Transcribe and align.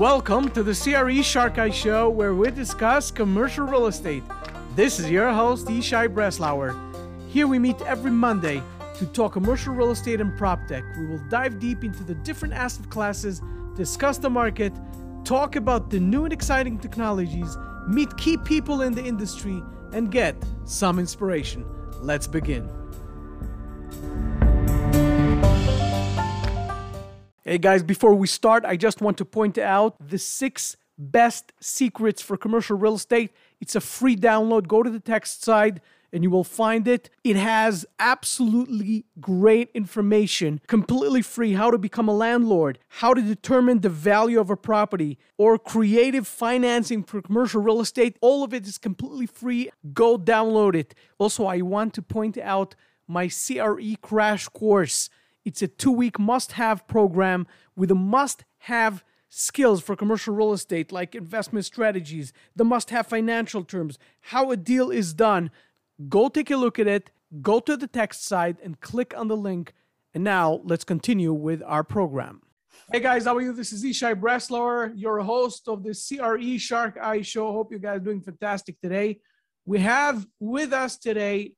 Welcome 0.00 0.48
to 0.52 0.62
the 0.62 0.72
CRE 0.72 1.20
Shark 1.20 1.58
Eye 1.58 1.68
Show, 1.68 2.08
where 2.08 2.32
we 2.32 2.50
discuss 2.50 3.10
commercial 3.10 3.66
real 3.66 3.86
estate. 3.86 4.22
This 4.74 4.98
is 4.98 5.10
your 5.10 5.30
host, 5.30 5.66
Ishai 5.66 6.08
Breslauer. 6.08 6.74
Here 7.28 7.46
we 7.46 7.58
meet 7.58 7.78
every 7.82 8.10
Monday 8.10 8.62
to 8.96 9.04
talk 9.04 9.34
commercial 9.34 9.74
real 9.74 9.90
estate 9.90 10.22
and 10.22 10.34
prop 10.38 10.66
tech. 10.66 10.84
We 10.96 11.04
will 11.04 11.20
dive 11.28 11.58
deep 11.58 11.84
into 11.84 12.02
the 12.02 12.14
different 12.14 12.54
asset 12.54 12.88
classes, 12.88 13.42
discuss 13.76 14.16
the 14.16 14.30
market, 14.30 14.72
talk 15.22 15.56
about 15.56 15.90
the 15.90 16.00
new 16.00 16.24
and 16.24 16.32
exciting 16.32 16.78
technologies, 16.78 17.58
meet 17.86 18.16
key 18.16 18.38
people 18.38 18.80
in 18.80 18.94
the 18.94 19.04
industry, 19.04 19.62
and 19.92 20.10
get 20.10 20.34
some 20.64 20.98
inspiration. 20.98 21.62
Let's 22.00 22.26
begin. 22.26 22.79
Hey 27.42 27.56
guys, 27.56 27.82
before 27.82 28.14
we 28.14 28.26
start, 28.26 28.66
I 28.66 28.76
just 28.76 29.00
want 29.00 29.16
to 29.16 29.24
point 29.24 29.56
out 29.56 29.96
the 29.98 30.18
six 30.18 30.76
best 30.98 31.54
secrets 31.58 32.20
for 32.20 32.36
commercial 32.36 32.76
real 32.76 32.96
estate. 32.96 33.32
It's 33.62 33.74
a 33.74 33.80
free 33.80 34.14
download. 34.14 34.68
Go 34.68 34.82
to 34.82 34.90
the 34.90 35.00
text 35.00 35.42
side 35.42 35.80
and 36.12 36.22
you 36.22 36.28
will 36.28 36.44
find 36.44 36.86
it. 36.86 37.08
It 37.24 37.36
has 37.36 37.86
absolutely 37.98 39.06
great 39.22 39.70
information, 39.72 40.60
completely 40.66 41.22
free 41.22 41.54
how 41.54 41.70
to 41.70 41.78
become 41.78 42.08
a 42.08 42.14
landlord, 42.14 42.78
how 42.88 43.14
to 43.14 43.22
determine 43.22 43.80
the 43.80 43.88
value 43.88 44.38
of 44.38 44.50
a 44.50 44.56
property, 44.56 45.16
or 45.38 45.58
creative 45.58 46.28
financing 46.28 47.02
for 47.02 47.22
commercial 47.22 47.62
real 47.62 47.80
estate. 47.80 48.18
All 48.20 48.44
of 48.44 48.52
it 48.52 48.66
is 48.66 48.76
completely 48.76 49.24
free. 49.24 49.70
Go 49.94 50.18
download 50.18 50.74
it. 50.74 50.94
Also, 51.16 51.46
I 51.46 51.62
want 51.62 51.94
to 51.94 52.02
point 52.02 52.36
out 52.36 52.74
my 53.08 53.28
CRE 53.28 53.96
crash 54.02 54.46
course. 54.48 55.08
It's 55.44 55.62
a 55.62 55.68
two 55.68 55.92
week 55.92 56.18
must 56.18 56.52
have 56.52 56.86
program 56.86 57.46
with 57.74 57.90
a 57.90 57.94
must 57.94 58.44
have 58.58 59.04
skills 59.30 59.80
for 59.80 59.96
commercial 59.96 60.34
real 60.34 60.52
estate 60.52 60.92
like 60.92 61.14
investment 61.14 61.64
strategies, 61.64 62.32
the 62.54 62.64
must 62.64 62.90
have 62.90 63.06
financial 63.06 63.64
terms, 63.64 63.98
how 64.20 64.50
a 64.50 64.56
deal 64.56 64.90
is 64.90 65.14
done. 65.14 65.50
Go 66.08 66.28
take 66.28 66.50
a 66.50 66.56
look 66.56 66.78
at 66.78 66.86
it, 66.86 67.10
go 67.40 67.60
to 67.60 67.76
the 67.76 67.86
text 67.86 68.24
side 68.24 68.58
and 68.62 68.80
click 68.80 69.14
on 69.16 69.28
the 69.28 69.36
link. 69.36 69.72
And 70.12 70.24
now 70.24 70.60
let's 70.64 70.84
continue 70.84 71.32
with 71.32 71.62
our 71.64 71.84
program. 71.84 72.42
Hey 72.92 73.00
guys, 73.00 73.24
how 73.24 73.36
are 73.36 73.40
you? 73.40 73.52
This 73.52 73.72
is 73.72 73.84
Ishai 73.84 74.20
Breslauer, 74.20 74.92
your 74.96 75.20
host 75.20 75.68
of 75.68 75.84
the 75.84 75.94
CRE 75.94 76.58
Shark 76.58 76.98
Eye 77.00 77.22
Show. 77.22 77.52
Hope 77.52 77.72
you 77.72 77.78
guys 77.78 77.98
are 77.98 78.04
doing 78.04 78.20
fantastic 78.20 78.80
today. 78.80 79.20
We 79.64 79.78
have 79.78 80.26
with 80.40 80.72
us 80.72 80.98
today 80.98 81.52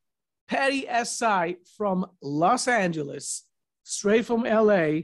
Patty 0.46 0.82
Esai 0.82 1.56
from 1.78 2.04
Los 2.20 2.68
Angeles 2.68 3.44
straight 3.82 4.24
from 4.24 4.42
LA 4.42 5.02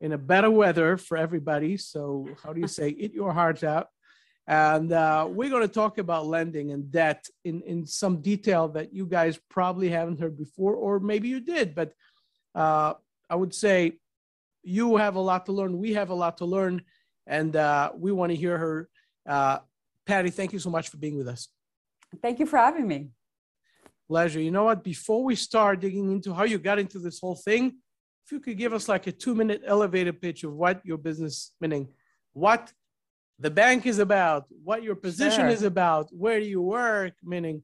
in 0.00 0.12
a 0.12 0.18
better 0.18 0.50
weather 0.50 0.96
for 0.96 1.16
everybody. 1.16 1.76
So, 1.76 2.28
how 2.42 2.52
do 2.52 2.60
you 2.60 2.68
say, 2.68 2.88
eat 2.88 3.14
your 3.14 3.32
heart 3.32 3.64
out? 3.64 3.88
And 4.46 4.92
uh, 4.92 5.26
we're 5.28 5.50
going 5.50 5.62
to 5.62 5.68
talk 5.68 5.98
about 5.98 6.26
lending 6.26 6.70
and 6.70 6.90
debt 6.90 7.26
in, 7.44 7.62
in 7.62 7.84
some 7.84 8.20
detail 8.20 8.68
that 8.68 8.92
you 8.92 9.06
guys 9.06 9.40
probably 9.50 9.88
haven't 9.88 10.20
heard 10.20 10.36
before, 10.36 10.74
or 10.74 11.00
maybe 11.00 11.28
you 11.28 11.40
did. 11.40 11.74
But 11.74 11.92
uh, 12.54 12.94
I 13.28 13.34
would 13.34 13.54
say 13.54 13.98
you 14.62 14.96
have 14.96 15.16
a 15.16 15.20
lot 15.20 15.46
to 15.46 15.52
learn. 15.52 15.78
We 15.78 15.94
have 15.94 16.10
a 16.10 16.14
lot 16.14 16.38
to 16.38 16.44
learn. 16.44 16.82
And 17.26 17.56
uh, 17.56 17.92
we 17.96 18.12
want 18.12 18.30
to 18.30 18.36
hear 18.36 18.56
her. 18.56 18.88
Uh, 19.28 19.58
Patty, 20.06 20.30
thank 20.30 20.52
you 20.52 20.60
so 20.60 20.70
much 20.70 20.90
for 20.90 20.96
being 20.96 21.16
with 21.16 21.26
us. 21.26 21.48
Thank 22.22 22.38
you 22.38 22.46
for 22.46 22.58
having 22.58 22.86
me. 22.86 23.08
Pleasure. 24.06 24.40
You 24.40 24.52
know 24.52 24.64
what? 24.64 24.84
Before 24.84 25.24
we 25.24 25.34
start 25.34 25.80
digging 25.80 26.12
into 26.12 26.32
how 26.32 26.44
you 26.44 26.58
got 26.58 26.78
into 26.78 27.00
this 27.00 27.18
whole 27.18 27.34
thing, 27.34 27.78
if 28.26 28.32
you 28.32 28.40
could 28.40 28.58
give 28.58 28.72
us 28.72 28.88
like 28.88 29.06
a 29.06 29.12
two 29.12 29.36
minute 29.36 29.62
elevator 29.64 30.12
pitch 30.12 30.42
of 30.42 30.52
what 30.52 30.84
your 30.84 30.98
business, 30.98 31.52
meaning 31.60 31.88
what 32.32 32.72
the 33.38 33.50
bank 33.50 33.86
is 33.86 34.00
about, 34.00 34.46
what 34.64 34.82
your 34.82 34.96
position 34.96 35.42
sure. 35.42 35.48
is 35.48 35.62
about, 35.62 36.08
where 36.10 36.40
do 36.40 36.46
you 36.46 36.60
work, 36.60 37.12
meaning, 37.22 37.62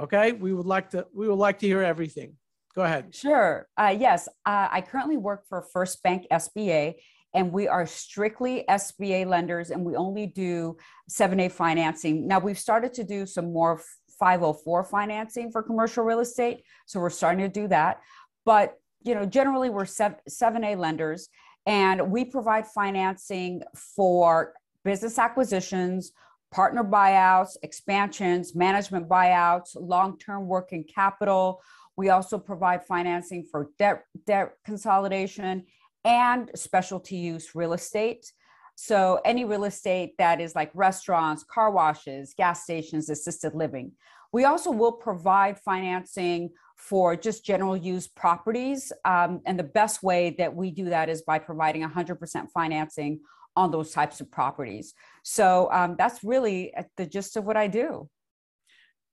okay, 0.00 0.32
we 0.32 0.54
would 0.54 0.64
like 0.64 0.88
to, 0.90 1.06
we 1.14 1.28
would 1.28 1.38
like 1.38 1.58
to 1.58 1.66
hear 1.66 1.82
everything. 1.82 2.32
Go 2.74 2.82
ahead. 2.82 3.14
Sure. 3.14 3.68
Uh, 3.76 3.94
yes, 3.96 4.26
uh, 4.46 4.68
I 4.70 4.80
currently 4.80 5.18
work 5.18 5.44
for 5.48 5.60
First 5.60 6.02
Bank 6.02 6.26
SBA, 6.32 6.94
and 7.34 7.52
we 7.52 7.68
are 7.68 7.84
strictly 7.84 8.64
SBA 8.68 9.26
lenders, 9.26 9.70
and 9.70 9.84
we 9.84 9.96
only 9.96 10.26
do 10.26 10.78
7A 11.10 11.52
financing. 11.52 12.26
Now 12.26 12.38
we've 12.38 12.58
started 12.58 12.94
to 12.94 13.04
do 13.04 13.26
some 13.26 13.52
more 13.52 13.82
504 14.18 14.84
financing 14.84 15.52
for 15.52 15.62
commercial 15.62 16.04
real 16.04 16.20
estate, 16.20 16.62
so 16.86 17.00
we're 17.00 17.10
starting 17.10 17.40
to 17.40 17.60
do 17.60 17.68
that. 17.68 18.00
But 18.46 18.78
you 19.04 19.14
know, 19.14 19.24
generally 19.26 19.70
we're 19.70 19.84
7A 19.84 20.78
lenders 20.78 21.28
and 21.66 22.10
we 22.10 22.24
provide 22.24 22.66
financing 22.66 23.62
for 23.74 24.54
business 24.84 25.18
acquisitions, 25.18 26.12
partner 26.50 26.82
buyouts, 26.82 27.56
expansions, 27.62 28.54
management 28.54 29.08
buyouts, 29.08 29.76
long-term 29.76 30.46
working 30.46 30.84
capital. 30.84 31.60
We 31.96 32.10
also 32.10 32.38
provide 32.38 32.84
financing 32.84 33.46
for 33.50 33.70
debt, 33.78 34.04
debt 34.26 34.54
consolidation 34.64 35.64
and 36.04 36.50
specialty 36.54 37.16
use 37.16 37.54
real 37.54 37.72
estate. 37.72 38.32
So 38.76 39.20
any 39.24 39.44
real 39.44 39.64
estate 39.64 40.14
that 40.18 40.40
is 40.40 40.54
like 40.54 40.70
restaurants, 40.74 41.44
car 41.44 41.70
washes, 41.70 42.34
gas 42.36 42.64
stations, 42.64 43.08
assisted 43.08 43.54
living. 43.54 43.92
We 44.34 44.46
also 44.46 44.72
will 44.72 44.90
provide 44.90 45.60
financing 45.60 46.50
for 46.76 47.14
just 47.14 47.44
general 47.44 47.76
use 47.76 48.08
properties. 48.08 48.90
Um, 49.04 49.40
and 49.46 49.56
the 49.56 49.70
best 49.80 50.02
way 50.02 50.34
that 50.38 50.52
we 50.52 50.72
do 50.72 50.86
that 50.86 51.08
is 51.08 51.22
by 51.22 51.38
providing 51.38 51.88
100% 51.88 52.50
financing 52.50 53.20
on 53.54 53.70
those 53.70 53.92
types 53.92 54.20
of 54.20 54.32
properties. 54.32 54.92
So 55.22 55.70
um, 55.70 55.94
that's 55.96 56.24
really 56.24 56.74
the 56.96 57.06
gist 57.06 57.36
of 57.36 57.44
what 57.44 57.56
I 57.56 57.68
do. 57.68 58.08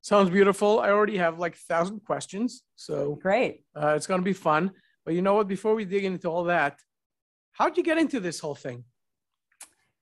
Sounds 0.01 0.31
beautiful. 0.31 0.79
I 0.79 0.89
already 0.89 1.17
have 1.17 1.37
like 1.37 1.53
a 1.53 1.65
thousand 1.71 1.99
questions. 2.03 2.63
So 2.75 3.19
great. 3.21 3.63
Uh, 3.75 3.93
it's 3.95 4.07
going 4.07 4.21
to 4.21 4.25
be 4.25 4.33
fun. 4.33 4.71
But 5.05 5.13
you 5.13 5.21
know 5.21 5.35
what? 5.35 5.47
Before 5.47 5.75
we 5.75 5.85
dig 5.85 6.03
into 6.03 6.29
all 6.29 6.45
that, 6.45 6.79
how'd 7.51 7.77
you 7.77 7.83
get 7.83 7.99
into 7.99 8.19
this 8.19 8.39
whole 8.39 8.55
thing? 8.55 8.85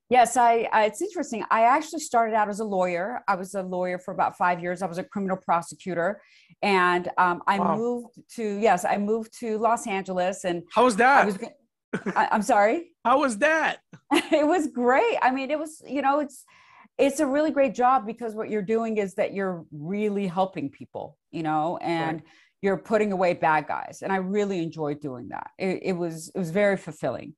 Yes, 0.10 0.38
I, 0.38 0.68
I, 0.74 0.86
It's 0.86 1.02
interesting. 1.04 1.46
I 1.52 1.66
actually 1.66 2.00
started 2.00 2.36
out 2.36 2.50
as 2.50 2.60
a 2.60 2.66
lawyer. 2.66 3.22
I 3.28 3.36
was 3.36 3.54
a 3.54 3.62
lawyer 3.62 4.00
for 4.00 4.12
about 4.12 4.38
five 4.38 4.60
years. 4.60 4.82
I 4.82 4.88
was 4.88 4.98
a 4.98 5.04
criminal 5.04 5.38
prosecutor, 5.38 6.20
and 6.64 7.08
um, 7.20 7.44
I 7.46 7.60
wow. 7.60 7.76
moved 7.76 8.20
to 8.36 8.58
yes, 8.58 8.86
I 8.86 8.98
moved 8.98 9.38
to 9.40 9.60
Los 9.60 9.86
Angeles. 9.86 10.46
And 10.46 10.64
how 10.74 10.84
was 10.84 10.96
that? 10.96 11.22
I 11.22 11.26
was, 11.26 11.38
I, 12.16 12.28
I'm 12.32 12.42
sorry. 12.42 12.88
How 13.06 13.22
was 13.22 13.38
that? 13.38 13.78
it 14.12 14.46
was 14.46 14.68
great. 14.68 15.18
I 15.22 15.32
mean, 15.32 15.50
it 15.52 15.58
was 15.58 15.82
you 15.88 16.02
know, 16.02 16.20
it's 16.20 16.44
it's 16.98 17.20
a 17.20 17.26
really 17.26 17.50
great 17.50 17.74
job 17.74 18.06
because 18.06 18.36
what 18.36 18.50
you're 18.50 18.62
doing 18.62 18.98
is 18.98 19.14
that 19.16 19.34
you're 19.34 19.66
really 19.72 20.28
helping 20.28 20.70
people, 20.70 21.18
you 21.32 21.44
know, 21.44 21.78
and. 21.78 22.18
Right. 22.18 22.24
You're 22.62 22.76
putting 22.76 23.14
away 23.14 23.36
bad 23.36 23.68
guys, 23.68 24.02
and 24.04 24.12
I 24.12 24.18
really 24.18 24.62
enjoyed 24.62 25.00
doing 25.00 25.30
that. 25.30 25.52
It, 25.58 25.80
it 25.82 25.94
was 25.94 26.30
it 26.36 26.38
was 26.38 26.52
very 26.52 26.76
fulfilling. 26.76 27.34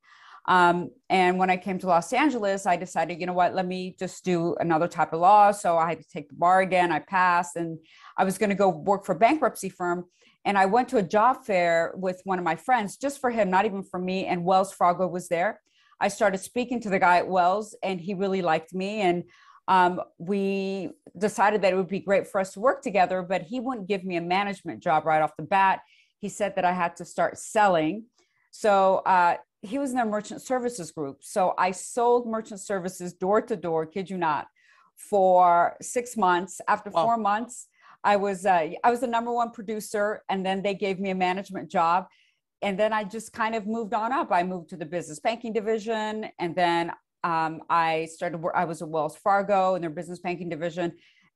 Um, 0.47 0.89
and 1.09 1.37
when 1.37 1.49
I 1.49 1.57
came 1.57 1.77
to 1.79 1.87
Los 1.87 2.11
Angeles, 2.13 2.65
I 2.65 2.75
decided, 2.75 3.19
you 3.19 3.27
know 3.27 3.33
what, 3.33 3.53
let 3.53 3.67
me 3.67 3.95
just 3.99 4.25
do 4.25 4.55
another 4.59 4.87
type 4.87 5.13
of 5.13 5.19
law. 5.19 5.51
So 5.51 5.77
I 5.77 5.89
had 5.89 5.99
to 5.99 6.07
take 6.09 6.29
the 6.29 6.35
bar 6.35 6.61
again. 6.61 6.91
I 6.91 6.99
passed 6.99 7.55
and 7.55 7.77
I 8.17 8.23
was 8.23 8.37
going 8.37 8.49
to 8.49 8.55
go 8.55 8.69
work 8.69 9.05
for 9.05 9.13
a 9.13 9.19
bankruptcy 9.19 9.69
firm. 9.69 10.05
And 10.43 10.57
I 10.57 10.65
went 10.65 10.89
to 10.89 10.97
a 10.97 11.03
job 11.03 11.45
fair 11.45 11.93
with 11.95 12.21
one 12.23 12.39
of 12.39 12.45
my 12.45 12.55
friends, 12.55 12.97
just 12.97 13.21
for 13.21 13.29
him, 13.29 13.51
not 13.51 13.65
even 13.65 13.83
for 13.83 13.99
me. 13.99 14.25
And 14.25 14.43
Wells 14.43 14.73
Fargo 14.73 15.07
was 15.07 15.27
there. 15.27 15.61
I 15.99 16.07
started 16.07 16.39
speaking 16.39 16.81
to 16.81 16.89
the 16.89 16.97
guy 16.97 17.17
at 17.17 17.27
Wells, 17.27 17.75
and 17.83 18.01
he 18.01 18.15
really 18.15 18.41
liked 18.41 18.73
me. 18.73 19.01
And 19.01 19.23
um, 19.67 20.01
we 20.17 20.89
decided 21.15 21.61
that 21.61 21.73
it 21.73 21.75
would 21.75 21.87
be 21.87 21.99
great 21.99 22.27
for 22.27 22.41
us 22.41 22.53
to 22.53 22.59
work 22.59 22.81
together, 22.81 23.21
but 23.21 23.43
he 23.43 23.59
wouldn't 23.59 23.87
give 23.87 24.03
me 24.03 24.15
a 24.15 24.21
management 24.21 24.81
job 24.81 25.05
right 25.05 25.21
off 25.21 25.37
the 25.37 25.43
bat. 25.43 25.81
He 26.17 26.27
said 26.27 26.55
that 26.55 26.65
I 26.65 26.71
had 26.71 26.95
to 26.95 27.05
start 27.05 27.37
selling. 27.37 28.05
So 28.49 28.97
uh, 29.05 29.37
he 29.61 29.77
was 29.77 29.91
in 29.91 29.97
their 29.97 30.05
merchant 30.05 30.41
services 30.41 30.91
group. 30.91 31.17
So 31.21 31.53
I 31.57 31.71
sold 31.71 32.27
merchant 32.27 32.59
services 32.59 33.13
door 33.13 33.41
to 33.43 33.55
door, 33.55 33.85
kid 33.85 34.09
you 34.09 34.17
not, 34.17 34.47
for 34.95 35.77
six 35.81 36.17
months. 36.17 36.61
After 36.67 36.89
wow. 36.89 37.05
four 37.05 37.17
months, 37.17 37.67
I 38.03 38.15
was 38.15 38.45
uh, 38.45 38.69
I 38.83 38.89
was 38.89 39.01
the 39.01 39.07
number 39.07 39.31
one 39.31 39.51
producer, 39.51 40.23
and 40.29 40.45
then 40.45 40.63
they 40.63 40.73
gave 40.73 40.99
me 40.99 41.11
a 41.11 41.15
management 41.15 41.69
job, 41.69 42.07
and 42.63 42.77
then 42.79 42.93
I 42.93 43.03
just 43.03 43.31
kind 43.33 43.53
of 43.53 43.67
moved 43.67 43.93
on 43.93 44.11
up. 44.11 44.31
I 44.31 44.41
moved 44.43 44.69
to 44.69 44.77
the 44.77 44.85
business 44.85 45.19
banking 45.19 45.53
division, 45.53 46.27
and 46.39 46.55
then 46.55 46.91
um, 47.23 47.61
I 47.69 48.07
started. 48.11 48.43
I 48.55 48.65
was 48.65 48.81
at 48.81 48.89
Wells 48.89 49.15
Fargo 49.15 49.75
in 49.75 49.81
their 49.81 49.91
business 49.91 50.19
banking 50.19 50.49
division, 50.49 50.93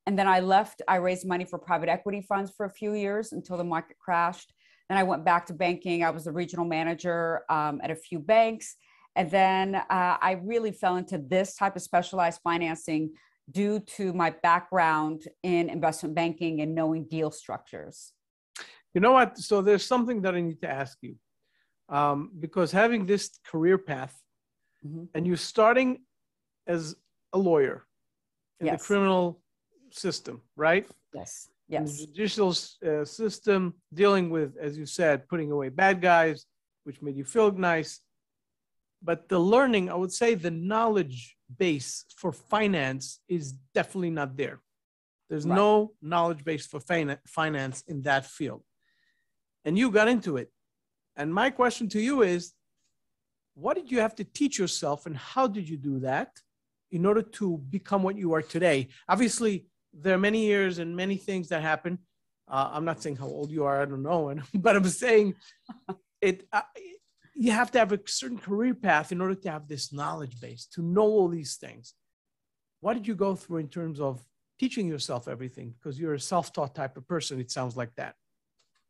and 0.07 0.18
then 0.18 0.28
I 0.28 0.39
left. 0.39 0.81
I 0.88 0.95
raised 0.95 1.28
money 1.28 1.45
for 1.45 1.60
private 1.60 1.89
equity 1.89 2.21
funds 2.21 2.51
for 2.57 2.66
a 2.66 2.71
few 2.71 2.94
years 2.95 3.31
until 3.31 3.57
the 3.57 3.63
market 3.63 3.98
crashed 4.00 4.51
then 4.89 4.97
I 4.97 5.03
went 5.03 5.25
back 5.25 5.45
to 5.47 5.53
banking. 5.53 6.03
I 6.03 6.11
was 6.11 6.27
a 6.27 6.31
regional 6.31 6.65
manager 6.65 7.43
um, 7.49 7.81
at 7.83 7.91
a 7.91 7.95
few 7.95 8.19
banks. 8.19 8.75
And 9.15 9.31
then 9.31 9.75
uh, 9.75 10.17
I 10.21 10.39
really 10.43 10.71
fell 10.71 10.97
into 10.97 11.17
this 11.17 11.55
type 11.55 11.75
of 11.75 11.81
specialized 11.81 12.41
financing 12.43 13.11
due 13.49 13.79
to 13.79 14.13
my 14.13 14.31
background 14.43 15.23
in 15.43 15.69
investment 15.69 16.15
banking 16.15 16.61
and 16.61 16.75
knowing 16.75 17.05
deal 17.05 17.31
structures. 17.31 18.11
You 18.93 19.01
know 19.01 19.13
what? 19.13 19.37
So 19.37 19.61
there's 19.61 19.85
something 19.85 20.21
that 20.21 20.35
I 20.35 20.41
need 20.41 20.61
to 20.61 20.69
ask 20.69 20.97
you. 21.01 21.15
Um, 21.87 22.31
because 22.39 22.71
having 22.71 23.05
this 23.05 23.29
career 23.45 23.77
path 23.77 24.19
mm-hmm. 24.85 25.03
and 25.13 25.27
you're 25.27 25.37
starting 25.37 25.99
as 26.65 26.95
a 27.31 27.37
lawyer 27.37 27.85
in 28.59 28.65
yes. 28.65 28.81
the 28.81 28.87
criminal 28.87 29.39
system, 29.91 30.41
right? 30.55 30.87
Yes. 31.13 31.49
Yes. 31.67 32.00
the 32.00 32.06
judicial 32.06 32.50
uh, 32.85 33.06
system 33.06 33.73
dealing 33.94 34.29
with, 34.29 34.56
as 34.57 34.77
you 34.77 34.85
said, 34.85 35.27
putting 35.27 35.51
away 35.51 35.69
bad 35.69 36.01
guys, 36.01 36.45
which 36.83 37.01
made 37.01 37.15
you 37.15 37.23
feel 37.23 37.51
nice. 37.51 38.01
But 39.01 39.29
the 39.29 39.39
learning, 39.39 39.89
I 39.89 39.95
would 39.95 40.12
say 40.12 40.35
the 40.35 40.51
knowledge 40.51 41.35
base 41.57 42.06
for 42.15 42.31
finance 42.31 43.19
is 43.27 43.53
definitely 43.73 44.12
not 44.12 44.38
there. 44.38 44.62
There's 45.29 45.45
right. 45.45 45.56
no 45.56 45.94
knowledge 46.01 46.44
base 46.44 46.67
for 46.67 46.79
finance 46.79 47.83
in 47.88 48.01
that 48.03 48.25
field. 48.25 48.63
And 49.63 49.77
you 49.77 49.89
got 49.89 50.07
into 50.07 50.38
it. 50.38 50.51
And 51.15 51.33
my 51.33 51.50
question 51.50 51.89
to 51.89 52.00
you 52.00 52.21
is 52.21 52.53
what 53.56 53.75
did 53.75 53.91
you 53.91 54.00
have 54.01 54.15
to 54.15 54.23
teach 54.23 54.59
yourself 54.59 55.06
and 55.06 55.15
how 55.18 55.47
did 55.47 55.68
you 55.68 55.77
do 55.77 56.00
that 56.00 56.29
in 56.91 57.06
order 57.06 57.21
to 57.21 57.57
become 57.69 58.03
what 58.03 58.18
you 58.18 58.33
are 58.33 58.41
today? 58.41 58.89
Obviously, 59.07 59.65
there 59.95 60.15
are 60.15 60.19
many 60.19 60.45
years 60.45 60.80
and 60.80 60.95
many 60.95 61.18
things 61.18 61.50
that 61.50 61.62
happen. 61.62 62.00
Uh, 62.47 62.69
I'm 62.74 62.86
not 62.86 63.01
saying 63.01 63.15
how 63.15 63.27
old 63.27 63.50
you 63.50 63.63
are, 63.63 63.81
I 63.81 63.86
don't 63.86 64.03
know, 64.03 64.36
but 64.53 64.75
I'm 64.75 64.86
saying 64.86 65.36
it. 66.21 66.47
Uh, 66.51 66.62
you 67.38 67.51
have 67.51 67.69
to 67.71 67.80
have 67.80 67.92
a 67.92 68.00
certain 68.06 68.38
career 68.38 68.74
path 68.74 69.12
in 69.12 69.19
order 69.19 69.36
to 69.36 69.51
have 69.51 69.68
this 69.68 69.92
knowledge 69.92 70.39
base 70.39 70.68
to 70.68 70.81
know 70.81 71.01
all 71.01 71.27
these 71.27 71.56
things. 71.56 71.94
What 72.80 72.94
did 72.94 73.07
you 73.07 73.15
go 73.15 73.36
through 73.36 73.57
in 73.57 73.68
terms 73.68 74.00
of 74.00 74.24
teaching 74.57 74.88
yourself 74.88 75.27
everything? 75.27 75.74
Because 75.77 76.00
you're 76.00 76.13
a 76.13 76.19
self-taught 76.19 76.74
type 76.74 76.95
of 76.95 77.06
person. 77.07 77.42
It 77.42 77.51
sounds 77.51 77.75
like 77.75 77.94
that. 77.95 78.15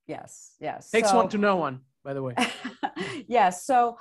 Yes. 0.06 0.54
Yes. 0.60 0.92
Takes 0.92 1.10
so, 1.10 1.16
one 1.16 1.30
to 1.30 1.40
know 1.40 1.56
one, 1.56 1.81
by 2.04 2.13
the 2.13 2.22
way. 2.22 2.36
yes. 3.28 3.66
So 3.66 3.98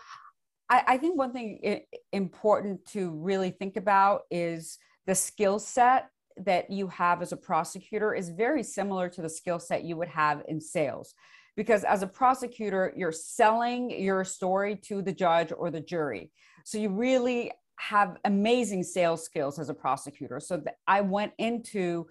I, 0.69 0.83
I 0.89 0.99
think 0.99 1.17
one 1.17 1.33
thing 1.33 1.81
important 2.12 2.85
to 2.89 3.12
really 3.12 3.51
think 3.51 3.79
about 3.79 4.23
is 4.31 4.79
the 5.06 5.15
skill 5.15 5.59
set 5.59 6.11
that 6.37 6.71
you 6.71 6.89
have 6.89 7.23
as 7.23 7.33
a 7.33 7.37
prosecutor 7.37 8.15
is 8.15 8.29
very 8.29 8.63
similar 8.63 9.09
to 9.09 9.23
the 9.23 9.29
skill 9.29 9.59
set 9.59 9.85
you 9.85 9.97
would 9.97 10.09
have 10.09 10.43
in 10.49 10.61
sales. 10.61 11.15
Because 11.57 11.85
as 11.85 12.03
a 12.03 12.07
prosecutor, 12.07 12.93
you're 12.97 13.13
selling 13.13 13.91
your 13.91 14.25
story 14.25 14.77
to 14.89 15.03
the 15.03 15.13
judge 15.13 15.53
or 15.57 15.71
the 15.71 15.81
jury. 15.81 16.33
So 16.65 16.79
you 16.79 16.89
really 16.89 17.53
have 17.77 18.17
amazing 18.25 18.83
sales 18.83 19.25
skills 19.25 19.59
as 19.59 19.69
a 19.69 19.75
prosecutor. 19.75 20.41
So 20.41 20.63
I 20.87 21.03
went 21.03 21.33
into 21.39 22.07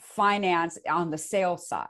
finance 0.00 0.78
on 0.88 1.10
the 1.10 1.18
sales 1.18 1.68
side. 1.68 1.86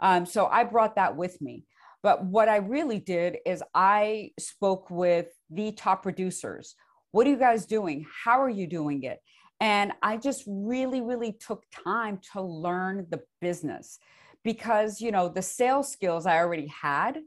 Um, 0.00 0.26
so 0.26 0.46
I 0.46 0.64
brought 0.64 0.96
that 0.96 1.16
with 1.16 1.40
me. 1.40 1.64
But 2.02 2.24
what 2.24 2.48
I 2.48 2.56
really 2.56 2.98
did 2.98 3.38
is 3.46 3.62
I 3.74 4.32
spoke 4.38 4.90
with 4.90 5.28
the 5.50 5.72
top 5.72 6.02
producers. 6.02 6.74
What 7.12 7.26
are 7.26 7.30
you 7.30 7.38
guys 7.38 7.64
doing? 7.64 8.04
How 8.24 8.42
are 8.42 8.50
you 8.50 8.66
doing 8.66 9.04
it? 9.04 9.20
And 9.60 9.92
I 10.02 10.16
just 10.16 10.44
really, 10.46 11.00
really 11.00 11.32
took 11.32 11.64
time 11.70 12.18
to 12.32 12.42
learn 12.42 13.06
the 13.10 13.22
business 13.40 13.98
because, 14.42 15.00
you 15.00 15.10
know, 15.10 15.28
the 15.28 15.42
sales 15.42 15.90
skills 15.90 16.26
I 16.26 16.38
already 16.38 16.66
had. 16.66 17.18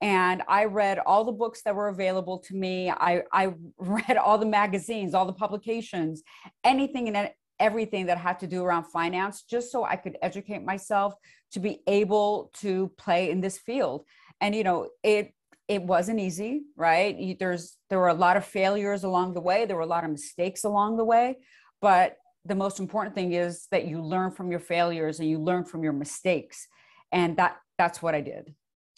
And 0.00 0.42
I 0.48 0.64
read 0.64 0.98
all 0.98 1.24
the 1.24 1.32
books 1.32 1.62
that 1.62 1.74
were 1.74 1.88
available 1.88 2.38
to 2.38 2.54
me. 2.54 2.90
I, 2.90 3.22
I 3.32 3.54
read 3.78 4.16
all 4.16 4.38
the 4.38 4.46
magazines, 4.46 5.14
all 5.14 5.26
the 5.26 5.32
publications, 5.32 6.22
anything 6.64 7.08
and 7.08 7.30
everything 7.58 8.06
that 8.06 8.18
had 8.18 8.40
to 8.40 8.46
do 8.46 8.64
around 8.64 8.84
finance, 8.84 9.42
just 9.42 9.70
so 9.70 9.84
I 9.84 9.96
could 9.96 10.16
educate 10.22 10.64
myself 10.64 11.14
to 11.52 11.60
be 11.60 11.82
able 11.86 12.50
to 12.60 12.90
play 12.96 13.30
in 13.30 13.40
this 13.40 13.58
field. 13.58 14.04
And, 14.40 14.54
you 14.54 14.64
know, 14.64 14.88
it, 15.02 15.34
it 15.68 15.82
wasn't 15.82 16.18
easy, 16.18 16.62
right? 16.76 17.36
There's 17.38 17.76
there 17.90 18.00
were 18.00 18.08
a 18.08 18.14
lot 18.14 18.36
of 18.36 18.44
failures 18.44 19.04
along 19.04 19.34
the 19.34 19.40
way. 19.40 19.66
There 19.66 19.76
were 19.76 19.82
a 19.82 19.86
lot 19.86 20.02
of 20.02 20.10
mistakes 20.10 20.64
along 20.64 20.96
the 20.96 21.04
way, 21.04 21.36
but 21.80 22.16
the 22.44 22.54
most 22.54 22.80
important 22.80 23.14
thing 23.14 23.32
is 23.32 23.66
that 23.70 23.86
you 23.86 24.00
learn 24.00 24.30
from 24.30 24.50
your 24.50 24.60
failures 24.60 25.20
and 25.20 25.28
you 25.28 25.38
learn 25.38 25.64
from 25.64 25.82
your 25.82 25.92
mistakes. 25.92 26.66
And 27.12 27.36
that 27.36 27.56
that's 27.78 28.02
what 28.02 28.14
i 28.14 28.20
did. 28.20 28.54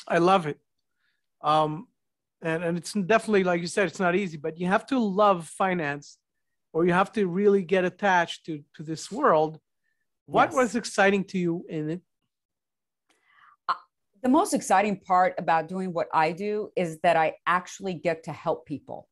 I 0.08 0.19
love 0.19 0.46
it. 0.46 0.58
Um, 1.43 1.88
and, 2.43 2.62
and 2.64 2.76
it's 2.76 2.93
definitely 2.93 3.44
like 3.44 3.61
you 3.61 3.69
said 3.69 3.87
it's 3.87 4.00
not 4.00 4.17
easy 4.17 4.37
but 4.37 4.58
you 4.58 4.67
have 4.67 4.84
to 4.87 4.99
love 4.99 5.46
finance 5.46 6.19
or 6.73 6.84
you 6.84 6.93
have 6.93 7.12
to 7.12 7.26
really 7.26 7.62
get 7.62 7.84
attached 7.84 8.46
to 8.46 8.62
to 8.76 8.82
this 8.82 9.11
world. 9.11 9.61
What 10.26 10.50
yes. 10.50 10.56
was 10.56 10.76
exciting 10.76 11.25
to 11.25 11.38
you 11.38 11.67
in 11.69 11.90
it? 11.90 12.00
Uh, 13.69 13.75
the 14.23 14.28
most 14.28 14.55
exciting 14.55 15.00
part 15.00 15.35
about 15.38 15.69
doing 15.69 15.93
what 15.93 16.08
i 16.12 16.32
do 16.32 16.70
is 16.76 16.99
that 17.02 17.17
i 17.17 17.35
actually 17.46 17.94
get 17.94 18.25
to 18.25 18.32
help 18.32 18.67
people 18.67 19.08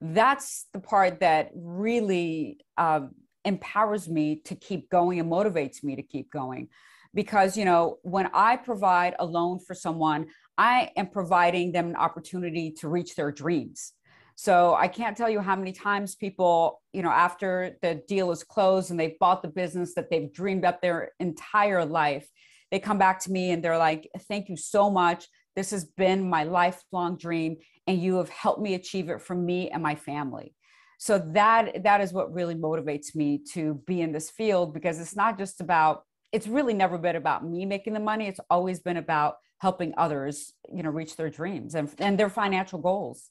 that's 0.00 0.66
the 0.72 0.80
part 0.80 1.20
that 1.20 1.50
really 1.54 2.58
um, 2.76 3.10
empowers 3.44 4.08
me 4.08 4.36
to 4.44 4.54
keep 4.54 4.90
going 4.90 5.18
and 5.18 5.30
motivates 5.30 5.82
me 5.82 5.96
to 5.96 6.02
keep 6.02 6.30
going. 6.30 6.68
Because 7.14 7.56
you 7.56 7.64
know 7.64 7.96
when 8.02 8.28
i 8.34 8.54
provide 8.56 9.14
a 9.18 9.24
loan 9.24 9.58
for 9.58 9.74
someone 9.74 10.26
i 10.58 10.90
am 10.94 11.08
providing 11.08 11.72
them 11.72 11.88
an 11.88 11.96
opportunity 11.96 12.70
to 12.72 12.88
reach 12.88 13.16
their 13.16 13.32
dreams. 13.32 13.94
So 14.34 14.74
i 14.74 14.86
can't 14.86 15.16
tell 15.16 15.30
you 15.30 15.40
how 15.40 15.56
many 15.56 15.72
times 15.72 16.14
people 16.14 16.82
you 16.92 17.02
know 17.02 17.10
after 17.10 17.76
the 17.80 18.02
deal 18.06 18.30
is 18.30 18.44
closed 18.44 18.90
and 18.90 19.00
they've 19.00 19.18
bought 19.18 19.42
the 19.42 19.48
business 19.48 19.94
that 19.94 20.10
they've 20.10 20.32
dreamed 20.32 20.66
up 20.66 20.82
their 20.82 21.12
entire 21.18 21.84
life 21.84 22.28
they 22.70 22.78
come 22.78 22.98
back 22.98 23.18
to 23.20 23.32
me 23.32 23.50
and 23.52 23.64
they're 23.64 23.78
like 23.78 24.08
thank 24.28 24.50
you 24.50 24.56
so 24.56 24.90
much 24.90 25.26
this 25.58 25.72
has 25.72 25.84
been 25.84 26.30
my 26.30 26.44
lifelong 26.44 27.16
dream 27.16 27.56
and 27.88 28.00
you 28.00 28.14
have 28.18 28.28
helped 28.28 28.62
me 28.62 28.74
achieve 28.74 29.08
it 29.08 29.20
for 29.20 29.34
me 29.34 29.68
and 29.70 29.82
my 29.82 29.96
family. 29.96 30.54
So 31.00 31.18
that 31.34 31.82
that 31.82 32.00
is 32.00 32.12
what 32.12 32.32
really 32.32 32.54
motivates 32.54 33.16
me 33.16 33.40
to 33.54 33.82
be 33.84 34.00
in 34.00 34.12
this 34.12 34.30
field 34.30 34.72
because 34.72 35.00
it's 35.00 35.16
not 35.16 35.36
just 35.36 35.60
about 35.60 36.04
it's 36.30 36.46
really 36.46 36.74
never 36.74 36.96
been 36.96 37.16
about 37.16 37.44
me 37.44 37.66
making 37.66 37.94
the 37.94 37.98
money. 38.00 38.28
It's 38.28 38.38
always 38.48 38.78
been 38.78 38.98
about 38.98 39.34
helping 39.58 39.94
others 39.96 40.52
you 40.72 40.84
know 40.84 40.90
reach 40.90 41.16
their 41.16 41.28
dreams 41.28 41.74
and, 41.74 41.92
and 41.98 42.16
their 42.16 42.30
financial 42.30 42.78
goals. 42.78 43.28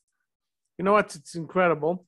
You 0.77 0.83
know 0.83 0.91
what? 0.91 1.15
It's 1.15 1.35
incredible. 1.35 2.05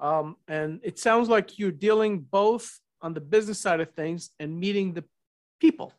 Um, 0.00 0.34
and 0.48 0.80
it 0.82 0.98
sounds 0.98 1.28
like 1.28 1.60
you're 1.60 1.70
dealing 1.70 2.26
both 2.28 2.80
on 3.00 3.14
the 3.14 3.20
business 3.20 3.60
side 3.60 3.78
of 3.78 3.92
things 3.92 4.30
and 4.40 4.58
meeting 4.58 4.94
the 4.94 5.04
people 5.60 5.92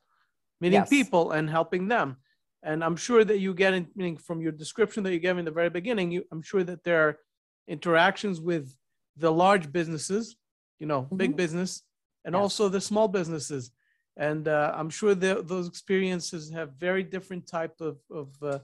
meeting 0.61 0.81
yes. 0.81 0.89
people 0.89 1.31
and 1.31 1.49
helping 1.49 1.87
them 1.87 2.17
and 2.63 2.83
I'm 2.83 2.95
sure 2.95 3.23
that 3.23 3.39
you 3.39 3.53
get 3.53 3.73
in, 3.73 3.87
meaning 3.95 4.17
from 4.17 4.41
your 4.41 4.51
description 4.51 5.03
that 5.03 5.13
you 5.13 5.19
gave 5.19 5.37
in 5.37 5.45
the 5.45 5.51
very 5.51 5.69
beginning, 5.69 6.11
you, 6.11 6.23
I'm 6.31 6.41
sure 6.41 6.63
that 6.63 6.83
there 6.83 7.07
are 7.07 7.19
interactions 7.67 8.41
with 8.41 8.75
the 9.17 9.31
large 9.31 9.71
businesses, 9.71 10.35
you 10.79 10.87
know, 10.87 11.03
mm-hmm. 11.03 11.17
big 11.17 11.35
business, 11.35 11.83
and 12.23 12.33
yes. 12.33 12.41
also 12.41 12.69
the 12.69 12.81
small 12.81 13.07
businesses. 13.07 13.71
And 14.17 14.47
uh, 14.47 14.73
I'm 14.75 14.89
sure 14.89 15.13
that 15.13 15.47
those 15.47 15.67
experiences 15.67 16.49
have 16.51 16.71
very 16.79 17.03
different 17.03 17.47
type 17.47 17.75
of, 17.81 17.97
of 18.09 18.29
uh, 18.41 18.59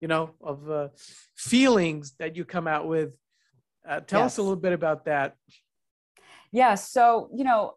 you 0.00 0.08
know, 0.08 0.30
of 0.40 0.70
uh, 0.70 0.88
feelings 1.36 2.14
that 2.18 2.36
you 2.36 2.44
come 2.44 2.66
out 2.66 2.86
with. 2.88 3.10
Uh, 3.88 4.00
tell 4.00 4.20
yes. 4.20 4.32
us 4.32 4.38
a 4.38 4.42
little 4.42 4.56
bit 4.56 4.72
about 4.72 5.04
that. 5.06 5.36
Yeah. 6.52 6.74
So, 6.74 7.30
you 7.34 7.44
know, 7.44 7.74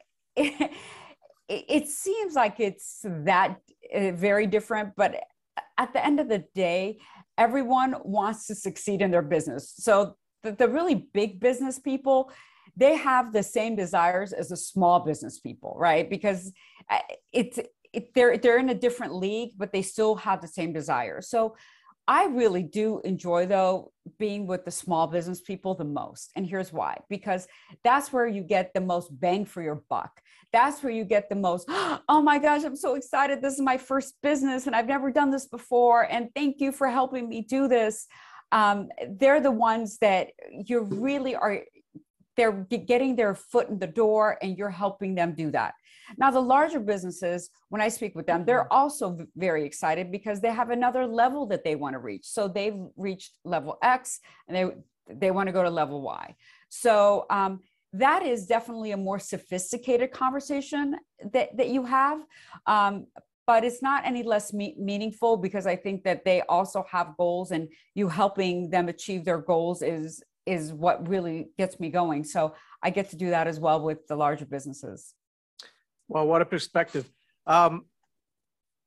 it, 0.36 0.70
it 1.48 1.88
seems 1.88 2.34
like 2.34 2.60
it's 2.60 3.00
that 3.04 3.58
very 3.92 4.46
different, 4.46 4.94
but 4.96 5.20
at 5.76 5.92
the 5.92 6.04
end 6.04 6.20
of 6.20 6.28
the 6.28 6.44
day, 6.54 6.98
everyone 7.36 7.94
wants 8.04 8.46
to 8.46 8.54
succeed 8.54 9.00
in 9.00 9.10
their 9.10 9.22
business. 9.22 9.74
So 9.76 10.16
the, 10.42 10.52
the 10.52 10.68
really 10.68 11.08
big 11.12 11.40
business 11.40 11.78
people, 11.78 12.30
they 12.76 12.96
have 12.96 13.32
the 13.32 13.42
same 13.42 13.76
desires 13.76 14.32
as 14.32 14.48
the 14.48 14.56
small 14.56 15.00
business 15.00 15.38
people, 15.38 15.74
right? 15.78 16.08
Because 16.08 16.52
uh, 16.90 16.98
it's 17.32 17.58
it, 17.92 18.14
they're 18.14 18.36
they're 18.36 18.58
in 18.58 18.68
a 18.68 18.74
different 18.74 19.14
league, 19.14 19.52
but 19.56 19.72
they 19.72 19.82
still 19.82 20.16
have 20.16 20.40
the 20.40 20.48
same 20.48 20.72
desires. 20.72 21.28
So 21.28 21.56
I 22.08 22.24
really 22.24 22.62
do 22.62 23.02
enjoy 23.04 23.44
though 23.44 23.92
being 24.18 24.46
with 24.46 24.64
the 24.64 24.70
small 24.70 25.06
business 25.06 25.42
people 25.42 25.74
the 25.74 25.84
most. 25.84 26.30
And 26.34 26.46
here's 26.46 26.72
why 26.72 26.96
because 27.10 27.46
that's 27.84 28.12
where 28.12 28.26
you 28.26 28.42
get 28.42 28.72
the 28.72 28.80
most 28.80 29.08
bang 29.20 29.44
for 29.44 29.62
your 29.62 29.82
buck. 29.90 30.22
That's 30.50 30.82
where 30.82 30.92
you 30.92 31.04
get 31.04 31.28
the 31.28 31.36
most, 31.36 31.66
oh 32.08 32.22
my 32.22 32.38
gosh, 32.38 32.64
I'm 32.64 32.76
so 32.76 32.94
excited. 32.94 33.42
This 33.42 33.54
is 33.54 33.60
my 33.60 33.76
first 33.76 34.14
business 34.22 34.66
and 34.66 34.74
I've 34.74 34.86
never 34.86 35.10
done 35.10 35.30
this 35.30 35.46
before. 35.46 36.10
And 36.10 36.30
thank 36.34 36.60
you 36.60 36.72
for 36.72 36.88
helping 36.88 37.28
me 37.28 37.42
do 37.42 37.68
this. 37.68 38.06
Um, 38.52 38.88
they're 39.06 39.42
the 39.42 39.50
ones 39.50 39.98
that 39.98 40.28
you 40.50 40.80
really 40.80 41.36
are, 41.36 41.60
they're 42.38 42.52
getting 42.52 43.16
their 43.16 43.34
foot 43.34 43.68
in 43.68 43.78
the 43.78 43.86
door 43.86 44.38
and 44.40 44.56
you're 44.56 44.70
helping 44.70 45.14
them 45.14 45.34
do 45.34 45.50
that. 45.50 45.74
Now, 46.16 46.30
the 46.30 46.40
larger 46.40 46.80
businesses, 46.80 47.50
when 47.68 47.82
I 47.82 47.88
speak 47.88 48.14
with 48.14 48.26
them, 48.26 48.44
they're 48.44 48.64
mm-hmm. 48.64 48.80
also 48.80 49.18
very 49.36 49.64
excited 49.64 50.10
because 50.10 50.40
they 50.40 50.52
have 50.52 50.70
another 50.70 51.06
level 51.06 51.46
that 51.46 51.64
they 51.64 51.76
want 51.76 51.94
to 51.94 51.98
reach. 51.98 52.26
So 52.26 52.48
they've 52.48 52.78
reached 52.96 53.32
level 53.44 53.78
X 53.82 54.20
and 54.46 54.56
they 54.56 54.66
they 55.10 55.30
want 55.30 55.46
to 55.46 55.52
go 55.52 55.62
to 55.62 55.70
level 55.70 56.02
Y. 56.02 56.34
So 56.68 57.26
um, 57.30 57.60
that 57.92 58.22
is 58.22 58.46
definitely 58.46 58.92
a 58.92 58.96
more 58.96 59.18
sophisticated 59.18 60.12
conversation 60.12 60.96
that, 61.32 61.56
that 61.56 61.68
you 61.68 61.84
have. 61.84 62.20
Um, 62.66 63.06
but 63.46 63.64
it's 63.64 63.80
not 63.80 64.04
any 64.04 64.22
less 64.22 64.52
me- 64.52 64.76
meaningful 64.78 65.38
because 65.38 65.66
I 65.66 65.74
think 65.74 66.04
that 66.04 66.24
they 66.24 66.42
also 66.42 66.84
have 66.90 67.16
goals 67.16 67.50
and 67.50 67.68
you 67.94 68.08
helping 68.08 68.68
them 68.68 68.88
achieve 68.88 69.24
their 69.24 69.38
goals 69.38 69.82
is 69.82 70.22
is 70.44 70.72
what 70.72 71.06
really 71.06 71.50
gets 71.58 71.78
me 71.78 71.90
going. 71.90 72.24
So 72.24 72.54
I 72.82 72.88
get 72.88 73.10
to 73.10 73.16
do 73.16 73.30
that 73.30 73.46
as 73.46 73.60
well 73.60 73.82
with 73.82 74.06
the 74.06 74.16
larger 74.16 74.46
businesses. 74.46 75.14
Well, 76.08 76.26
what 76.26 76.42
a 76.42 76.46
perspective. 76.46 77.08
Um, 77.46 77.84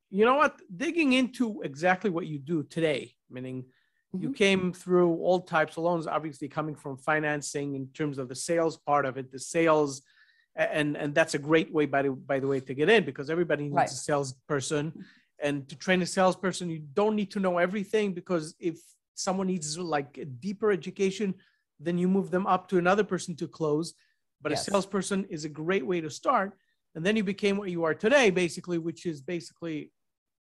you 0.09 0.25
know 0.25 0.35
what? 0.35 0.59
Digging 0.75 1.13
into 1.13 1.61
exactly 1.61 2.09
what 2.09 2.27
you 2.27 2.37
do 2.37 2.63
today, 2.63 3.13
meaning 3.29 3.63
mm-hmm. 4.13 4.23
you 4.23 4.33
came 4.33 4.73
through 4.73 5.15
all 5.15 5.41
types 5.41 5.77
of 5.77 5.83
loans, 5.83 6.07
obviously 6.07 6.49
coming 6.49 6.75
from 6.75 6.97
financing 6.97 7.75
in 7.75 7.87
terms 7.87 8.17
of 8.17 8.27
the 8.27 8.35
sales 8.35 8.77
part 8.77 9.05
of 9.05 9.17
it, 9.17 9.31
the 9.31 9.39
sales, 9.39 10.01
and 10.55 10.97
and 10.97 11.15
that's 11.15 11.33
a 11.33 11.39
great 11.39 11.71
way 11.71 11.85
by 11.85 12.01
the 12.01 12.11
by 12.11 12.39
the 12.39 12.47
way 12.47 12.59
to 12.59 12.73
get 12.73 12.89
in 12.89 13.05
because 13.05 13.29
everybody 13.29 13.63
needs 13.63 13.75
right. 13.75 13.89
a 13.89 13.93
salesperson, 13.93 15.05
and 15.39 15.69
to 15.69 15.75
train 15.77 16.01
a 16.01 16.05
salesperson, 16.05 16.69
you 16.69 16.83
don't 16.93 17.15
need 17.15 17.31
to 17.31 17.39
know 17.39 17.57
everything 17.57 18.13
because 18.13 18.53
if 18.59 18.79
someone 19.15 19.47
needs 19.47 19.77
like 19.77 20.17
a 20.17 20.25
deeper 20.25 20.71
education, 20.71 21.33
then 21.79 21.97
you 21.97 22.07
move 22.07 22.31
them 22.31 22.47
up 22.47 22.67
to 22.67 22.77
another 22.77 23.03
person 23.03 23.35
to 23.35 23.47
close. 23.47 23.93
But 24.41 24.51
yes. 24.51 24.67
a 24.67 24.71
salesperson 24.71 25.25
is 25.29 25.45
a 25.45 25.49
great 25.49 25.85
way 25.85 26.01
to 26.01 26.09
start. 26.09 26.57
And 26.95 27.05
then 27.05 27.15
you 27.15 27.23
became 27.23 27.57
what 27.57 27.69
you 27.69 27.83
are 27.85 27.93
today, 27.93 28.29
basically, 28.29 28.77
which 28.77 29.05
is 29.05 29.21
basically 29.21 29.91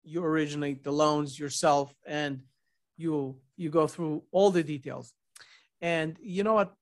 you 0.02 0.24
originate 0.24 0.82
the 0.82 0.92
loans 0.92 1.38
yourself 1.38 1.94
and 2.06 2.40
you 2.96 3.36
you 3.56 3.70
go 3.70 3.86
through 3.86 4.22
all 4.32 4.50
the 4.50 4.62
details. 4.62 5.12
And 5.80 6.16
you 6.20 6.44
know 6.44 6.54
what? 6.54 6.72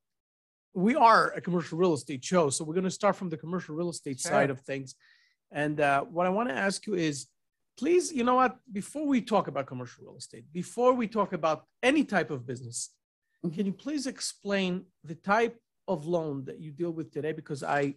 We 0.75 0.94
are 0.94 1.30
a 1.30 1.40
commercial 1.40 1.78
real 1.78 1.94
estate 1.94 2.25
show, 2.25 2.50
so 2.50 2.64
we're 2.64 2.75
going 2.75 2.84
to 2.84 2.90
start 2.90 3.16
from 3.16 3.30
the 3.30 3.37
commercial 3.37 3.75
real 3.75 3.90
estate 3.90 4.20
sure. 4.20 4.30
side 4.30 4.50
of 4.50 4.60
things. 4.60 4.94
And 5.50 5.80
uh, 5.80 6.02
what 6.04 6.26
I 6.26 6.30
want 6.30 6.48
to 6.50 6.54
ask 6.54 6.87
you 6.87 6.94
is, 6.94 7.26
please, 7.78 8.12
you 8.12 8.22
know 8.22 8.34
what? 8.37 8.58
Before 8.70 9.06
we 9.06 9.20
talk 9.20 9.48
about 9.48 9.66
commercial 9.66 10.04
real 10.04 10.16
estate, 10.16 10.44
before 10.52 10.92
we 10.92 11.08
talk 11.08 11.32
about 11.32 11.64
any 11.82 12.04
type 12.04 12.30
of 12.30 12.46
business, 12.46 12.90
mm-hmm. 13.44 13.54
can 13.56 13.66
you 13.66 13.72
please 13.72 14.06
explain 14.06 14.84
the 15.04 15.14
type 15.14 15.58
of 15.88 16.06
loan 16.06 16.44
that 16.44 16.60
you 16.60 16.70
deal 16.70 16.92
with 16.92 17.10
today? 17.12 17.32
Because 17.32 17.62
I 17.62 17.94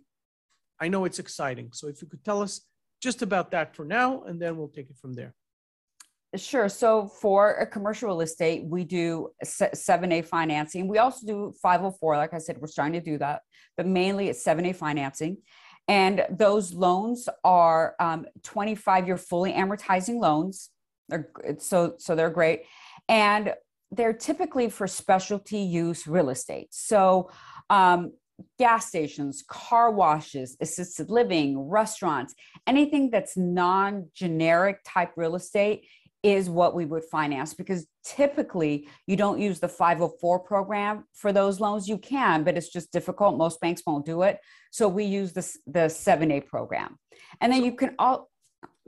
I 0.82 0.88
know 0.88 1.06
it's 1.06 1.20
exciting. 1.20 1.70
So 1.72 1.88
if 1.88 2.02
you 2.02 2.08
could 2.08 2.24
tell 2.26 2.42
us 2.42 2.62
just 3.02 3.22
about 3.22 3.52
that 3.52 3.76
for 3.76 3.86
now, 3.86 4.24
and 4.24 4.42
then 4.42 4.58
we'll 4.58 4.68
take 4.68 4.90
it 4.90 4.98
from 4.98 5.14
there. 5.14 5.34
Sure. 6.36 6.70
So 6.70 7.08
for 7.08 7.56
a 7.56 7.68
commercial 7.68 8.08
real 8.08 8.22
estate, 8.22 8.64
we 8.64 8.86
do 8.86 9.30
7A 9.44 10.26
financing. 10.26 10.88
We 10.88 10.98
also 10.98 11.28
do 11.28 11.54
504. 11.62 12.18
Like 12.18 12.34
I 12.34 12.38
said, 12.38 12.58
we're 12.58 12.68
starting 12.68 12.94
to 12.94 13.02
do 13.02 13.18
that, 13.18 13.42
but 13.76 13.86
mainly 13.86 14.30
it's 14.30 14.44
7A 14.44 14.76
financing. 14.76 15.38
And 15.90 16.26
those 16.30 16.74
loans 16.74 17.28
are 17.44 17.96
um, 18.00 18.26
25 18.44 19.08
year 19.08 19.18
fully 19.18 19.52
amortizing 19.52 20.22
loans. 20.22 20.70
They're, 21.10 21.30
so, 21.58 21.96
so 21.98 22.16
they're 22.16 22.30
great. 22.30 22.62
And 23.10 23.54
they're 23.92 24.14
typically 24.14 24.70
for 24.70 24.88
specialty 24.88 25.60
use 25.60 26.08
real 26.08 26.30
estate. 26.30 26.70
So 26.72 27.30
um, 27.70 28.14
gas 28.60 28.88
stations, 28.88 29.44
car 29.48 29.92
washes, 29.92 30.58
assisted 30.62 31.10
living, 31.10 31.60
restaurants, 31.60 32.34
anything 32.68 33.10
that's 33.10 33.38
non 33.38 34.10
generic 34.14 34.80
type 34.86 35.12
real 35.16 35.36
estate 35.36 35.86
is 36.24 36.50
what 36.50 36.76
we 36.76 36.86
would 36.86 37.04
finance 37.06 37.54
because 37.54 37.88
typically 38.04 38.88
you 39.08 39.16
don't 39.16 39.40
use 39.40 39.60
the 39.60 39.68
504 39.68 40.40
program 40.40 41.06
for 41.14 41.34
those 41.34 41.60
loans. 41.60 41.88
You 41.88 41.98
can, 41.98 42.44
but 42.44 42.56
it's 42.58 42.70
just 42.70 42.92
difficult. 42.92 43.38
Most 43.38 43.60
banks 43.60 43.82
won't 43.86 44.06
do 44.06 44.22
it. 44.22 44.40
So 44.72 44.88
we 44.88 45.06
use 45.06 45.34
the, 45.34 45.42
the 45.66 45.88
7A 45.88 46.46
program. 46.46 46.98
And 47.40 47.52
then 47.52 47.62
so, 47.62 47.66
you 47.66 47.74
can 47.74 47.96
all. 47.98 48.30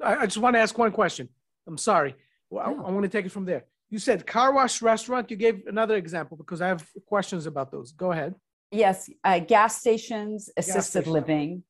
I 0.04 0.26
just 0.26 0.38
want 0.38 0.56
to 0.56 0.60
ask 0.60 0.78
one 0.78 0.92
question. 0.92 1.30
I'm 1.68 1.78
sorry. 1.78 2.16
Well, 2.50 2.64
I, 2.64 2.70
I 2.70 2.92
want 2.92 3.04
to 3.04 3.10
take 3.10 3.26
it 3.26 3.32
from 3.32 3.46
there. 3.46 3.66
You 3.90 4.00
said 4.00 4.26
car 4.26 4.54
wash 4.54 4.82
restaurant. 4.82 5.30
You 5.32 5.38
gave 5.38 5.64
another 5.68 5.96
example 5.96 6.38
because 6.38 6.62
I 6.62 6.68
have 6.68 6.88
questions 7.08 7.46
about 7.46 7.72
those. 7.72 7.92
Go 7.92 8.12
ahead. 8.12 8.36
Yes, 8.74 9.08
uh, 9.24 9.38
gas 9.38 9.80
stations, 9.80 10.50
assisted 10.58 11.02
station. 11.02 11.14
living. 11.14 11.64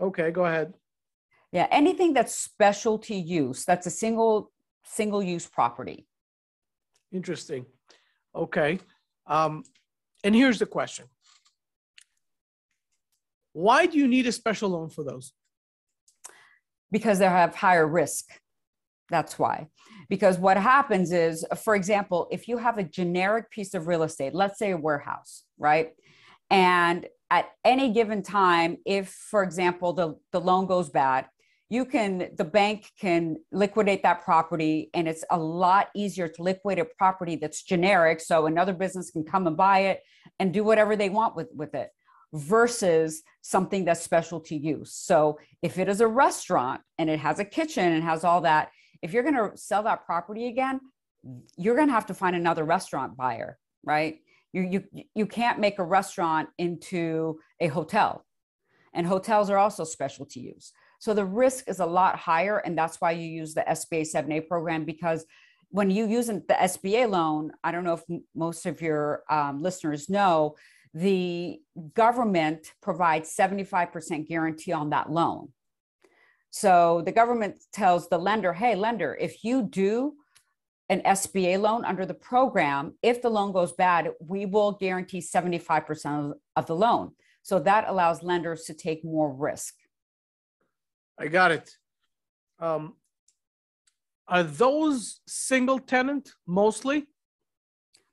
Okay, 0.00 0.30
go 0.30 0.46
ahead. 0.46 0.72
Yeah, 1.52 1.68
anything 1.70 2.14
that's 2.14 2.34
specialty 2.34 3.16
use, 3.16 3.64
that's 3.64 3.86
a 3.86 3.90
single 3.90 4.50
single 4.84 5.22
use 5.22 5.46
property. 5.46 6.06
Interesting. 7.12 7.66
Okay. 8.34 8.78
Um, 9.26 9.64
and 10.24 10.34
here's 10.34 10.58
the 10.58 10.66
question. 10.66 11.06
Why 13.52 13.86
do 13.86 13.98
you 13.98 14.08
need 14.08 14.26
a 14.26 14.32
special 14.32 14.70
loan 14.70 14.88
for 14.88 15.04
those? 15.04 15.32
Because 16.90 17.18
they 17.18 17.26
have 17.26 17.54
higher 17.54 17.86
risk. 17.86 18.24
That's 19.10 19.38
why. 19.38 19.68
Because 20.08 20.38
what 20.38 20.56
happens 20.56 21.12
is, 21.12 21.44
for 21.64 21.74
example, 21.74 22.28
if 22.30 22.48
you 22.48 22.58
have 22.58 22.78
a 22.78 22.82
generic 22.82 23.50
piece 23.50 23.74
of 23.74 23.86
real 23.86 24.02
estate, 24.02 24.34
let's 24.34 24.58
say 24.58 24.70
a 24.70 24.76
warehouse, 24.76 25.42
right? 25.58 25.90
And 26.50 27.06
at 27.30 27.48
any 27.64 27.92
given 27.92 28.22
time, 28.22 28.76
if, 28.86 29.08
for 29.08 29.42
example, 29.42 29.92
the, 29.92 30.14
the 30.32 30.40
loan 30.40 30.66
goes 30.66 30.88
bad, 30.88 31.26
you 31.68 31.84
can, 31.84 32.30
the 32.36 32.44
bank 32.44 32.88
can 33.00 33.38
liquidate 33.50 34.04
that 34.04 34.22
property, 34.22 34.88
and 34.94 35.08
it's 35.08 35.24
a 35.30 35.38
lot 35.38 35.88
easier 35.96 36.28
to 36.28 36.42
liquidate 36.42 36.86
a 36.86 36.88
property 36.96 37.34
that's 37.34 37.64
generic. 37.64 38.20
So 38.20 38.46
another 38.46 38.72
business 38.72 39.10
can 39.10 39.24
come 39.24 39.48
and 39.48 39.56
buy 39.56 39.80
it 39.80 40.00
and 40.38 40.54
do 40.54 40.62
whatever 40.62 40.94
they 40.94 41.08
want 41.08 41.34
with, 41.34 41.48
with 41.52 41.74
it 41.74 41.88
versus 42.32 43.22
something 43.40 43.84
that's 43.84 44.02
special 44.02 44.40
to 44.40 44.56
use. 44.56 44.92
So 44.92 45.38
if 45.62 45.78
it 45.78 45.88
is 45.88 46.00
a 46.00 46.06
restaurant 46.06 46.82
and 46.98 47.10
it 47.10 47.18
has 47.18 47.40
a 47.40 47.44
kitchen 47.44 47.92
and 47.92 48.04
has 48.04 48.22
all 48.22 48.42
that, 48.42 48.70
if 49.02 49.12
you're 49.12 49.22
going 49.22 49.34
to 49.34 49.56
sell 49.56 49.82
that 49.84 50.06
property 50.06 50.48
again, 50.48 50.80
you're 51.56 51.76
going 51.76 51.88
to 51.88 51.94
have 51.94 52.06
to 52.06 52.14
find 52.14 52.36
another 52.36 52.64
restaurant 52.64 53.16
buyer, 53.16 53.58
right? 53.84 54.18
You, 54.52 54.62
you, 54.62 55.04
you 55.14 55.26
can't 55.26 55.58
make 55.58 55.78
a 55.78 55.84
restaurant 55.84 56.48
into 56.58 57.38
a 57.60 57.68
hotel. 57.68 58.24
And 58.94 59.06
hotels 59.06 59.50
are 59.50 59.58
also 59.58 59.84
specialty 59.84 60.40
use. 60.40 60.72
So 60.98 61.12
the 61.12 61.24
risk 61.24 61.68
is 61.68 61.80
a 61.80 61.86
lot 61.86 62.16
higher. 62.16 62.58
And 62.58 62.76
that's 62.76 63.00
why 63.00 63.10
you 63.12 63.28
use 63.28 63.54
the 63.54 63.64
SBA 63.68 64.08
7A 64.14 64.48
program 64.48 64.84
because 64.84 65.26
when 65.68 65.90
you 65.90 66.06
use 66.06 66.28
the 66.28 66.42
SBA 66.48 67.10
loan, 67.10 67.52
I 67.62 67.72
don't 67.72 67.84
know 67.84 67.94
if 67.94 68.20
most 68.34 68.66
of 68.66 68.80
your 68.80 69.22
um, 69.28 69.62
listeners 69.62 70.08
know, 70.08 70.56
the 70.94 71.60
government 71.92 72.72
provides 72.80 73.34
75% 73.36 74.26
guarantee 74.26 74.72
on 74.72 74.90
that 74.90 75.10
loan. 75.10 75.48
So 76.56 77.02
the 77.04 77.12
government 77.12 77.62
tells 77.70 78.08
the 78.08 78.16
lender, 78.16 78.54
hey, 78.54 78.76
lender, 78.76 79.14
if 79.20 79.44
you 79.44 79.62
do 79.62 80.14
an 80.88 81.02
SBA 81.02 81.60
loan 81.60 81.84
under 81.84 82.06
the 82.06 82.14
program, 82.14 82.94
if 83.02 83.20
the 83.20 83.28
loan 83.28 83.52
goes 83.52 83.74
bad, 83.74 84.08
we 84.20 84.46
will 84.46 84.72
guarantee 84.72 85.20
75% 85.20 86.32
of 86.56 86.66
the 86.66 86.74
loan. 86.74 87.12
So 87.42 87.58
that 87.58 87.84
allows 87.86 88.22
lenders 88.22 88.62
to 88.68 88.72
take 88.72 89.04
more 89.04 89.34
risk. 89.34 89.74
I 91.18 91.26
got 91.28 91.52
it. 91.52 91.70
Um, 92.58 92.94
are 94.26 94.42
those 94.42 95.20
single 95.26 95.78
tenant 95.78 96.32
mostly? 96.46 97.06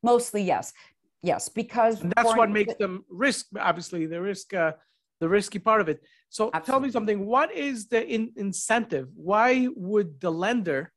Mostly, 0.03 0.43
yes. 0.43 0.73
Yes, 1.21 1.47
because 1.47 2.01
and 2.01 2.11
that's 2.17 2.35
what 2.35 2.51
makes 2.51 2.73
them 2.73 3.05
risk. 3.09 3.45
Obviously, 3.57 4.05
the 4.05 4.21
risk, 4.21 4.53
uh, 4.53 4.73
the 5.19 5.29
risky 5.29 5.59
part 5.59 5.81
of 5.81 5.89
it. 5.89 6.03
So 6.29 6.49
Absolutely. 6.53 6.65
tell 6.65 6.79
me 6.79 6.91
something. 6.91 7.25
What 7.25 7.53
is 7.53 7.87
the 7.87 8.05
in- 8.05 8.33
incentive? 8.35 9.09
Why 9.15 9.67
would 9.75 10.19
the 10.19 10.31
lender 10.31 10.91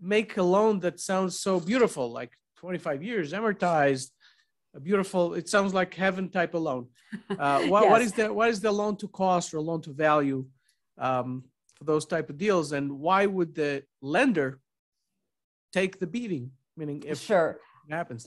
make 0.00 0.36
a 0.36 0.42
loan 0.42 0.80
that 0.80 1.00
sounds 1.00 1.38
so 1.38 1.60
beautiful, 1.60 2.10
like 2.10 2.32
25 2.56 3.02
years 3.02 3.32
amortized, 3.32 4.10
a 4.74 4.80
beautiful? 4.80 5.34
It 5.34 5.48
sounds 5.48 5.74
like 5.74 5.94
heaven 5.94 6.28
type 6.28 6.54
of 6.54 6.62
loan. 6.62 6.88
Uh, 7.28 7.66
what, 7.66 7.82
yes. 7.82 7.90
what 7.90 8.00
is 8.00 8.12
the 8.12 8.32
what 8.32 8.48
is 8.48 8.60
the 8.60 8.72
loan 8.72 8.96
to 8.96 9.06
cost 9.06 9.52
or 9.52 9.60
loan 9.60 9.82
to 9.82 9.92
value 9.92 10.46
um, 10.96 11.44
for 11.76 11.84
those 11.84 12.06
type 12.06 12.30
of 12.30 12.38
deals? 12.38 12.72
And 12.72 12.90
why 12.90 13.26
would 13.26 13.54
the 13.54 13.82
lender 14.00 14.60
take 15.74 16.00
the 16.00 16.06
beating? 16.06 16.52
Meaning, 16.74 17.04
if 17.06 17.20
sure 17.20 17.60
it 17.86 17.92
happens. 17.92 18.26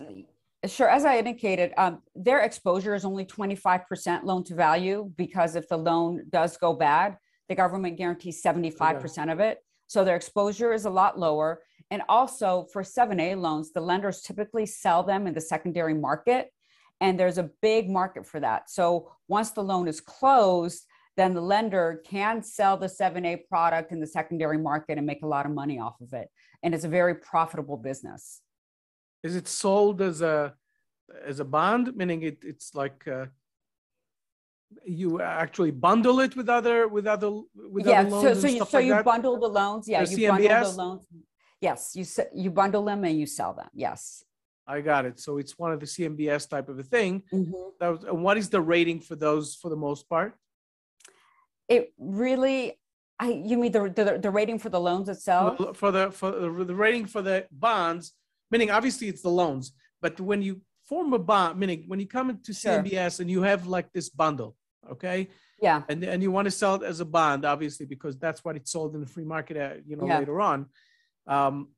Sure. 0.67 0.89
As 0.89 1.05
I 1.05 1.17
indicated, 1.17 1.74
um, 1.77 2.01
their 2.15 2.39
exposure 2.39 2.95
is 2.95 3.05
only 3.05 3.25
25% 3.25 4.24
loan 4.24 4.43
to 4.45 4.55
value 4.55 5.12
because 5.17 5.55
if 5.55 5.67
the 5.67 5.77
loan 5.77 6.25
does 6.29 6.57
go 6.57 6.74
bad, 6.74 7.17
the 7.50 7.55
government 7.55 7.98
guarantees 7.98 8.41
75% 8.41 9.24
okay. 9.24 9.31
of 9.31 9.39
it. 9.39 9.60
So 9.88 10.03
their 10.03 10.15
exposure 10.15 10.74
is 10.74 10.86
a 10.86 10.89
lot 10.89 11.19
lower. 11.19 11.62
And 11.91 12.01
also 12.10 12.67
for 12.74 12.81
7A 12.81 13.39
loans, 13.39 13.72
the 13.72 13.81
lenders 13.81 14.22
typically 14.22 14.65
sell 14.65 15.03
them 15.03 15.27
in 15.27 15.34
the 15.34 15.41
secondary 15.41 15.93
market. 15.93 16.50
And 17.01 17.19
there's 17.19 17.38
a 17.38 17.51
big 17.62 17.89
market 17.89 18.25
for 18.25 18.39
that. 18.39 18.69
So 18.69 19.12
once 19.27 19.51
the 19.51 19.63
loan 19.63 19.88
is 19.88 20.01
closed, 20.01 20.86
then 21.17 21.34
the 21.34 21.41
lender 21.41 22.01
can 22.05 22.41
sell 22.41 22.77
the 22.77 22.88
7A 22.88 23.48
product 23.48 23.91
in 23.91 24.00
the 24.00 24.07
secondary 24.07 24.57
market 24.57 24.98
and 24.98 25.05
make 25.05 25.22
a 25.22 25.27
lot 25.27 25.45
of 25.45 25.51
money 25.51 25.79
off 25.79 26.00
of 26.01 26.13
it. 26.13 26.29
And 26.63 26.74
it's 26.74 26.84
a 26.84 26.89
very 26.89 27.15
profitable 27.15 27.77
business. 27.77 28.41
Is 29.25 29.36
it 29.36 29.48
sold 29.48 30.01
as 30.01 30.22
a 30.22 30.53
as 31.32 31.39
a 31.39 31.46
bond, 31.46 31.96
meaning 31.96 32.22
it, 32.22 32.38
it's 32.44 32.75
like 32.75 33.00
uh, 33.08 33.25
you 34.86 35.20
actually 35.22 35.72
bundle 35.72 36.20
it 36.20 36.36
with 36.36 36.48
other 36.58 36.88
with 36.88 37.08
other 37.08 37.32
with 37.75 37.88
yeah, 37.88 38.01
other 38.01 38.10
loans 38.12 38.24
so 38.24 38.34
so 38.41 38.48
you, 38.55 38.65
so 38.65 38.77
like 38.77 38.86
you 38.86 38.94
that? 38.94 39.05
bundle 39.13 39.36
the 39.39 39.48
loans, 39.60 39.88
yeah, 39.88 40.01
you 40.01 40.17
CMBS? 40.17 40.29
bundle 40.29 40.72
the 40.72 40.77
loans. 40.84 41.03
Yes, 41.60 41.79
you 41.98 42.05
you 42.44 42.51
bundle 42.51 42.84
them 42.86 43.03
and 43.03 43.17
you 43.22 43.25
sell 43.25 43.53
them. 43.53 43.70
Yes. 43.74 44.24
I 44.67 44.82
got 44.82 45.05
it. 45.05 45.20
So 45.20 45.38
it's 45.41 45.58
one 45.63 45.72
of 45.74 45.79
the 45.79 45.86
CMBS 45.94 46.44
type 46.50 46.70
of 46.70 46.77
a 46.79 46.84
thing. 46.96 47.22
Mhm. 47.34 47.51
That 47.79 47.89
was, 47.94 48.03
and 48.03 48.24
what 48.24 48.36
is 48.41 48.48
the 48.50 48.62
rating 48.74 49.00
for 49.00 49.15
those 49.15 49.46
for 49.62 49.70
the 49.70 49.75
most 49.88 50.08
part? 50.10 50.32
It 51.75 51.94
really, 52.00 52.79
I, 53.20 53.27
you 53.50 53.58
mean 53.62 53.72
the, 53.72 53.84
the, 54.00 54.05
the 54.25 54.32
rating 54.39 54.58
for 54.63 54.70
the 54.70 54.79
loans 54.79 55.08
itself? 55.10 55.58
For 55.58 55.65
the- 55.65 55.74
For 55.82 55.91
the 55.98 56.03
for 56.20 56.29
the, 56.32 56.50
the 56.72 56.75
rating 56.86 57.05
for 57.05 57.22
the 57.29 57.38
bonds, 57.51 58.13
meaning 58.52 58.72
obviously 58.72 59.08
it's 59.08 59.22
the 59.22 59.30
loans, 59.30 59.74
but 60.02 60.20
when 60.20 60.42
you 60.42 60.62
form 60.86 61.14
a 61.14 61.20
bond, 61.20 61.60
meaning 61.60 61.84
when 61.88 62.00
you 62.00 62.08
come 62.08 62.30
into 62.30 62.54
Sure. 62.54 62.74
CMBS 62.84 63.20
and 63.20 63.30
you 63.30 63.42
have 63.42 63.68
like 63.68 63.92
this 63.92 64.10
bundle, 64.10 64.56
okay, 64.92 65.30
Yeah, 65.62 65.84
and 65.90 66.04
and 66.04 66.22
you 66.22 66.32
want 66.32 66.46
to 66.46 66.52
sell 66.52 66.75
it 66.75 66.84
as 66.84 67.00
a 67.00 67.06
bond, 67.06 67.46
obviously 67.46 67.86
because 67.86 68.18
that's 68.18 68.44
what 68.44 68.56
it's 68.56 68.72
sold 68.72 68.94
in 68.96 69.02
the 69.02 69.08
free 69.08 69.24
market, 69.24 69.58
uh, 69.58 69.75
you 69.88 69.96
know, 69.96 70.06
Yeah. 70.08 70.20
later 70.20 70.40
on. 70.42 70.68
Um, 71.28 71.70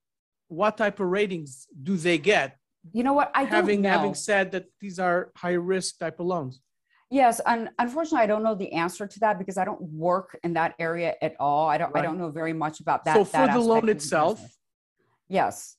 what 0.49 0.77
type 0.77 0.99
of 0.99 1.07
ratings 1.07 1.67
do 1.83 1.95
they 1.97 2.17
get? 2.17 2.57
you 2.93 3.03
know 3.03 3.11
what? 3.11 3.29
I 3.35 3.43
having 3.43 3.81
know. 3.81 3.89
having 3.89 4.13
said 4.15 4.51
that 4.51 4.65
these 4.79 4.97
are 4.97 5.31
high 5.35 5.53
risk 5.73 5.99
type 5.99 6.19
of 6.21 6.25
loans. 6.25 6.61
Yes, 7.09 7.39
and 7.45 7.69
unfortunately, 7.79 8.23
I 8.23 8.27
don't 8.27 8.43
know 8.43 8.55
the 8.55 8.71
answer 8.73 9.07
to 9.07 9.19
that 9.21 9.37
because 9.39 9.57
I 9.57 9.65
don't 9.65 9.81
work 9.81 10.37
in 10.43 10.53
that 10.53 10.73
area 10.79 11.15
at 11.21 11.35
all. 11.39 11.67
I 11.69 11.77
don't. 11.77 11.95
I 11.95 12.01
don't 12.01 12.17
know 12.17 12.29
very 12.29 12.53
much 12.53 12.79
about 12.79 13.03
that. 13.05 13.15
so 13.15 13.23
for 13.25 13.31
that 13.47 13.53
the 13.53 13.59
loan 13.59 13.77
aspect 13.77 13.83
of 13.83 13.85
the 13.87 13.91
itself, 13.91 14.37
business. 14.37 14.57
Yes. 15.29 15.76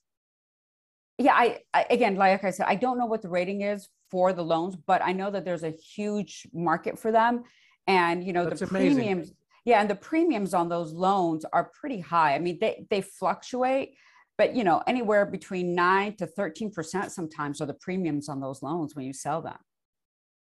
Yeah, 1.18 1.34
I, 1.34 1.60
I 1.74 1.86
again, 1.90 2.16
like 2.16 2.44
I 2.44 2.50
said, 2.50 2.66
I 2.68 2.76
don't 2.76 2.98
know 2.98 3.06
what 3.06 3.22
the 3.22 3.28
rating 3.28 3.62
is 3.62 3.88
for 4.10 4.32
the 4.32 4.42
loans, 4.44 4.76
but 4.76 5.02
I 5.04 5.12
know 5.12 5.30
that 5.30 5.44
there's 5.44 5.64
a 5.64 5.70
huge 5.70 6.46
market 6.54 6.98
for 6.98 7.10
them, 7.12 7.42
and 7.86 8.22
you 8.24 8.32
know 8.32 8.44
That's 8.44 8.60
the 8.60 8.68
amazing. 8.68 8.94
premiums. 8.96 9.32
Yeah, 9.64 9.80
and 9.80 9.90
the 9.90 9.96
premiums 9.96 10.54
on 10.54 10.68
those 10.68 10.92
loans 10.92 11.44
are 11.52 11.70
pretty 11.78 12.00
high. 12.00 12.34
I 12.34 12.38
mean, 12.38 12.58
they 12.60 12.86
they 12.88 13.00
fluctuate, 13.00 13.96
but 14.38 14.54
you 14.54 14.64
know 14.64 14.82
anywhere 14.86 15.26
between 15.26 15.74
nine 15.74 16.14
to 16.16 16.26
thirteen 16.26 16.70
percent 16.70 17.10
sometimes 17.12 17.60
are 17.60 17.66
the 17.66 17.74
premiums 17.74 18.28
on 18.28 18.40
those 18.40 18.62
loans 18.62 18.94
when 18.94 19.04
you 19.04 19.12
sell 19.12 19.42
them. 19.42 19.58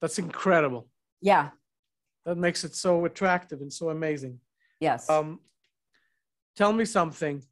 that's 0.01 0.19
incredible. 0.19 0.89
Yeah. 1.23 1.51
That 2.27 2.37
makes 2.37 2.65
it 2.65 2.75
so 2.75 3.05
attractive 3.05 3.61
and 3.61 3.73
so 3.73 3.91
amazing. 3.91 4.41
Yes. 4.81 5.09
Um, 5.09 5.41
tell 6.57 6.73
me 6.73 6.85
something. 6.85 7.43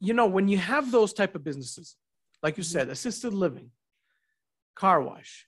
You 0.00 0.14
know, 0.14 0.26
when 0.26 0.48
you 0.48 0.58
have 0.58 0.90
those 0.90 1.12
type 1.12 1.34
of 1.34 1.42
businesses, 1.44 1.96
like 2.42 2.56
you 2.56 2.62
Mhm. 2.62 2.72
said, 2.72 2.88
assisted 2.88 3.32
living, 3.32 3.70
car 4.74 5.00
wash. 5.00 5.46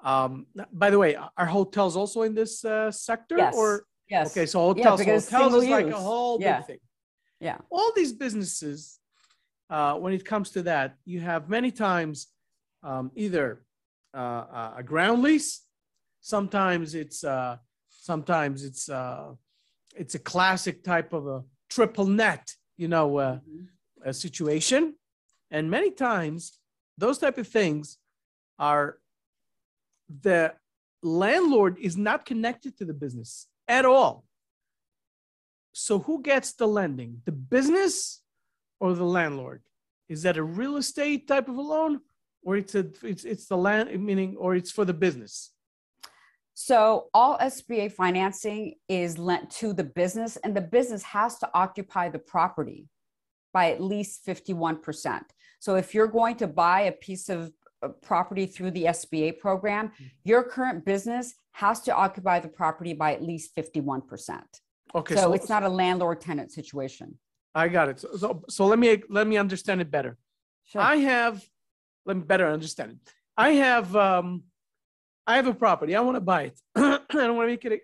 Um, 0.00 0.46
by 0.72 0.90
the 0.90 0.98
way, 0.98 1.16
are 1.16 1.46
hotels 1.46 1.96
also 1.96 2.22
in 2.22 2.34
this 2.34 2.64
uh, 2.64 2.90
sector? 2.90 3.38
yes. 3.38 3.54
Or 3.56 3.84
yes. 4.08 4.26
okay, 4.30 4.46
so 4.46 4.60
hotels, 4.60 5.00
because 5.00 5.28
hotels 5.30 5.54
is 5.54 5.60
single 5.62 5.76
like 5.76 5.94
a 5.94 5.98
whole 5.98 6.38
Yeah. 6.38 6.58
big 6.58 6.66
thing. 6.66 6.80
Yeah. 7.40 7.58
all 7.70 7.92
these 7.94 8.12
businesses, 8.12 8.98
uh, 9.68 9.94
when 9.98 10.12
it 10.14 10.24
comes 10.24 10.50
to 10.50 10.62
that, 10.62 10.96
you 11.04 11.20
have 11.20 11.48
many 11.50 11.70
times 11.70 12.28
um, 12.82 13.10
either 13.14 13.62
uh, 14.14 14.72
a 14.76 14.82
ground 14.82 15.22
lease, 15.22 15.62
sometimes 16.20 16.94
it's 16.94 17.24
uh, 17.24 17.56
sometimes 17.90 18.64
it's 18.64 18.88
uh, 18.88 19.34
it's 19.94 20.14
a 20.14 20.18
classic 20.18 20.82
type 20.82 21.12
of 21.12 21.26
a 21.26 21.42
triple 21.68 22.06
net, 22.06 22.54
you 22.76 22.88
know, 22.88 23.16
uh, 23.18 23.34
Mhm. 23.36 23.66
A 24.06 24.14
situation, 24.14 24.94
and 25.50 25.70
many 25.70 25.90
times 25.90 26.58
those 26.96 27.18
type 27.18 27.36
of 27.36 27.48
things 27.48 27.98
are 28.58 28.98
the 30.22 30.54
landlord 31.02 31.76
is 31.78 31.96
not 31.96 32.24
connected 32.24 32.78
to 32.78 32.84
the 32.84 32.94
business 32.94 33.48
at 33.68 33.84
all. 33.84 34.24
So 35.72 35.98
who 35.98 36.22
gets 36.22 36.52
the 36.52 36.66
lending? 36.66 37.20
The 37.26 37.32
business 37.32 38.22
or 38.80 38.94
the 38.94 39.04
landlord? 39.04 39.62
Is 40.08 40.22
that 40.22 40.36
a 40.36 40.42
real 40.42 40.76
estate 40.76 41.26
type 41.26 41.48
of 41.48 41.56
a 41.56 41.60
loan 41.60 42.00
or 42.42 42.56
it's 42.56 42.74
a 42.76 42.86
it's 43.02 43.24
it's 43.24 43.46
the 43.46 43.56
land 43.56 43.90
meaning 44.02 44.36
or 44.38 44.54
it's 44.54 44.70
for 44.70 44.84
the 44.84 44.94
business? 44.94 45.52
So 46.54 47.08
all 47.12 47.36
SBA 47.38 47.92
financing 47.92 48.76
is 48.88 49.18
lent 49.18 49.50
to 49.60 49.74
the 49.74 49.84
business, 49.84 50.38
and 50.38 50.56
the 50.56 50.62
business 50.62 51.02
has 51.02 51.38
to 51.40 51.50
occupy 51.52 52.08
the 52.08 52.18
property 52.18 52.88
by 53.56 53.70
at 53.70 53.80
least 53.80 54.14
51%. 54.26 55.22
So 55.60 55.76
if 55.76 55.94
you're 55.94 56.12
going 56.20 56.36
to 56.42 56.46
buy 56.46 56.80
a 56.82 56.92
piece 56.92 57.30
of 57.30 57.38
property 58.02 58.44
through 58.44 58.72
the 58.72 58.84
SBA 58.98 59.38
program, 59.38 59.84
your 60.24 60.42
current 60.42 60.84
business 60.84 61.26
has 61.52 61.80
to 61.86 61.90
occupy 62.04 62.38
the 62.38 62.52
property 62.60 62.92
by 62.92 63.14
at 63.14 63.22
least 63.22 63.56
51%. 63.56 64.42
Okay, 64.94 65.14
so, 65.14 65.32
it's 65.32 65.48
not 65.48 65.62
a 65.62 65.72
landlord 65.82 66.20
tenant 66.20 66.52
situation. 66.52 67.18
I 67.54 67.68
got 67.68 67.88
it. 67.88 67.98
So, 67.98 68.08
so 68.22 68.28
so 68.56 68.66
let 68.66 68.78
me 68.78 68.88
let 69.18 69.26
me 69.26 69.36
understand 69.44 69.80
it 69.80 69.90
better. 69.90 70.12
Sure. 70.64 70.82
I 70.92 70.96
have 71.12 71.34
let 72.04 72.14
me 72.18 72.24
better 72.32 72.48
understand 72.56 72.88
it. 72.92 72.98
I 73.46 73.50
have 73.66 73.88
um 73.96 74.28
I 75.26 75.36
have 75.38 75.48
a 75.54 75.54
property. 75.54 75.92
I 75.96 76.02
want 76.06 76.16
to 76.16 76.26
buy 76.34 76.42
it. 76.50 76.56
I 76.76 77.00
don't 77.26 77.36
want 77.36 77.46
to 77.48 77.52
make 77.54 77.64
it. 77.64 77.72
A, 77.72 77.78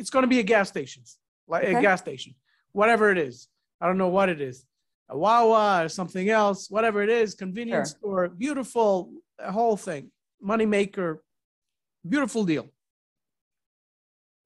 it's 0.00 0.10
going 0.14 0.22
to 0.22 0.32
be 0.36 0.38
a 0.38 0.48
gas 0.54 0.68
station, 0.68 1.02
like 1.52 1.64
a 1.64 1.80
gas 1.86 2.00
station, 2.00 2.32
whatever 2.80 3.10
it 3.10 3.18
is. 3.18 3.48
I 3.80 3.86
don't 3.88 3.98
know 3.98 4.14
what 4.18 4.28
it 4.34 4.40
is, 4.40 4.64
a 5.08 5.16
Wawa 5.16 5.84
or 5.84 5.88
something 5.88 6.28
else, 6.28 6.70
whatever 6.70 7.02
it 7.02 7.10
is. 7.10 7.34
Convenience 7.34 7.90
Sure. 7.90 7.98
store, 7.98 8.28
beautiful, 8.28 9.12
whole 9.40 9.76
thing, 9.76 10.10
money 10.40 10.66
maker, 10.66 11.22
beautiful 12.08 12.44
deal. 12.44 12.68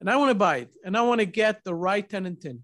And 0.01 0.09
I 0.09 0.17
want 0.17 0.31
to 0.31 0.35
buy 0.35 0.59
it, 0.59 0.75
and 0.85 0.97
I 0.97 1.03
want 1.03 1.21
to 1.21 1.27
get 1.27 1.63
the 1.63 1.75
right 1.75 2.09
tenant 2.09 2.45
in. 2.45 2.63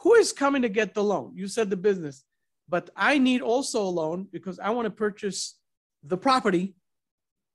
Who 0.00 0.14
is 0.14 0.32
coming 0.32 0.62
to 0.62 0.68
get 0.68 0.94
the 0.94 1.02
loan? 1.02 1.32
You 1.34 1.48
said 1.48 1.70
the 1.70 1.76
business, 1.76 2.24
but 2.68 2.90
I 2.96 3.18
need 3.18 3.40
also 3.40 3.82
a 3.82 3.88
loan 3.88 4.28
because 4.30 4.58
I 4.58 4.70
want 4.70 4.86
to 4.86 4.90
purchase 4.90 5.58
the 6.04 6.16
property 6.16 6.74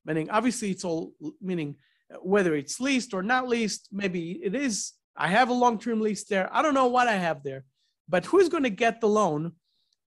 meaning 0.06 0.30
obviously 0.30 0.72
it's 0.72 0.84
all 0.84 1.14
meaning 1.42 1.76
whether 2.22 2.56
it's 2.56 2.80
leased 2.80 3.14
or 3.14 3.24
not 3.24 3.48
leased 3.48 3.88
maybe 3.92 4.40
it 4.44 4.56
is 4.56 4.94
i 5.16 5.28
have 5.28 5.50
a 5.50 5.54
long-term 5.54 6.02
lease 6.02 6.24
there 6.26 6.50
i 6.52 6.62
don't 6.62 6.74
know 6.74 6.88
what 6.88 7.08
i 7.08 7.16
have 7.16 7.44
there 7.44 7.64
but 8.08 8.26
who's 8.26 8.50
going 8.50 8.64
to 8.64 8.70
get 8.70 9.02
the 9.02 9.08
loan? 9.08 9.54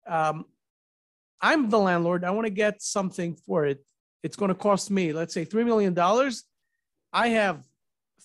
Um, 0.07 0.45
i'm 1.41 1.69
the 1.69 1.77
landlord. 1.79 2.23
I 2.23 2.31
want 2.31 2.45
to 2.45 2.51
get 2.65 2.81
something 2.81 3.35
for 3.45 3.65
it. 3.65 3.79
It's 4.23 4.35
going 4.35 4.49
to 4.49 4.55
cost 4.55 4.89
me 4.89 5.13
let's 5.13 5.33
say 5.33 5.45
$3 5.45 5.65
million 5.65 5.93
i 7.13 7.27
have 7.29 7.63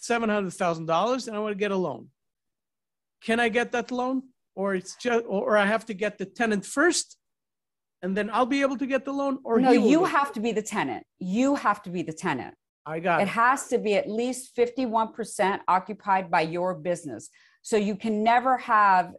$700000 0.03 1.27
and 1.29 1.37
i 1.37 1.39
want 1.39 1.53
to 1.53 1.59
get 1.59 1.71
a 1.71 1.77
loan. 1.77 2.09
Can 3.25 3.39
i 3.41 3.49
get 3.49 3.73
that 3.73 3.91
loan? 3.91 4.23
Or 4.55 4.75
it's 4.75 4.97
just 4.97 5.25
or 5.29 5.57
i 5.57 5.67
have 5.67 5.85
to 5.87 5.95
get 5.95 6.19
the 6.19 6.27
tenant 6.27 6.65
first 6.67 7.17
and 8.03 8.17
then 8.17 8.29
i'll 8.31 8.47
be 8.57 8.63
able 8.63 8.77
to 8.79 8.87
get 8.87 9.05
the 9.05 9.13
loan 9.13 9.39
or 9.45 9.61
no, 9.61 9.71
you 9.73 10.05
have 10.05 10.33
to 10.33 10.41
be 10.41 10.53
the 10.53 10.63
tenant. 10.63 11.05
You 11.19 11.55
have 11.55 11.83
to 11.85 11.91
be 11.91 12.03
the 12.03 12.13
tenant. 12.13 12.55
i 12.87 12.99
got 13.01 13.21
It 13.21 13.25
it. 13.25 13.29
has 13.29 13.69
to 13.69 13.79
be 13.79 13.95
at 13.95 14.09
least 14.11 14.57
51% 14.57 15.61
occupied 15.69 16.31
by 16.31 16.43
your 16.57 16.75
business. 16.75 17.29
So 17.63 17.77
you 17.77 17.95
can 17.97 18.25
never 18.25 18.57
have, 18.59 19.13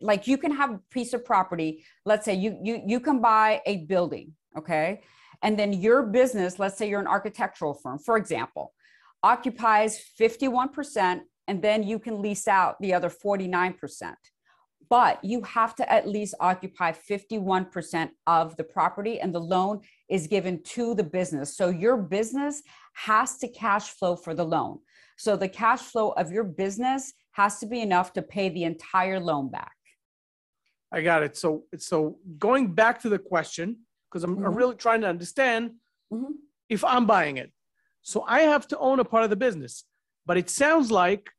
like 0.00 0.26
you 0.26 0.38
can 0.38 0.52
have 0.52 0.70
a 0.70 0.80
piece 0.90 1.12
of 1.12 1.24
property. 1.24 1.84
Let's 2.04 2.24
say 2.24 2.34
you, 2.34 2.58
you, 2.62 2.82
you 2.86 3.00
can 3.00 3.20
buy 3.20 3.60
a 3.66 3.78
building, 3.86 4.32
okay? 4.56 5.00
And 5.42 5.58
then 5.58 5.72
your 5.72 6.02
business, 6.02 6.58
let's 6.58 6.76
say 6.76 6.88
you're 6.88 7.00
an 7.00 7.06
architectural 7.06 7.74
firm, 7.74 7.98
for 7.98 8.16
example, 8.16 8.72
occupies 9.22 10.00
51%, 10.20 11.20
and 11.46 11.62
then 11.62 11.82
you 11.82 11.98
can 11.98 12.20
lease 12.20 12.48
out 12.48 12.76
the 12.80 12.94
other 12.94 13.10
49%. 13.10 14.14
But 14.90 15.22
you 15.22 15.42
have 15.42 15.74
to 15.76 15.92
at 15.92 16.08
least 16.08 16.34
occupy 16.40 16.92
51% 16.92 18.10
of 18.26 18.56
the 18.56 18.64
property, 18.64 19.20
and 19.20 19.34
the 19.34 19.40
loan 19.40 19.80
is 20.08 20.26
given 20.26 20.62
to 20.62 20.94
the 20.94 21.04
business. 21.04 21.56
So 21.56 21.68
your 21.68 21.96
business 21.96 22.62
has 23.06 23.38
to 23.38 23.48
cash 23.48 23.90
flow 23.90 24.16
for 24.16 24.34
the 24.34 24.44
loan. 24.44 24.78
So 25.16 25.36
the 25.36 25.48
cash 25.48 25.80
flow 25.80 26.10
of 26.10 26.32
your 26.32 26.44
business 26.44 27.12
has 27.32 27.58
to 27.60 27.66
be 27.66 27.80
enough 27.80 28.12
to 28.14 28.22
pay 28.22 28.48
the 28.48 28.64
entire 28.64 29.20
loan 29.20 29.50
back. 29.50 29.76
I 30.90 31.02
got 31.02 31.22
it. 31.22 31.36
So, 31.36 31.64
so 31.76 32.18
going 32.38 32.74
back 32.74 33.00
to 33.02 33.08
the 33.08 33.18
question, 33.18 33.76
because 34.10 34.24
I'm, 34.24 34.34
I'm 34.44 34.52
Mhm. 34.52 34.56
really 34.56 34.74
trying 34.74 35.02
to 35.02 35.08
understand 35.08 35.62
Mhm. 36.12 36.32
if 36.68 36.82
I'm 36.84 37.06
buying 37.06 37.36
it. 37.36 37.52
So 38.02 38.22
I 38.22 38.40
have 38.52 38.66
to 38.68 38.78
own 38.78 38.98
a 39.00 39.04
part 39.04 39.24
of 39.24 39.30
the 39.30 39.36
business, 39.36 39.84
but 40.26 40.36
it 40.36 40.48
sounds 40.50 40.90
like 40.90 41.30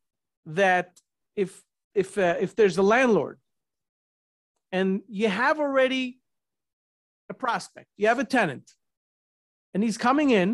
that 0.45 0.87
if 1.35 1.51
if 1.95 2.17
uh, 2.17 2.37
if 2.39 2.51
there's 2.55 2.77
a 2.77 2.83
landlord 2.83 3.39
and 4.71 5.01
you 5.07 5.27
have 5.27 5.59
already 5.59 6.21
a 7.29 7.33
prospect, 7.33 7.87
you 7.97 8.07
have 8.07 8.19
a 8.19 8.23
tenant, 8.37 8.71
and 9.73 9.83
he's 9.83 9.97
coming 9.97 10.29
in, 10.29 10.49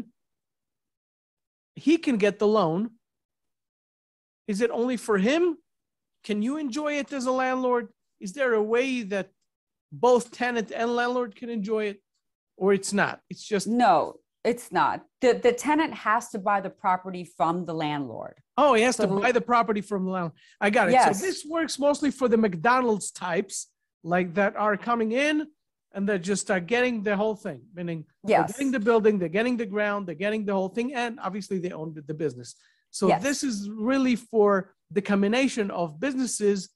he 1.75 1.97
can 1.97 2.17
get 2.17 2.39
the 2.39 2.47
loan. 2.47 2.91
Is 4.47 4.61
it 4.61 4.71
only 4.71 4.97
for 4.97 5.17
him? 5.17 5.57
Can 6.23 6.41
you 6.41 6.57
enjoy 6.57 6.93
it 6.93 7.11
as 7.13 7.25
a 7.25 7.31
landlord? 7.31 7.89
Is 8.19 8.33
there 8.33 8.53
a 8.53 8.63
way 8.63 9.03
that 9.03 9.29
both 9.91 10.31
tenant 10.31 10.71
and 10.71 10.95
landlord 10.95 11.35
can 11.35 11.49
enjoy 11.49 11.85
it, 11.85 12.01
or 12.57 12.73
it's 12.73 12.93
not? 12.93 13.21
It's 13.29 13.43
just 13.43 13.67
No, 13.67 14.15
it's 14.43 14.71
not. 14.71 15.03
The, 15.21 15.33
the 15.41 15.51
tenant 15.51 15.93
has 15.93 16.29
to 16.29 16.39
buy 16.39 16.61
the 16.61 16.69
property 16.69 17.23
from 17.37 17.65
the 17.65 17.73
landlord. 17.73 18.35
Oh, 18.57 18.73
he 18.73 18.83
has 18.83 18.95
So 18.95 19.05
to 19.07 19.13
the- 19.13 19.21
buy 19.21 19.31
the 19.31 19.41
property 19.41 19.81
from 19.81 20.05
the 20.05 20.11
landlord. 20.11 20.33
I 20.61 20.69
got 20.69 20.87
it. 20.89 20.93
Yes. 20.93 21.19
So 21.19 21.25
this 21.25 21.45
works 21.47 21.77
mostly 21.77 22.11
for 22.11 22.27
the 22.27 22.37
McDonald's 22.37 23.11
types, 23.11 23.67
like 24.03 24.35
that 24.35 24.55
are 24.55 24.77
coming 24.77 25.11
in, 25.11 25.47
and 25.95 26.07
they 26.07 26.19
just 26.19 26.41
start 26.41 26.67
getting 26.67 27.01
the 27.01 27.15
whole 27.15 27.35
thing, 27.35 27.61
meaning 27.73 28.05
Yes. 28.23 28.27
they're 28.27 28.47
getting 28.53 28.71
the 28.71 28.79
building, 28.79 29.17
they're 29.17 29.29
getting 29.29 29.57
the 29.57 29.65
ground, 29.65 30.05
they're 30.05 30.23
getting 30.27 30.45
the 30.45 30.53
whole 30.53 30.69
thing, 30.69 30.93
and 30.93 31.19
obviously 31.21 31.57
they 31.57 31.71
own 31.71 31.95
the, 32.05 32.13
business. 32.13 32.55
So 32.91 33.07
Yes. 33.07 33.23
this 33.23 33.43
is 33.43 33.69
really 33.69 34.15
for 34.17 34.73
the 34.91 35.01
combination 35.01 35.71
of 35.71 35.99
businesses 35.99 36.69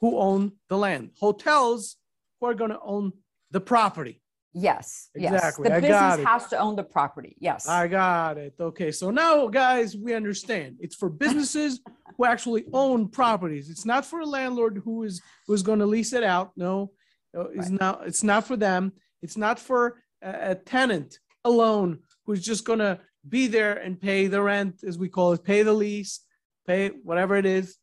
who 0.00 0.18
own 0.18 0.52
the 0.68 0.76
land, 0.76 1.12
hotels 1.18 1.96
who 2.40 2.46
are 2.48 2.54
going 2.54 2.70
to 2.70 2.80
own 2.80 3.12
the 3.52 3.60
property. 3.60 4.20
Yes. 4.52 5.10
Yes. 5.14 5.32
Exactly. 5.34 5.68
The 5.68 5.76
I 5.76 5.80
business 5.80 6.26
has 6.26 6.46
to 6.48 6.58
own 6.58 6.74
the 6.74 6.82
property. 6.82 7.36
Yes. 7.38 7.68
I 7.68 7.86
got 7.86 8.38
it. 8.38 8.54
Okay. 8.58 8.90
So 8.90 9.10
now, 9.10 9.46
guys, 9.46 9.96
we 9.96 10.14
understand. 10.14 10.78
It's 10.80 10.96
for 10.96 11.08
businesses 11.08 11.80
who 12.16 12.24
actually 12.24 12.64
own 12.72 13.08
properties. 13.08 13.70
It's 13.70 13.84
not 13.84 14.04
for 14.04 14.20
a 14.20 14.26
landlord 14.26 14.82
who 14.84 15.04
is 15.04 15.20
who's 15.46 15.62
going 15.62 15.78
to 15.80 15.86
lease 15.86 16.12
it 16.12 16.24
out. 16.24 16.52
No, 16.56 16.92
It's 17.34 17.70
Right. 17.70 17.80
not. 17.80 18.06
It's 18.06 18.22
not 18.22 18.46
for 18.46 18.56
them. 18.56 18.92
It's 19.22 19.36
not 19.36 19.58
for 19.58 20.02
a, 20.22 20.50
a 20.52 20.54
tenant 20.54 21.18
alone 21.44 22.00
who's 22.26 22.42
just 22.44 22.64
going 22.64 22.78
to 22.80 23.00
be 23.28 23.46
there 23.46 23.74
and 23.74 24.00
pay 24.00 24.26
the 24.26 24.40
rent, 24.42 24.82
as 24.86 24.98
we 24.98 25.08
call 25.08 25.32
it, 25.32 25.44
pay 25.44 25.62
the 25.62 25.72
lease, 25.72 26.20
pay 26.66 26.88
whatever 26.88 27.36
it 27.36 27.46
is. 27.46 27.76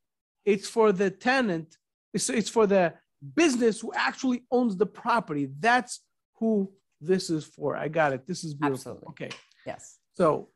It's 0.46 0.68
for 0.68 0.92
the 0.92 1.10
tenant. 1.10 1.78
It's, 2.14 2.30
it's 2.30 2.50
for 2.50 2.68
the 2.68 2.94
business 3.36 3.80
who 3.80 3.92
actually 3.96 4.46
owns 4.52 4.78
the 4.78 4.86
property. 4.86 5.50
That's 5.60 6.02
who 6.40 6.72
this 7.02 7.30
is 7.30 7.46
for. 7.46 7.76
I 7.76 7.88
got 7.88 8.14
it. 8.14 8.26
This 8.28 8.44
is 8.44 8.54
beautiful. 8.54 8.92
Absolutely. 8.94 9.08
Okay. 9.10 9.30
yes. 9.66 9.98
So 10.16 10.50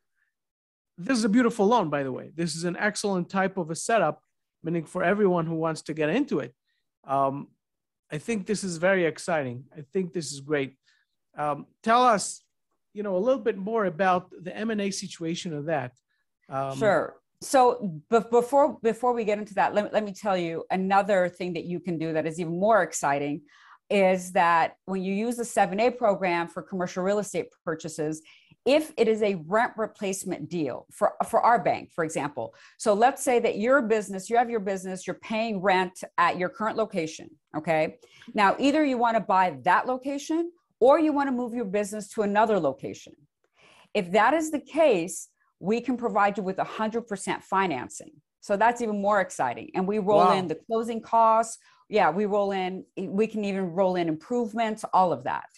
this 0.98 1.18
is 1.18 1.24
a 1.24 1.30
beautiful 1.30 1.66
loan, 1.68 1.90
by 1.90 2.04
the 2.04 2.12
way. 2.12 2.32
This 2.36 2.56
is 2.56 2.64
an 2.64 2.78
excellent 2.78 3.30
type 3.30 3.58
of 3.58 3.70
a 3.72 3.76
setup, 3.76 4.22
meaning 4.64 4.86
for 4.86 5.04
everyone 5.04 5.46
who 5.46 5.56
wants 5.56 5.82
to 5.84 5.94
get 5.94 6.10
into 6.10 6.40
it. 6.40 6.54
Um, 7.08 7.48
I 8.12 8.18
think 8.18 8.46
this 8.46 8.64
is 8.64 8.78
very 8.78 9.06
exciting. 9.06 9.66
I 9.76 9.82
think 9.94 10.14
this 10.14 10.32
is 10.32 10.40
great. 10.40 10.76
Um, 11.38 11.68
tell 11.84 12.04
us, 12.04 12.44
you 12.94 13.04
know, 13.04 13.16
a 13.16 13.20
little 13.20 13.42
bit 13.42 13.58
more 13.58 13.86
about 13.86 14.32
the 14.42 14.56
M 14.56 14.72
and 14.72 14.82
A 14.82 14.92
situation 14.92 15.54
of 15.54 15.66
that. 15.66 15.92
Um, 16.50 16.78
Sure. 16.78 17.16
So 17.42 18.02
before 18.10 18.78
before 18.84 19.14
we 19.14 19.24
get 19.24 19.40
into 19.40 19.54
that, 19.54 19.74
let, 19.74 19.94
let 19.94 20.04
me 20.04 20.14
tell 20.14 20.36
you 20.36 20.66
another 20.72 21.30
thing 21.30 21.54
that 21.54 21.64
you 21.64 21.80
can 21.80 21.98
do 21.98 22.12
that 22.14 22.28
is 22.28 22.40
even 22.40 22.60
more 22.60 22.84
exciting 22.84 23.44
is 23.90 24.34
that 24.34 24.74
when 24.86 25.02
you 25.02 25.14
use 25.14 25.38
the 25.38 25.44
7A 25.44 25.98
program 25.98 26.48
for 26.48 26.62
commercial 26.62 27.02
real 27.02 27.20
estate 27.20 27.48
purchases, 27.66 28.22
if 28.70 28.94
it 28.98 29.08
is 29.08 29.24
a 29.24 29.34
rent 29.48 29.72
replacement 29.78 30.48
deal 30.48 30.86
for, 30.92 31.14
for 31.28 31.42
our 31.42 31.58
bank, 31.58 31.90
for 31.92 32.04
example. 32.04 32.54
So 32.78 32.94
let's 32.94 33.24
say 33.24 33.40
that 33.40 33.58
your 33.58 33.82
business, 33.82 34.30
you 34.30 34.38
have 34.38 34.52
your 34.52 34.60
business, 34.60 35.08
you're 35.08 35.16
paying 35.16 35.60
rent 35.60 36.04
at 36.20 36.38
your 36.38 36.50
current 36.50 36.78
location. 36.78 37.32
Okay. 37.58 37.98
Now, 38.36 38.56
either 38.60 38.86
you 38.86 39.00
want 39.00 39.16
to 39.18 39.22
buy 39.22 39.58
that 39.64 39.88
location 39.88 40.52
or 40.80 41.00
you 41.00 41.12
want 41.12 41.30
to 41.30 41.32
move 41.32 41.56
your 41.56 41.66
business 41.66 42.10
to 42.10 42.22
another 42.22 42.60
location. 42.60 43.14
If 43.96 44.12
that 44.12 44.36
is 44.36 44.52
the 44.52 44.60
case, 44.60 45.30
we 45.60 45.82
can 45.82 45.98
provide 45.98 46.38
you 46.38 46.44
with 46.44 46.58
100% 46.58 47.42
financing. 47.42 48.12
So 48.40 48.56
that's 48.56 48.82
even 48.84 49.02
more 49.02 49.20
exciting. 49.20 49.72
And 49.74 49.88
we 49.88 49.98
roll 49.98 50.20
Wow. 50.20 50.34
in 50.38 50.48
the 50.48 50.60
closing 50.68 51.02
costs. 51.02 51.58
Yeah, 51.90 52.12
we 52.12 52.28
roll 52.28 52.52
in, 52.52 52.86
we 52.96 53.26
can 53.26 53.44
even 53.44 53.64
roll 53.72 53.96
in 53.96 54.08
improvements, 54.08 54.86
all 54.94 55.12
of 55.12 55.24
that. 55.24 55.50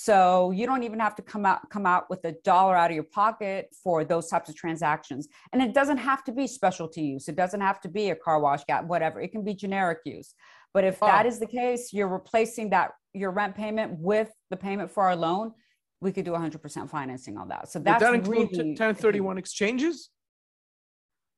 So 0.00 0.52
you 0.52 0.64
don't 0.64 0.84
even 0.84 1.00
have 1.00 1.16
to 1.16 1.22
come 1.22 1.44
out 1.44 1.68
come 1.70 1.84
out 1.84 2.08
with 2.08 2.24
a 2.24 2.30
dollar 2.44 2.76
out 2.76 2.92
of 2.92 2.94
your 2.94 3.02
pocket 3.02 3.66
for 3.82 4.04
those 4.04 4.28
types 4.28 4.48
of 4.48 4.54
transactions. 4.54 5.26
And 5.52 5.60
it 5.60 5.74
doesn't 5.74 5.96
have 5.96 6.22
to 6.24 6.32
be 6.32 6.46
specialty 6.46 7.02
use. 7.02 7.28
It 7.28 7.34
doesn't 7.34 7.60
have 7.60 7.80
to 7.80 7.88
be 7.88 8.10
a 8.10 8.14
car 8.14 8.38
wash 8.38 8.62
gap, 8.64 8.84
whatever. 8.84 9.20
It 9.20 9.32
can 9.32 9.42
be 9.42 9.54
generic 9.54 9.98
use. 10.04 10.34
But 10.72 10.84
if 10.84 11.00
that 11.00 11.24
Wow. 11.24 11.28
is 11.28 11.40
the 11.40 11.48
case, 11.48 11.92
you're 11.92 12.06
replacing 12.06 12.70
that 12.70 12.92
your 13.12 13.32
rent 13.32 13.56
payment 13.56 13.98
with 13.98 14.30
the 14.50 14.56
payment 14.56 14.88
for 14.92 15.02
our 15.02 15.16
loan, 15.16 15.52
we 16.00 16.12
could 16.12 16.24
do 16.24 16.30
100% 16.30 16.88
financing 16.88 17.36
on 17.36 17.48
that. 17.48 17.68
So 17.68 17.80
Would 17.80 17.86
that's 17.86 18.04
that 18.04 18.14
include 18.14 18.50
really 18.52 18.68
1031 18.68 19.36
exchanges? 19.36 20.10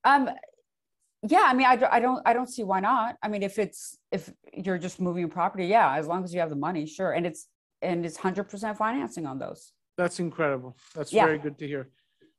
um, 0.05 0.29
yeah, 1.27 1.45
I 1.47 1.55
mean, 1.55 1.67
I, 1.67 1.77
don't- 1.77 1.93
I 1.95 2.01
don't, 2.01 2.23
I 2.27 2.35
don't 2.35 2.49
see 2.49 2.63
why 2.63 2.81
not. 2.81 3.17
I 3.23 3.29
mean, 3.29 3.43
if 3.43 3.59
it's, 3.59 3.97
if 4.13 4.31
you're 4.53 4.77
just 4.77 5.01
moving 5.01 5.31
property, 5.31 5.65
yeah, 5.65 5.95
as 5.97 6.07
long 6.07 6.25
as 6.25 6.35
you 6.35 6.41
have 6.41 6.51
the 6.51 6.57
money, 6.57 6.85
sure. 6.85 7.13
And 7.13 7.25
it's, 7.27 7.47
and 7.83 8.05
it's 8.05 8.17
hundred 8.17 8.45
percent 8.45 8.77
financing 8.77 9.27
on 9.27 9.39
those. 9.39 9.73
That's 9.97 10.21
incredible. 10.21 10.77
That's 10.95 11.13
Yeah. 11.13 11.27
very 11.27 11.39
good 11.39 11.59
to 11.59 11.67
hear. 11.67 11.91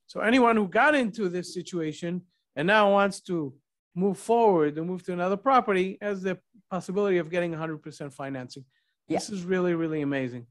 So 0.07 0.19
anyone 0.21 0.55
who 0.55 0.67
got 0.67 0.95
into 0.95 1.29
this 1.29 1.53
situation 1.53 2.21
and 2.55 2.67
now 2.67 2.91
wants 2.91 3.21
to 3.21 3.55
move 3.95 4.17
forward 4.17 4.77
and 4.77 4.87
move 4.87 5.03
to 5.03 5.13
another 5.13 5.37
property 5.37 5.97
has 6.01 6.21
the 6.21 6.39
possibility 6.69 7.17
of 7.17 7.29
getting 7.29 7.51
100% 7.53 8.13
financing. 8.13 8.65
This 9.07 9.29
is 9.29 9.43
really, 9.43 9.73
really 9.73 10.01
amazing. 10.01 10.47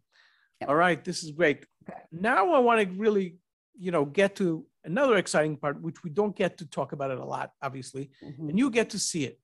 Yeah. 0.61 0.69
All 0.69 0.77
right, 0.77 1.03
this 1.03 1.25
is 1.25 1.31
great. 1.31 1.65
Okay. 1.89 1.99
Now 2.13 2.53
I 2.53 2.59
want 2.59 2.81
to 2.87 2.95
really, 2.99 3.39
you 3.79 3.91
know, 3.91 4.05
get 4.05 4.37
to 4.37 4.67
another 4.85 5.17
exciting 5.17 5.57
part, 5.57 5.81
which 5.81 6.05
we 6.05 6.11
don't 6.11 6.37
get 6.37 6.59
to 6.59 6.67
talk 6.67 6.93
about 6.93 7.11
it 7.11 7.19
a 7.19 7.25
lot, 7.25 7.53
obviously, 7.63 8.11
Mhm. 8.23 8.51
and 8.51 8.59
you 8.59 8.71
get 8.71 8.91
to 8.91 8.99
see 8.99 9.25
it, 9.25 9.41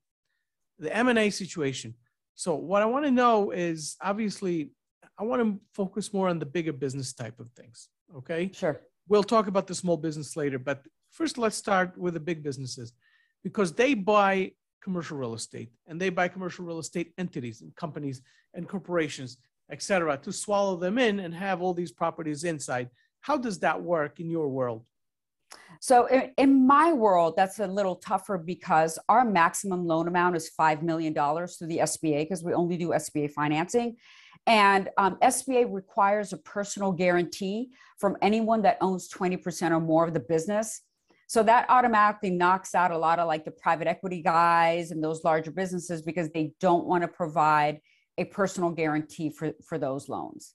the 0.78 0.94
M&A 0.94 1.30
situation. 1.30 1.94
So 2.34 2.54
what 2.54 2.82
I 2.82 2.86
want 2.86 3.06
to 3.06 3.10
know 3.10 3.50
is 3.50 3.96
obviously 4.02 4.72
I 5.18 5.24
want 5.24 5.42
to 5.42 5.60
focus 5.72 6.12
more 6.12 6.28
on 6.28 6.38
the 6.38 6.46
bigger 6.46 6.72
business 6.72 7.12
type 7.12 7.40
of 7.40 7.48
things. 7.50 7.88
Okay. 8.16 8.50
Sure. 8.52 8.80
We'll 9.08 9.22
talk 9.24 9.46
about 9.46 9.66
the 9.66 9.74
small 9.74 9.96
business 9.96 10.36
later, 10.36 10.58
but 10.58 10.82
first 11.10 11.38
let's 11.38 11.56
start 11.56 11.96
with 11.96 12.14
the 12.14 12.20
big 12.20 12.42
businesses 12.42 12.92
because 13.42 13.72
they 13.72 13.94
buy 13.94 14.52
commercial 14.82 15.16
real 15.16 15.34
estate 15.34 15.70
and 15.86 16.00
they 16.00 16.10
buy 16.10 16.28
commercial 16.28 16.64
real 16.64 16.78
estate 16.78 17.12
entities 17.18 17.62
and 17.62 17.74
companies 17.76 18.22
and 18.54 18.68
corporations, 18.68 19.38
et 19.70 19.82
cetera, 19.82 20.16
to 20.18 20.32
swallow 20.32 20.76
them 20.76 20.98
in 20.98 21.20
and 21.20 21.34
have 21.34 21.62
all 21.62 21.74
these 21.74 21.92
properties 21.92 22.44
inside. 22.44 22.90
How 23.20 23.36
does 23.36 23.58
that 23.60 23.80
work 23.82 24.20
in 24.20 24.28
your 24.30 24.48
world? 24.48 24.84
So 25.80 26.06
in, 26.06 26.32
in 26.36 26.66
my 26.66 26.92
world, 26.92 27.34
that's 27.36 27.58
a 27.58 27.66
little 27.66 27.96
tougher 27.96 28.38
because 28.38 28.98
our 29.08 29.24
maximum 29.24 29.86
loan 29.86 30.08
amount 30.08 30.36
is 30.36 30.50
$5 30.58 30.82
million 30.82 31.14
through 31.14 31.68
the 31.68 31.78
SBA 31.78 32.24
because 32.24 32.42
we 32.42 32.52
only 32.54 32.76
do 32.76 32.88
SBA 32.90 33.32
financing. 33.32 33.96
And 34.46 34.88
um, 34.96 35.16
SBA 35.22 35.72
requires 35.72 36.32
a 36.32 36.38
personal 36.38 36.92
guarantee 36.92 37.70
from 37.98 38.16
anyone 38.22 38.62
that 38.62 38.78
owns 38.80 39.08
20% 39.08 39.70
or 39.72 39.80
more 39.80 40.06
of 40.06 40.14
the 40.14 40.20
business. 40.20 40.82
So 41.28 41.42
that 41.42 41.66
automatically 41.68 42.30
knocks 42.30 42.74
out 42.74 42.92
a 42.92 42.98
lot 42.98 43.18
of 43.18 43.26
like 43.26 43.44
the 43.44 43.50
private 43.50 43.88
equity 43.88 44.22
guys 44.22 44.92
and 44.92 45.02
those 45.02 45.24
larger 45.24 45.50
businesses 45.50 46.02
because 46.02 46.30
they 46.30 46.52
don't 46.60 46.86
want 46.86 47.02
to 47.02 47.08
provide 47.08 47.80
a 48.18 48.24
personal 48.24 48.70
guarantee 48.70 49.30
for, 49.30 49.52
for 49.66 49.78
those 49.78 50.08
loans. 50.08 50.54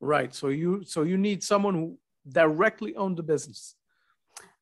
Right. 0.00 0.34
So 0.34 0.48
you 0.48 0.82
so 0.84 1.02
you 1.02 1.16
need 1.16 1.42
someone 1.42 1.74
who 1.74 1.98
directly 2.28 2.94
owned 2.96 3.16
the 3.16 3.22
business. 3.22 3.76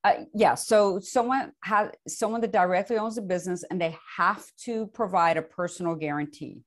Uh, 0.04 0.24
yeah. 0.34 0.54
So 0.54 1.00
someone 1.00 1.52
has 1.64 1.90
someone 2.06 2.40
that 2.42 2.52
directly 2.52 2.98
owns 2.98 3.18
a 3.18 3.22
business, 3.22 3.64
and 3.70 3.80
they 3.80 3.96
have 4.16 4.44
to 4.64 4.86
provide 4.88 5.36
a 5.36 5.42
personal 5.42 5.94
guarantee. 5.94 6.62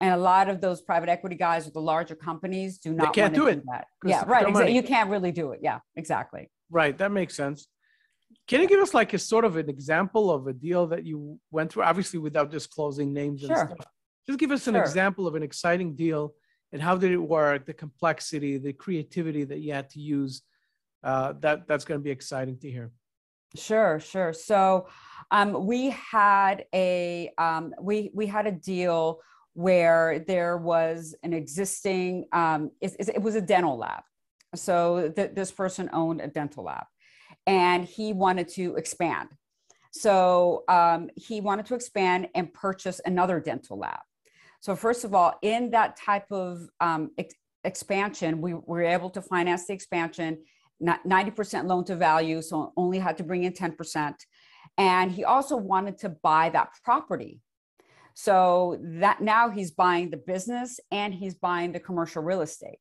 And 0.00 0.12
a 0.12 0.16
lot 0.16 0.48
of 0.48 0.60
those 0.60 0.80
private 0.82 1.08
equity 1.08 1.36
guys 1.36 1.64
with 1.64 1.74
the 1.74 1.80
larger 1.80 2.14
companies 2.16 2.78
do 2.78 2.92
not 2.92 3.14
they 3.14 3.20
can't 3.20 3.34
do 3.34 3.46
it 3.46 3.62
Yeah, 4.04 4.24
right. 4.26 4.44
their 4.52 4.66
exa- 4.66 4.72
You 4.74 4.82
can't 4.82 5.08
really 5.08 5.32
do 5.32 5.52
it. 5.52 5.60
Yeah, 5.62 5.78
exactly. 5.96 6.50
Right. 6.70 6.96
That 6.98 7.12
makes 7.12 7.34
sense. 7.34 7.68
Can 8.48 8.60
you 8.60 8.66
give 8.68 8.80
us 8.80 8.92
like 8.92 9.12
a 9.14 9.18
sort 9.18 9.44
of 9.44 9.56
an 9.56 9.70
example 9.70 10.30
of 10.30 10.46
a 10.46 10.52
deal 10.52 10.86
that 10.88 11.04
you 11.06 11.38
went 11.50 11.72
through? 11.72 11.84
Obviously, 11.84 12.18
without 12.18 12.50
disclosing 12.50 13.12
names 13.12 13.42
and 13.44 13.50
Sure. 13.56 13.66
stuff. 13.66 13.86
Just 14.26 14.38
give 14.38 14.50
us 14.50 14.66
an 14.66 14.74
Sure. 14.74 14.82
example 14.82 15.26
of 15.26 15.34
an 15.36 15.42
exciting 15.42 15.94
deal 15.94 16.34
and 16.72 16.82
how 16.82 16.96
did 16.96 17.12
it 17.12 17.18
work, 17.18 17.64
the 17.66 17.72
complexity, 17.74 18.58
the 18.58 18.72
creativity 18.72 19.44
that 19.44 19.60
you 19.60 19.72
had 19.72 19.88
to 19.90 20.00
use. 20.00 20.42
Uh, 21.04 21.34
that 21.40 21.68
that's 21.68 21.84
going 21.84 22.00
to 22.00 22.02
be 22.04 22.10
exciting 22.10 22.58
to 22.58 22.70
hear. 22.70 22.90
Sure, 23.54 24.00
sure. 24.00 24.32
So 24.32 24.88
um, 25.30 25.66
we 25.66 25.90
had 25.90 26.64
a 26.74 27.30
um, 27.38 27.74
we 27.80 28.10
we 28.14 28.26
had 28.26 28.46
a 28.46 28.52
deal 28.52 29.20
where 29.54 30.18
there 30.26 30.56
was 30.56 31.14
an 31.22 31.32
existing 31.32 32.26
um, 32.32 32.70
it, 32.80 32.94
it 32.98 33.22
was 33.22 33.34
a 33.34 33.40
dental 33.40 33.78
lab. 33.78 34.02
So 34.54 35.12
th- 35.14 35.34
this 35.34 35.50
person 35.50 35.90
owned 35.92 36.20
a 36.20 36.28
dental 36.28 36.64
lab, 36.64 36.84
and 37.46 37.84
he 37.84 38.12
wanted 38.12 38.48
to 38.50 38.76
expand. 38.76 39.30
So 39.92 40.64
um, 40.68 41.08
he 41.16 41.40
wanted 41.40 41.66
to 41.66 41.74
expand 41.74 42.28
and 42.34 42.52
purchase 42.52 43.00
another 43.04 43.40
dental 43.40 43.78
lab. 43.78 44.00
So 44.60 44.74
first 44.74 45.04
of 45.04 45.14
all, 45.14 45.34
in 45.42 45.70
that 45.70 45.96
type 45.96 46.30
of 46.32 46.68
um, 46.80 47.10
ex- 47.18 47.34
expansion, 47.64 48.40
we 48.40 48.54
were 48.54 48.82
able 48.82 49.10
to 49.10 49.22
finance 49.22 49.66
the 49.66 49.72
expansion 49.72 50.38
not 50.80 51.04
90% 51.04 51.66
loan 51.66 51.84
to 51.84 51.96
value, 51.96 52.42
so 52.42 52.72
only 52.76 52.98
had 52.98 53.16
to 53.18 53.24
bring 53.24 53.44
in 53.44 53.52
10%. 53.52 54.14
And 54.76 55.12
he 55.12 55.24
also 55.24 55.56
wanted 55.56 55.98
to 55.98 56.08
buy 56.08 56.50
that 56.50 56.70
property. 56.82 57.40
So 58.14 58.78
that 58.80 59.20
now 59.20 59.50
he's 59.50 59.72
buying 59.72 60.10
the 60.10 60.16
business 60.16 60.78
and 60.90 61.12
he's 61.12 61.34
buying 61.34 61.72
the 61.72 61.80
commercial 61.80 62.22
real 62.22 62.42
estate. 62.42 62.78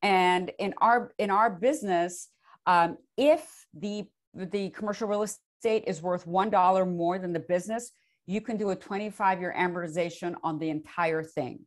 And 0.00 0.50
in 0.58 0.74
our 0.78 1.12
in 1.18 1.30
our 1.30 1.50
business, 1.50 2.28
um, 2.66 2.96
if 3.16 3.66
the 3.74 4.04
the 4.34 4.70
commercial 4.70 5.08
real 5.08 5.22
estate 5.22 5.84
is 5.86 6.02
worth 6.02 6.26
one 6.26 6.50
dollar 6.50 6.86
more 6.86 7.18
than 7.18 7.32
the 7.32 7.40
business, 7.40 7.92
you 8.26 8.40
can 8.40 8.56
do 8.56 8.70
a 8.70 8.76
25 8.76 9.40
year 9.40 9.54
amortization 9.56 10.34
on 10.42 10.58
the 10.58 10.70
entire 10.70 11.22
thing. 11.22 11.60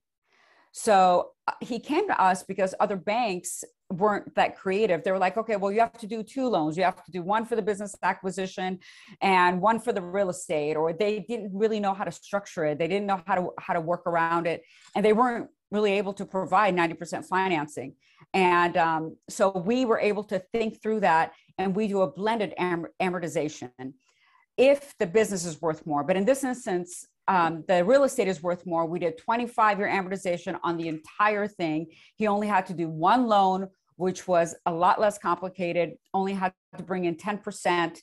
So 0.72 1.30
uh, 1.48 1.54
he 1.62 1.80
came 1.80 2.08
to 2.08 2.22
us 2.22 2.44
because 2.44 2.76
other 2.80 2.98
banks 2.98 3.64
weren't 3.92 4.34
that 4.36 4.58
creative. 4.58 5.04
They 5.04 5.12
were 5.12 5.20
like, 5.20 5.38
okay, 5.38 5.56
well, 5.56 5.72
you 5.72 5.80
have 5.80 5.98
to 6.00 6.08
do 6.08 6.24
two 6.24 6.48
loans. 6.48 6.76
You 6.78 6.84
have 6.84 7.04
to 7.04 7.12
do 7.12 7.22
one 7.22 7.46
for 7.46 7.56
the 7.56 7.62
business 7.62 7.96
acquisition 8.02 8.80
and 9.22 9.62
one 9.62 9.80
for 9.80 9.94
the 9.94 10.02
real 10.02 10.30
estate, 10.30 10.76
or 10.76 10.92
they 10.94 11.20
didn't 11.20 11.52
really 11.54 11.80
know 11.80 11.94
how 11.94 12.04
to 12.04 12.12
structure 12.12 12.66
it. 12.66 12.80
They 12.80 12.88
didn't 12.88 13.06
know 13.06 13.22
how 13.26 13.36
to 13.36 13.50
how 13.60 13.74
to 13.74 13.82
work 13.82 14.08
around 14.08 14.48
it, 14.48 14.64
and 14.96 15.06
they 15.06 15.14
weren't 15.14 15.50
really 15.72 15.94
able 15.94 16.14
to 16.14 16.26
provide 16.26 16.76
90% 16.76 17.26
financing. 17.26 17.96
And 18.34 18.78
um, 18.78 19.18
so 19.30 19.52
we 19.52 19.86
were 19.86 20.00
able 20.00 20.24
to 20.26 20.40
think 20.40 20.82
through 20.82 21.02
that, 21.02 21.34
and 21.58 21.76
we 21.76 21.88
do 21.88 22.02
a 22.02 22.12
blended 22.12 22.54
am- 22.58 22.88
amortization 23.02 23.72
if 24.58 24.96
the 25.00 25.06
business 25.06 25.46
is 25.46 25.62
worth 25.62 25.86
more. 25.86 26.04
But 26.04 26.16
in 26.16 26.26
this 26.26 26.44
instance, 26.44 27.08
um, 27.28 27.64
the 27.68 27.84
real 27.84 28.04
estate 28.04 28.28
is 28.28 28.44
worth 28.44 28.66
more. 28.66 28.86
We 28.86 29.00
did 29.00 29.18
25 29.18 29.80
year 29.80 29.88
amortization 29.88 30.60
on 30.64 30.78
the 30.78 30.88
entire 30.88 31.48
thing. 31.48 31.88
He 32.16 32.28
only 32.28 32.48
had 32.48 32.66
to 32.68 32.74
do 32.74 32.90
one 32.90 33.28
loan, 33.28 33.68
which 33.96 34.28
was 34.28 34.56
a 34.66 34.72
lot 34.72 35.00
less 35.00 35.18
complicated, 35.18 35.94
only 36.14 36.34
had 36.34 36.54
to 36.78 36.84
bring 36.84 37.06
in 37.06 37.16
10%. 37.16 37.98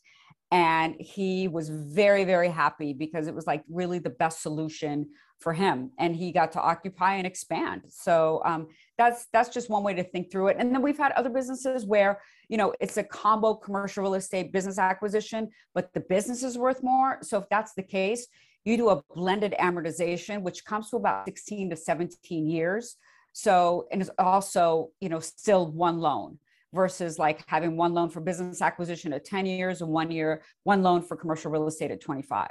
And 0.51 0.97
he 0.99 1.49
was 1.49 1.71
very, 1.71 2.25
very 2.25 2.49
happy 2.49 2.93
because 2.93 3.27
it 3.27 3.35
was 3.35 3.47
like 3.47 3.65
really 3.71 3.99
the 3.99 4.11
best 4.11 4.43
solution 4.43 5.09
for 5.43 5.53
him. 5.53 5.91
And 5.99 6.15
he 6.15 6.31
got 6.31 6.53
to 6.53 6.61
occupy 6.61 7.15
and 7.15 7.27
expand. 7.27 7.83
So 7.89 8.43
um, 8.45 8.69
that's 8.97 9.27
that's 9.33 9.49
just 9.49 9.71
one 9.71 9.83
way 9.83 9.95
to 9.95 10.05
think 10.05 10.31
through 10.31 10.49
it. 10.49 10.57
And 10.59 10.73
then 10.73 10.83
we've 10.83 10.99
had 10.99 11.13
other 11.13 11.31
businesses 11.31 11.85
where 11.85 12.21
you 12.49 12.57
know 12.57 12.75
it's 12.81 12.97
a 12.97 13.03
combo 13.03 13.55
commercial 13.55 14.03
real 14.03 14.15
estate 14.15 14.53
business 14.53 14.79
acquisition, 14.79 15.49
but 15.75 15.93
the 15.95 16.01
business 16.01 16.43
is 16.43 16.57
worth 16.57 16.83
more. 16.83 17.19
So 17.23 17.39
if 17.39 17.49
that's 17.49 17.73
the 17.75 17.83
case, 17.83 18.27
you 18.65 18.77
do 18.77 18.91
a 18.91 19.03
blended 19.15 19.55
amortization, 19.59 20.43
which 20.43 20.65
comes 20.65 20.91
to 20.91 20.97
about 20.97 21.27
16 21.27 21.71
to 21.71 21.77
17 21.77 22.47
years. 22.49 22.97
So, 23.33 23.89
and 23.91 24.01
it's 24.01 24.11
also, 24.19 24.91
you 25.01 25.09
know, 25.09 25.21
still 25.21 25.71
one 25.71 25.99
loan 25.99 26.39
versus 26.73 27.19
like 27.19 27.45
having 27.47 27.77
one 27.77 27.93
loan 27.93 28.09
for 28.09 28.21
business 28.21 28.63
acquisition 28.63 29.13
at 29.13 29.25
10 29.25 29.47
years 29.47 29.83
and 29.83 29.91
one 29.91 30.11
year, 30.11 30.43
one 30.65 30.83
loan 30.83 31.03
for 31.03 31.17
commercial 31.17 31.51
real 31.51 31.67
estate 31.67 31.91
at 31.91 32.01
25. 32.01 32.49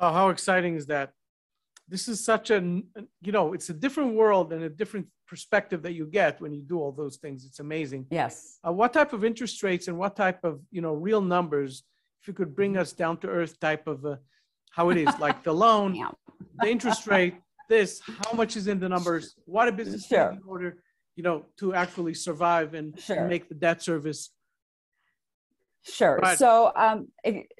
Oh, 0.00 0.12
how 0.12 0.28
exciting 0.30 0.76
is 0.76 0.86
that? 0.86 1.12
This 1.88 2.08
is 2.08 2.24
such 2.24 2.50
a, 2.50 2.60
you 2.60 3.32
know, 3.32 3.52
it's 3.52 3.68
a 3.68 3.74
different 3.74 4.14
world 4.14 4.52
and 4.52 4.64
a 4.64 4.70
different 4.70 5.06
perspective 5.26 5.82
that 5.82 5.92
you 5.92 6.06
get 6.06 6.40
when 6.40 6.52
you 6.52 6.62
do 6.62 6.78
all 6.78 6.92
those 6.92 7.16
things. 7.16 7.44
It's 7.44 7.60
amazing. 7.60 8.06
Yes. 8.10 8.58
Uh, 8.66 8.72
what 8.72 8.92
type 8.92 9.12
of 9.12 9.24
interest 9.24 9.62
rates 9.62 9.88
and 9.88 9.98
what 9.98 10.16
type 10.16 10.44
of, 10.44 10.60
you 10.70 10.80
know, 10.80 10.94
real 10.94 11.20
numbers, 11.20 11.82
if 12.22 12.28
you 12.28 12.34
could 12.34 12.54
bring 12.54 12.72
mm-hmm. 12.72 12.80
us 12.80 12.92
down 12.92 13.18
to 13.18 13.28
earth 13.28 13.60
type 13.60 13.86
of 13.86 14.04
uh, 14.04 14.16
how 14.74 14.90
it 14.90 14.96
is, 14.96 15.08
like 15.20 15.42
the 15.44 15.52
loan, 15.52 15.94
yeah. 16.02 16.10
the 16.60 16.68
interest 16.68 17.06
rate, 17.06 17.34
this, 17.68 18.00
how 18.24 18.32
much 18.32 18.56
is 18.56 18.66
in 18.66 18.80
the 18.80 18.88
numbers, 18.88 19.36
what 19.46 19.68
a 19.68 19.72
business 19.72 20.06
sure. 20.06 20.32
in 20.32 20.40
order, 20.46 20.78
you 21.16 21.22
know, 21.22 21.44
to 21.58 21.74
actually 21.74 22.14
survive 22.14 22.74
and, 22.74 22.98
sure. 23.00 23.16
and 23.16 23.28
make 23.28 23.48
the 23.48 23.54
debt 23.54 23.82
service. 23.82 24.30
Sure. 25.86 26.18
So, 26.36 26.72
um, 26.76 27.08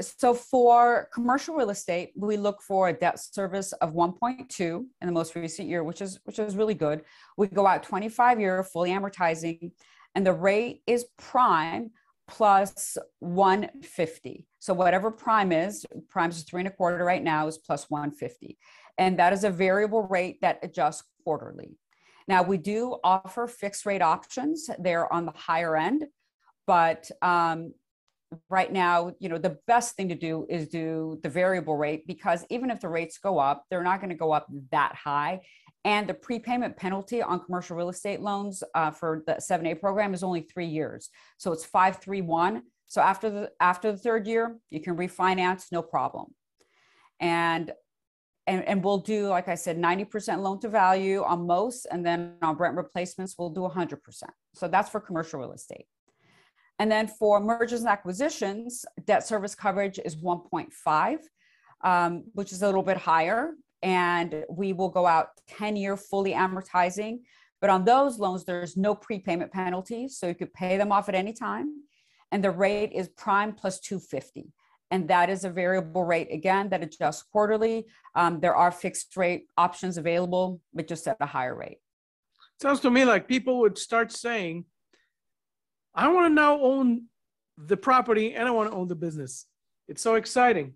so 0.01 0.33
for 0.33 1.11
commercial 1.13 1.55
real 1.55 1.69
estate, 1.69 2.13
we 2.17 2.39
look 2.39 2.63
for 2.63 2.89
a 2.89 2.93
debt 2.93 3.21
service 3.21 3.73
of 3.75 3.93
1.2 3.93 4.61
in 4.61 4.87
the 5.03 5.13
most 5.13 5.35
recent 5.35 5.69
year, 5.69 5.85
which 5.85 6.01
is 6.01 6.19
which 6.25 6.39
is 6.39 6.57
really 6.57 6.73
good. 6.73 7.03
We 7.37 7.49
go 7.49 7.67
out 7.67 7.83
25 7.83 8.41
year 8.41 8.65
fully 8.65 8.91
amortizing, 8.93 9.73
and 10.15 10.27
the 10.27 10.33
rate 10.33 10.81
is 10.87 11.05
prime 11.19 11.91
plus 12.29 12.97
150. 13.21 14.47
So 14.59 14.75
whatever 14.75 15.11
prime 15.11 15.53
is, 15.53 15.85
prime 16.09 16.31
is 16.31 16.43
three 16.43 16.63
and 16.63 16.69
a 16.69 16.71
quarter 16.71 17.05
right 17.05 17.23
now 17.23 17.47
is 17.47 17.59
plus 17.59 17.91
150. 17.91 18.59
And 18.99 19.19
that 19.19 19.33
is 19.33 19.45
a 19.45 19.51
variable 19.51 20.03
rate 20.05 20.41
that 20.41 20.61
adjusts 20.63 21.05
quarterly. 21.25 21.77
Now 22.27 22.43
we 22.43 22.57
do 22.57 22.97
offer 23.05 23.47
fixed 23.47 23.85
rate 23.85 24.03
options. 24.03 24.71
They're 24.79 25.13
on 25.13 25.27
the 25.27 25.33
higher 25.33 25.77
end, 25.77 26.05
but 26.67 27.11
um, 27.21 27.75
right 28.49 28.73
now, 28.73 29.13
you 29.19 29.29
know, 29.29 29.39
the 29.39 29.59
best 29.67 29.97
thing 29.97 30.09
to 30.09 30.15
do 30.15 30.47
is 30.49 30.69
do 30.69 31.19
the 31.23 31.29
variable 31.29 31.77
rate 31.77 32.07
because 32.07 32.45
even 32.51 32.71
if 32.71 32.81
the 32.81 32.89
rates 32.89 33.19
go 33.19 33.39
up, 33.39 33.65
they're 33.71 33.83
not 33.83 34.01
going 34.01 34.11
to 34.11 34.17
go 34.17 34.33
up 34.33 34.47
that 34.71 34.95
high. 34.95 35.41
And 35.85 36.09
the 36.09 36.15
prepayment 36.15 36.77
penalty 36.77 37.21
on 37.23 37.41
commercial 37.41 37.77
real 37.77 37.91
estate 37.91 38.21
loans 38.21 38.63
uh, 38.75 38.91
for 38.91 39.23
the 39.27 39.35
7A 39.35 39.81
program 39.81 40.15
is 40.15 40.23
only 40.23 40.41
three 40.41 40.67
years. 40.67 41.11
So 41.37 41.53
it's 41.53 41.65
531. 41.65 42.63
So 42.87 43.03
after 43.03 43.29
the 43.29 43.51
after 43.61 43.93
the 43.93 43.99
third 43.99 44.27
year, 44.27 44.57
you 44.71 44.81
can 44.81 44.97
refinance, 44.97 45.67
no 45.73 45.83
problem. 45.83 46.35
And 47.21 47.73
and, 48.47 48.63
and 48.65 48.85
we'll 48.85 48.99
do, 48.99 49.29
like 49.29 49.49
I 49.49 49.55
said, 49.55 49.79
90% 49.79 50.41
loan 50.41 50.61
to 50.61 50.69
value 50.69 51.23
on 51.23 51.47
most, 51.47 51.87
and 51.91 52.05
then 52.05 52.35
on 52.43 52.57
rent 52.57 52.77
replacements, 52.77 53.37
we'll 53.39 53.51
do 53.51 53.63
100%. 53.63 53.99
So 54.55 54.69
that's 54.69 54.91
for 54.91 55.01
commercial 55.01 55.41
real 55.41 55.53
estate. 55.53 55.87
And 56.79 56.91
then 56.91 57.07
for 57.07 57.41
mergers 57.41 57.81
and 57.81 57.89
acquisitions, 57.89 58.85
debt 59.07 59.27
service 59.27 59.55
coverage 59.55 59.99
is 60.05 60.17
1.5, 60.17 61.19
um, 61.85 62.25
which 62.35 62.53
is 62.53 62.63
a 62.63 62.67
little 62.67 62.83
bit 62.83 62.97
higher 62.97 63.53
and 63.85 64.45
we 64.49 64.73
will 64.73 64.89
go 64.89 65.07
out 65.07 65.29
10 65.47 65.77
year 65.77 65.97
fully 65.97 66.33
amortizing. 66.33 67.21
But 67.61 67.69
on 67.71 67.85
those 67.85 68.19
loans, 68.19 68.45
there's 68.45 68.77
no 68.77 68.95
prepayment 68.95 69.53
penalties. 69.53 70.19
So 70.19 70.27
you 70.27 70.35
could 70.35 70.53
pay 70.55 70.79
them 70.79 70.91
off 70.91 71.09
at 71.09 71.15
any 71.15 71.35
time. 71.35 71.83
And 72.33 72.43
the 72.43 72.51
rate 72.51 72.93
is 72.93 73.09
prime 73.09 73.53
plus 73.53 73.79
250. 73.81 74.53
And 74.91 75.09
that 75.09 75.29
is 75.29 75.45
a 75.45 75.51
variable 75.51 76.05
rate 76.05 76.29
again 76.33 76.71
that 76.71 76.83
adjusts 76.83 77.23
quarterly. 77.23 77.87
Um, 78.15 78.41
there 78.41 78.57
are 78.57 78.71
fixed 78.71 79.17
rate 79.17 79.49
options 79.57 79.99
available, 79.99 80.61
but 80.73 80.89
just 80.89 81.07
at 81.07 81.19
a 81.21 81.27
higher 81.27 81.55
rate. 81.55 81.79
Sounds 82.63 82.81
to 82.81 82.91
me 82.91 83.05
like 83.05 83.29
people 83.29 83.61
would 83.61 83.77
start 83.77 84.13
saying, 84.13 84.65
I 85.95 86.09
want 86.09 86.31
to 86.31 86.35
now 86.35 86.59
own 86.59 87.05
the 87.59 87.77
property 87.77 88.35
and 88.35 88.49
I 88.49 88.51
want 88.51 88.71
to 88.71 88.77
own 88.77 88.89
the 88.89 88.95
business. 88.95 89.47
It's 89.89 90.03
so 90.03 90.15
exciting. 90.15 90.75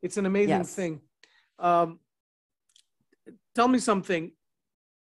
It's 0.00 0.16
an 0.16 0.26
amazing 0.26 0.48
yes. 0.50 0.74
thing. 0.74 1.00
Um, 1.58 1.98
tell 3.56 3.68
me 3.68 3.78
something. 3.78 4.32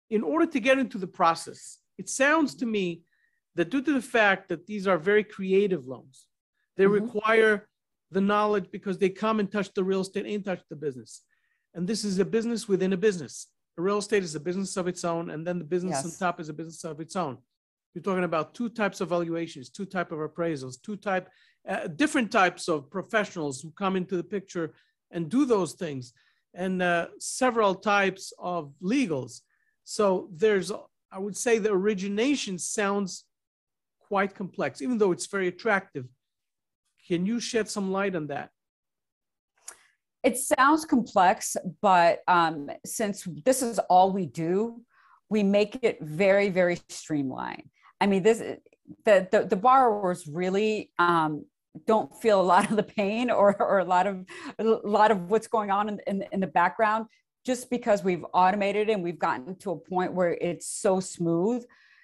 In 0.10 0.24
order 0.24 0.46
to 0.46 0.60
get 0.60 0.80
into 0.80 0.98
the 0.98 1.08
process, 1.08 1.80
it 1.98 2.10
sounds 2.10 2.56
to 2.56 2.66
me 2.66 3.02
that 3.56 3.70
due 3.70 3.82
to 3.82 3.94
the 3.94 4.02
fact 4.02 4.50
that 4.50 4.66
these 4.66 4.88
are 4.88 4.98
very 4.98 5.24
creative 5.24 5.86
loans, 5.88 6.28
they 6.78 6.86
mm-hmm. 6.86 7.06
require 7.06 7.68
the 8.12 8.22
knowledge 8.22 8.68
because 8.72 8.98
they 8.98 9.10
come 9.10 9.40
and 9.40 9.52
touch 9.52 9.74
the 9.74 9.84
real 9.84 10.02
estate 10.02 10.26
and 10.26 10.46
touch 10.46 10.62
the 10.70 10.76
business. 10.76 11.24
And 11.74 11.88
this 11.88 12.06
is 12.06 12.20
a 12.20 12.26
business 12.26 12.68
within 12.68 12.94
a 12.94 12.98
business. 12.98 13.48
The 13.76 13.84
real 13.84 13.98
estate 13.98 14.24
is 14.24 14.36
a 14.36 14.40
business 14.40 14.78
of 14.78 14.88
its 14.88 15.04
own, 15.04 15.32
and 15.32 15.46
then 15.46 15.58
the 15.60 15.66
business 15.66 16.02
yes. 16.04 16.06
on 16.06 16.12
top 16.28 16.40
is 16.40 16.50
a 16.50 16.54
business 16.54 16.84
of 16.86 17.00
its 17.02 17.16
own. 17.16 17.38
You're 17.94 18.04
talking 18.04 18.24
about 18.24 18.54
two 18.54 18.70
types 18.70 19.02
of 19.02 19.10
valuations, 19.10 19.70
two 19.70 19.86
type 19.86 20.12
of 20.12 20.20
appraisals, 20.20 20.82
two 20.82 20.98
type, 20.98 21.30
uh, 21.68 21.88
different 21.88 22.32
types 22.32 22.68
of 22.68 22.90
professionals 22.90 23.62
who 23.62 23.72
come 23.72 23.96
into 23.96 24.16
the 24.16 24.24
picture 24.24 24.74
and 25.12 25.30
do 25.30 25.46
those 25.46 25.74
things 25.74 26.14
and 26.56 26.82
uh, 26.82 27.08
several 27.20 27.76
types 27.76 28.34
of 28.40 28.74
legals. 28.82 29.42
So 29.84 30.30
there's, 30.34 30.72
I 31.12 31.20
would 31.20 31.38
say 31.38 31.58
the 31.58 31.72
origination 31.72 32.58
sounds 32.58 33.26
quite 34.00 34.36
complex, 34.36 34.82
even 34.82 34.98
though 34.98 35.12
it's 35.12 35.28
very 35.28 35.48
attractive. 35.48 36.06
Can 37.08 37.26
you 37.26 37.40
shed 37.40 37.70
some 37.70 37.92
light 37.92 38.16
on 38.16 38.28
that? 38.28 38.50
It 40.24 40.38
sounds 40.38 40.86
complex, 40.86 41.56
but 41.82 42.22
um, 42.28 42.72
since 42.84 43.28
this 43.46 43.62
is 43.62 43.78
all 43.90 44.12
we 44.12 44.26
do, 44.26 44.82
we 45.30 45.44
make 45.44 45.80
it 45.84 46.00
very, 46.02 46.50
very 46.50 46.80
streamlined. 46.90 47.70
I 48.02 48.08
mean, 48.08 48.24
this 48.24 48.40
the 49.06 49.28
the, 49.32 49.46
the 49.46 49.56
borrowers 49.56 50.28
really 50.28 50.92
um, 50.98 51.46
don't 51.86 52.14
feel 52.22 52.40
a 52.40 52.44
lot 52.44 52.70
of 52.70 52.78
the 52.78 52.84
pain 52.84 53.30
or, 53.30 53.56
or 53.62 53.80
a 53.80 53.86
lot 53.86 54.08
of 54.08 54.26
a 54.60 54.64
lot 54.64 55.12
of 55.12 55.30
what's 55.30 55.48
going 55.48 55.72
on 55.72 55.90
in, 55.90 56.00
in, 56.08 56.24
in 56.32 56.40
the 56.40 56.48
background 56.48 57.06
just 57.46 57.70
because 57.70 58.04
we've 58.04 58.26
automated 58.34 58.90
and 58.90 59.04
we've 59.04 59.20
gotten 59.20 59.56
to 59.58 59.72
a 59.72 59.78
point 59.78 60.14
where 60.14 60.34
it's 60.42 60.68
so 60.68 61.00
smooth 61.00 61.64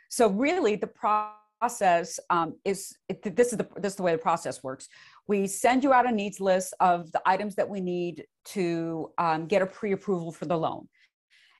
so 0.10 0.30
really 0.30 0.76
the 0.76 0.88
process 0.88 2.20
um, 2.30 2.56
is 2.66 2.96
it, 3.10 3.36
this 3.36 3.52
is 3.52 3.58
the 3.58 3.68
this 3.78 3.94
is 3.94 3.98
the 3.98 4.04
way 4.04 4.12
the 4.12 4.18
process 4.18 4.64
works 4.64 4.88
we 5.28 5.48
send 5.48 5.84
you 5.84 5.94
out 5.94 6.08
a 6.08 6.12
needs 6.12 6.40
list 6.40 6.74
of 6.80 7.12
the 7.12 7.22
items 7.26 7.56
that 7.56 7.68
we 7.68 7.80
need 7.80 8.26
to 8.46 9.12
um, 9.18 9.46
get 9.46 9.62
a 9.62 9.66
pre-approval 9.66 10.32
for 10.32 10.46
the 10.46 10.58
loan 10.58 10.88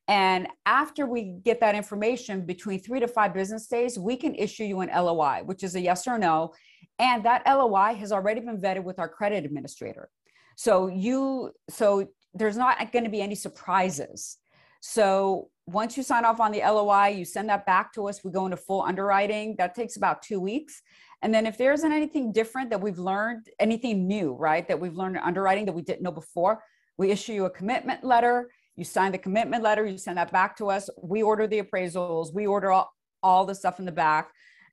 and 0.08 0.48
after 0.66 1.06
we 1.06 1.38
get 1.44 1.60
that 1.62 1.76
information 1.76 2.46
between 2.46 2.80
three 2.80 3.00
to 3.00 3.08
five 3.08 3.34
business 3.34 3.68
days, 3.68 3.98
we 3.98 4.18
can 4.18 4.36
issue 4.36 4.66
you 4.66 4.82
an 4.82 4.90
LOI, 4.90 5.42
which 5.46 5.64
is 5.64 5.76
a 5.76 5.80
yes 5.80 6.06
or 6.06 6.18
no. 6.18 6.54
And 7.00 7.26
that 7.26 7.44
LOI 7.48 7.96
has 7.96 8.12
already 8.12 8.42
been 8.42 8.60
vetted 8.60 8.84
with 8.84 9.00
our 9.00 9.10
credit 9.10 9.46
administrator. 9.46 10.10
So 10.56 10.88
you, 10.88 11.52
so 11.70 12.08
there's 12.34 12.58
not 12.58 12.92
going 12.92 13.06
to 13.06 13.10
be 13.10 13.22
any 13.22 13.36
surprises. 13.36 14.38
So 14.82 15.50
once 15.66 15.96
you 15.96 16.04
sign 16.04 16.26
off 16.26 16.40
on 16.40 16.52
the 16.52 16.60
LOI, 16.60 17.08
you 17.10 17.26
send 17.26 17.50
that 17.50 17.66
back 17.66 17.94
to 17.94 18.08
us. 18.08 18.24
We 18.24 18.32
go 18.32 18.46
into 18.46 18.58
full 18.58 18.82
underwriting. 18.82 19.56
That 19.58 19.76
takes 19.76 19.96
about 19.96 20.22
two 20.22 20.40
weeks. 20.40 20.82
And 21.24 21.34
then 21.34 21.46
if 21.46 21.58
there 21.58 21.72
isn't 21.72 21.92
anything 21.92 22.32
different 22.32 22.72
that 22.72 22.82
we've 22.82 22.98
learned, 22.98 23.48
anything 23.60 24.08
new, 24.08 24.34
right, 24.34 24.68
that 24.68 24.80
we've 24.80 24.96
learned 24.96 25.18
in 25.18 25.22
underwriting 25.22 25.66
that 25.66 25.74
we 25.74 25.84
didn't 25.84 26.02
know 26.02 26.12
before, 26.12 26.64
we 26.98 27.12
issue 27.12 27.34
you 27.34 27.46
a 27.46 27.50
commitment 27.50 28.04
letter 28.04 28.50
You 28.76 28.86
sign 28.86 29.12
the 29.12 29.18
commitment 29.18 29.64
letter, 29.64 29.86
you 29.86 29.98
send 29.98 30.18
that 30.18 30.32
back 30.32 30.58
to 30.58 30.70
us. 30.70 30.90
We 31.02 31.22
order 31.24 31.48
the 31.48 31.62
appraisals, 31.62 32.34
we 32.34 32.48
order 32.48 32.72
all, 32.72 32.92
all 33.22 33.46
the 33.46 33.56
stuff 33.56 33.80
in 33.80 33.86
the 33.86 33.92
back. 33.92 34.32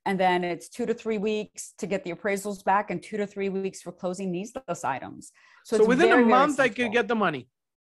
And 0.09 0.18
then 0.18 0.42
it's 0.42 0.68
two 0.71 0.87
to 0.87 0.94
three 0.94 1.18
weeks 1.18 1.75
to 1.81 1.87
get 1.87 2.03
the 2.03 2.12
appraisals 2.12 2.64
back 2.64 2.90
and 2.90 3.03
two 3.03 3.18
to 3.18 3.27
three 3.27 3.51
weeks 3.51 3.83
for 3.83 3.92
closing 3.92 4.31
needless 4.33 4.83
items. 4.83 5.33
So, 5.64 5.77
it's 5.77 5.87
within 5.87 6.09
very, 6.09 6.23
a 6.23 6.27
month, 6.27 6.59
I 6.59 6.71
could 6.71 6.92
get 6.92 7.07
the 7.09 7.14
money. 7.14 7.42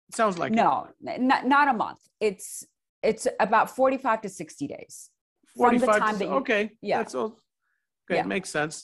It 0.09 0.15
sounds 0.15 0.37
like 0.37 0.53
it. 0.53 0.55
No, 0.55 0.87
n- 1.05 1.27
not, 1.27 1.45
not 1.45 1.67
a 1.67 1.73
month. 1.73 1.99
It's, 2.21 2.63
it's 3.03 3.27
about 3.39 3.69
45 3.75 4.21
to 4.21 4.29
60 4.29 4.67
days. 4.67 5.09
from 5.57 5.77
the 5.77 5.85
45 5.85 5.99
time 5.99 6.13
to- 6.13 6.19
that 6.19 6.25
you- 6.31 6.39
okay 6.41 6.63
yeah. 6.81 6.97
that's 6.99 7.15
all 7.15 7.31
okay 8.05 8.15
Yeah. 8.17 8.21
it 8.25 8.27
makes 8.35 8.49
sense 8.59 8.75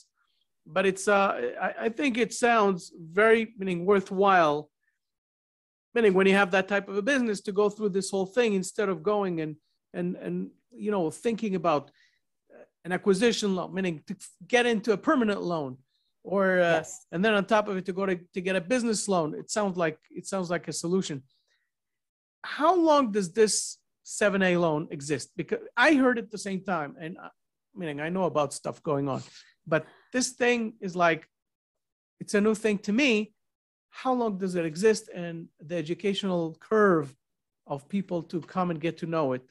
but 0.76 0.84
it's 0.90 1.04
uh 1.08 1.30
I, 1.66 1.70
I 1.86 1.88
think 1.98 2.12
it 2.24 2.32
sounds 2.46 2.80
very 3.20 3.42
meaning 3.58 3.78
worthwhile 3.92 4.58
meaning 5.94 6.14
when 6.14 6.26
you 6.30 6.36
have 6.42 6.50
that 6.52 6.66
type 6.72 6.86
of 6.88 6.96
a 6.96 7.02
business 7.12 7.40
to 7.46 7.52
go 7.60 7.68
through 7.74 7.90
this 7.90 8.08
whole 8.14 8.26
thing 8.36 8.50
instead 8.62 8.88
of 8.92 8.96
going 9.12 9.34
and 9.44 9.52
and 9.98 10.08
and 10.24 10.36
you 10.84 10.90
know 10.94 11.04
thinking 11.26 11.54
about 11.62 11.84
an 12.84 12.92
acquisition 12.92 13.54
loan 13.54 13.72
meaning 13.74 14.02
to 14.06 14.16
get 14.46 14.66
into 14.66 14.92
a 14.92 14.96
permanent 14.96 15.42
loan 15.42 15.76
or 16.24 16.60
uh, 16.60 16.78
Yes. 16.78 17.06
and 17.12 17.24
then 17.24 17.34
on 17.34 17.44
top 17.44 17.68
of 17.68 17.76
it 17.76 17.84
to 17.86 17.92
go 17.92 18.06
to, 18.06 18.16
to 18.34 18.40
get 18.40 18.54
a 18.56 18.60
business 18.60 19.08
loan. 19.08 19.34
It 19.34 19.50
sounds 19.50 19.76
like 19.76 19.98
it 20.10 20.26
sounds 20.26 20.50
like 20.50 20.68
a 20.68 20.72
solution. 20.72 21.22
How 22.44 22.74
long 22.74 23.12
does 23.12 23.32
this 23.32 23.78
7a 24.04 24.60
loan 24.60 24.88
exist? 24.90 25.30
Because 25.36 25.60
i 25.76 25.94
heard 25.94 26.18
at 26.18 26.30
the 26.30 26.38
same 26.38 26.60
time 26.62 26.96
and 27.00 27.16
uh, 27.18 27.28
meaning 27.74 28.00
i 28.00 28.08
know 28.08 28.24
about 28.24 28.52
stuff 28.52 28.82
going 28.82 29.08
on 29.08 29.22
but 29.66 29.86
this 30.12 30.30
thing 30.30 30.74
is 30.80 30.94
like 30.96 31.28
it's 32.20 32.34
a 32.34 32.40
new 32.40 32.54
thing 32.54 32.78
to 32.78 32.92
me. 32.92 33.32
How 33.90 34.12
long 34.12 34.38
does 34.38 34.54
it 34.54 34.64
exist? 34.64 35.08
And 35.12 35.48
the 35.60 35.76
educational 35.76 36.56
curve 36.60 37.12
of 37.66 37.88
people 37.88 38.22
to 38.30 38.40
come 38.40 38.70
and 38.70 38.80
get 38.80 38.98
to 38.98 39.06
know 39.06 39.32
it 39.32 39.42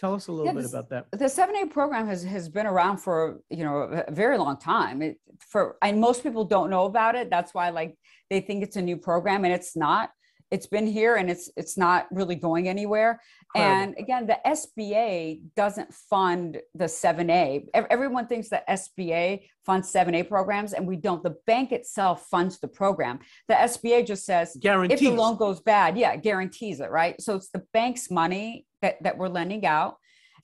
tell 0.00 0.14
us 0.14 0.28
a 0.28 0.32
little 0.32 0.46
Yeah, 0.46 0.52
bit 0.52 0.62
this- 0.62 0.72
about 0.72 0.88
that 0.90 1.06
the 1.12 1.26
7A 1.28 1.70
program 1.70 2.06
has, 2.08 2.22
has 2.24 2.48
been 2.48 2.66
around 2.66 2.96
for, 2.98 3.40
you 3.50 3.64
know, 3.64 3.82
a 4.08 4.10
very 4.10 4.38
long 4.38 4.56
time. 4.56 5.02
It, 5.02 5.18
for, 5.50 5.76
and 5.82 6.00
most 6.00 6.22
people 6.22 6.44
don't 6.44 6.70
know 6.70 6.84
about 6.86 7.14
it. 7.14 7.28
That's 7.30 7.52
why 7.52 7.70
like 7.70 7.96
they 8.30 8.40
think 8.40 8.62
it's 8.62 8.76
a 8.76 8.82
new 8.82 8.96
program 8.96 9.44
and 9.44 9.52
it's 9.52 9.76
not. 9.76 10.10
It's 10.50 10.66
been 10.66 10.86
here 10.86 11.14
and 11.14 11.30
it's, 11.30 11.48
it's 11.56 11.78
not 11.78 12.06
really 12.10 12.34
going 12.34 12.68
anywhere. 12.68 13.20
Incredible. 13.54 13.82
And 13.82 13.94
again, 13.98 14.26
the 14.26 14.38
SBA 14.44 15.42
doesn't 15.54 15.94
fund 15.94 16.60
the 16.74 16.86
7A. 16.86 17.66
Everyone 17.74 18.26
thinks 18.26 18.48
that 18.48 18.66
SBA 18.68 19.42
funds 19.64 19.92
7A 19.92 20.28
programs 20.28 20.72
and 20.72 20.88
we 20.88 20.96
don't. 20.96 21.22
The 21.22 21.36
bank 21.46 21.70
itself 21.70 22.26
funds 22.30 22.58
the 22.58 22.66
program. 22.66 23.20
The 23.46 23.54
SBA 23.54 24.06
just 24.06 24.24
says, 24.24 24.56
guarantees 24.58 25.00
if 25.00 25.08
the 25.08 25.14
loan 25.14 25.36
goes 25.36 25.60
bad, 25.60 25.96
yeah, 25.96 26.16
guarantees 26.16 26.80
it, 26.80 26.90
right? 26.90 27.20
So 27.20 27.36
it's 27.36 27.50
the 27.50 27.62
bank's 27.72 28.10
money 28.10 28.66
that, 28.82 29.02
that 29.02 29.18
we're 29.18 29.28
lending 29.28 29.66
out. 29.66 29.96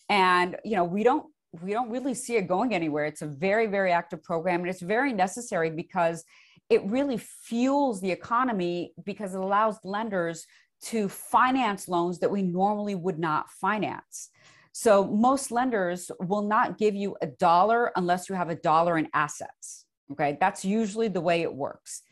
And, 0.09 0.57
you 0.65 0.77
know, 0.77 0.85
we 0.85 1.03
don't, 1.03 1.27
we 1.63 1.73
don't 1.73 1.91
really 1.91 2.15
see 2.15 2.37
it 2.37 2.49
going 2.49 2.75
anywhere. 2.75 3.07
It's 3.07 3.23
a 3.23 3.27
very, 3.27 3.67
very 3.67 3.93
active 3.93 4.23
program 4.23 4.61
and 4.61 4.69
it's 4.69 4.83
very 4.83 5.13
necessary 5.13 5.71
because 5.71 6.25
it 6.69 6.85
really 6.85 7.19
fuels 7.19 8.01
the 8.01 8.11
economy 8.11 8.93
because 9.05 9.35
it 9.35 9.41
allows 9.41 9.79
lenders 9.85 10.47
to 10.83 11.09
finance 11.09 11.89
loans 11.89 12.19
that 12.19 12.31
we 12.31 12.43
normally 12.43 12.95
would 12.95 13.19
not 13.19 13.51
finance. 13.51 14.31
So 14.73 15.07
most 15.07 15.51
lenders 15.51 16.11
will 16.21 16.43
not 16.43 16.77
give 16.77 16.95
you 16.95 17.17
a 17.23 17.27
dollar 17.27 17.93
unless 17.97 18.29
you 18.29 18.35
have 18.35 18.51
a 18.51 18.57
dollar 18.57 18.99
in 18.99 19.09
assets. 19.15 19.87
Okay. 20.13 20.37
That's 20.39 20.65
usually 20.65 21.09
the 21.09 21.21
way 21.21 21.43
it 21.43 21.55
works 21.55 22.03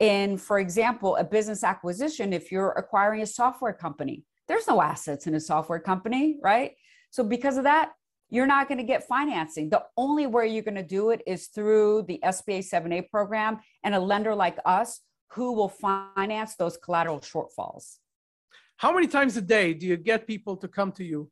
in, 0.00 0.36
for 0.38 0.58
example, 0.58 1.16
a 1.16 1.24
business 1.24 1.62
acquisition, 1.62 2.32
if 2.32 2.50
you're 2.50 2.72
acquiring 2.72 3.22
a 3.22 3.26
software 3.26 3.72
company, 3.72 4.24
there's 4.48 4.66
no 4.68 4.80
assets 4.82 5.26
in 5.26 5.34
a 5.34 5.40
software 5.40 5.80
company, 5.80 6.38
right? 6.42 6.72
So, 7.10 7.24
because 7.24 7.56
of 7.56 7.64
that, 7.64 7.92
you're 8.30 8.46
not 8.46 8.68
going 8.68 8.78
to 8.78 8.84
get 8.84 9.06
financing. 9.06 9.70
The 9.70 9.84
only 9.96 10.26
way 10.26 10.48
you're 10.48 10.62
going 10.62 10.74
to 10.76 10.82
do 10.82 11.10
it 11.10 11.22
is 11.26 11.46
through 11.48 12.02
the 12.08 12.18
SBA 12.24 12.60
7A 12.72 13.08
program 13.10 13.58
and 13.84 13.94
a 13.94 14.00
lender 14.00 14.34
like 14.34 14.58
us 14.64 15.00
who 15.32 15.52
will 15.52 15.68
finance 15.68 16.54
those 16.56 16.76
collateral 16.76 17.20
shortfalls. 17.20 17.98
how 18.76 18.92
many 18.92 19.06
times 19.06 19.36
a 19.36 19.42
day 19.42 19.72
do 19.74 19.86
you 19.86 19.96
get 19.96 20.26
people 20.26 20.56
to 20.56 20.68
come 20.68 20.90
to 20.92 21.04
you 21.04 21.30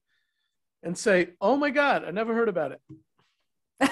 and 0.85 0.97
say 0.97 1.19
oh 1.41 1.57
my 1.57 1.71
god 1.71 1.99
i 2.05 2.11
never 2.11 2.33
heard 2.35 2.49
about 2.49 2.71
it 2.77 2.81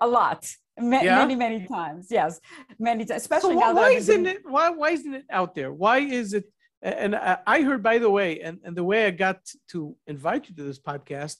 a 0.00 0.06
lot, 0.06 0.40
Ma- 0.78 1.00
Yeah? 1.02 1.16
many, 1.18 1.34
many 1.34 1.66
times. 1.66 2.08
Yes, 2.10 2.40
many 2.78 3.04
times, 3.04 3.22
so 3.22 3.26
especially 3.26 3.56
why, 3.56 3.66
now 3.66 3.72
that 3.74 3.80
why 3.82 3.90
isn't 4.00 4.26
it 4.26 4.38
why 4.44 4.70
why 4.70 4.90
isn't 4.90 5.14
it 5.14 5.24
out 5.30 5.54
there 5.54 5.72
why 5.72 5.98
is 5.98 6.32
it 6.32 6.44
and 6.82 7.14
I, 7.14 7.62
heard 7.62 7.82
by 7.82 7.98
the 7.98 8.10
way 8.10 8.40
and, 8.40 8.58
and 8.64 8.76
the 8.76 8.84
way 8.84 9.06
i 9.06 9.10
got 9.10 9.38
to 9.68 9.96
invite 10.06 10.48
you 10.48 10.54
to 10.56 10.64
this 10.64 10.78
podcast 10.80 11.36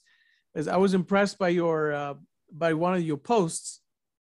is 0.55 0.67
i 0.67 0.77
was 0.77 0.93
impressed 0.93 1.37
by 1.37 1.49
your 1.49 1.93
uh, 1.93 2.13
by 2.51 2.73
one 2.73 2.93
of 2.93 3.01
your 3.01 3.17
posts 3.17 3.81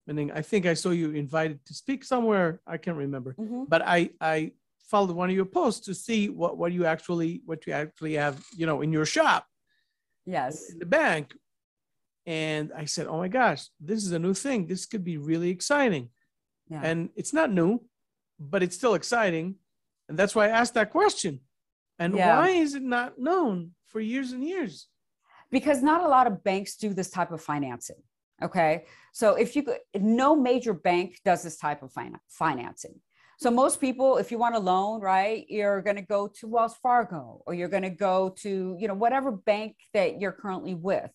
meaning 0.06 0.32
i 0.32 0.42
think 0.42 0.66
i 0.66 0.74
saw 0.74 0.90
you 0.90 1.10
invited 1.12 1.64
to 1.66 1.72
speak 1.74 2.04
somewhere 2.04 2.60
i 2.66 2.76
can't 2.76 2.96
remember 2.96 3.34
Mhm. 3.38 3.68
but 3.68 3.82
i 3.82 4.10
i 4.20 4.52
followed 4.90 5.14
one 5.16 5.30
of 5.30 5.36
your 5.36 5.44
posts 5.60 5.86
to 5.86 5.94
see 5.94 6.28
what 6.28 6.58
what 6.58 6.72
you 6.72 6.84
actually 6.84 7.42
what 7.46 7.66
you 7.66 7.72
actually 7.72 8.14
have 8.14 8.44
you 8.56 8.66
know 8.66 8.80
in 8.82 8.92
your 8.92 9.06
shop 9.06 9.46
Yes. 10.26 10.70
in 10.70 10.78
the 10.78 10.86
bank 10.86 11.34
and 12.26 12.72
i 12.76 12.84
said 12.86 13.06
oh 13.06 13.18
my 13.18 13.28
gosh 13.28 13.68
this 13.80 14.04
is 14.04 14.12
a 14.12 14.18
new 14.18 14.34
thing 14.34 14.66
this 14.66 14.86
could 14.86 15.04
be 15.04 15.16
really 15.18 15.50
exciting 15.50 16.08
Yeah. 16.68 16.80
and 16.82 17.10
it's 17.16 17.32
not 17.32 17.52
new 17.52 17.80
but 18.38 18.62
it's 18.62 18.76
still 18.76 18.94
exciting 18.94 19.56
and 20.08 20.18
that's 20.18 20.34
why 20.34 20.46
i 20.46 20.48
asked 20.48 20.74
that 20.74 20.90
question 20.90 21.40
and 21.98 22.14
Yeah. 22.14 22.38
why 22.38 22.48
is 22.50 22.74
it 22.74 22.82
not 22.82 23.18
known 23.18 23.72
for 23.86 24.00
years 24.00 24.32
and 24.32 24.44
years 24.44 24.88
because 25.54 25.82
not 25.82 26.02
a 26.02 26.08
lot 26.08 26.26
of 26.26 26.42
banks 26.42 26.74
do 26.74 26.92
this 26.92 27.10
type 27.10 27.30
of 27.30 27.40
financing. 27.40 28.02
Okay. 28.42 28.86
So 29.12 29.36
if 29.36 29.54
you 29.54 29.62
could, 29.62 29.78
no 29.94 30.34
major 30.34 30.74
bank 30.74 31.20
does 31.24 31.44
this 31.44 31.56
type 31.56 31.80
of 31.84 31.92
fin- 31.92 32.18
financing. 32.28 33.00
So 33.38 33.52
most 33.52 33.80
people, 33.80 34.16
if 34.16 34.32
you 34.32 34.38
want 34.38 34.56
a 34.56 34.58
loan, 34.58 35.00
right, 35.00 35.46
you're 35.48 35.80
going 35.80 35.94
to 35.94 36.02
go 36.02 36.26
to 36.38 36.48
Wells 36.48 36.74
Fargo 36.82 37.40
or 37.46 37.54
you're 37.54 37.68
going 37.68 37.84
to 37.84 37.90
go 37.90 38.30
to, 38.40 38.76
you 38.80 38.88
know, 38.88 38.94
whatever 38.94 39.30
bank 39.30 39.76
that 39.92 40.20
you're 40.20 40.32
currently 40.32 40.74
with. 40.74 41.10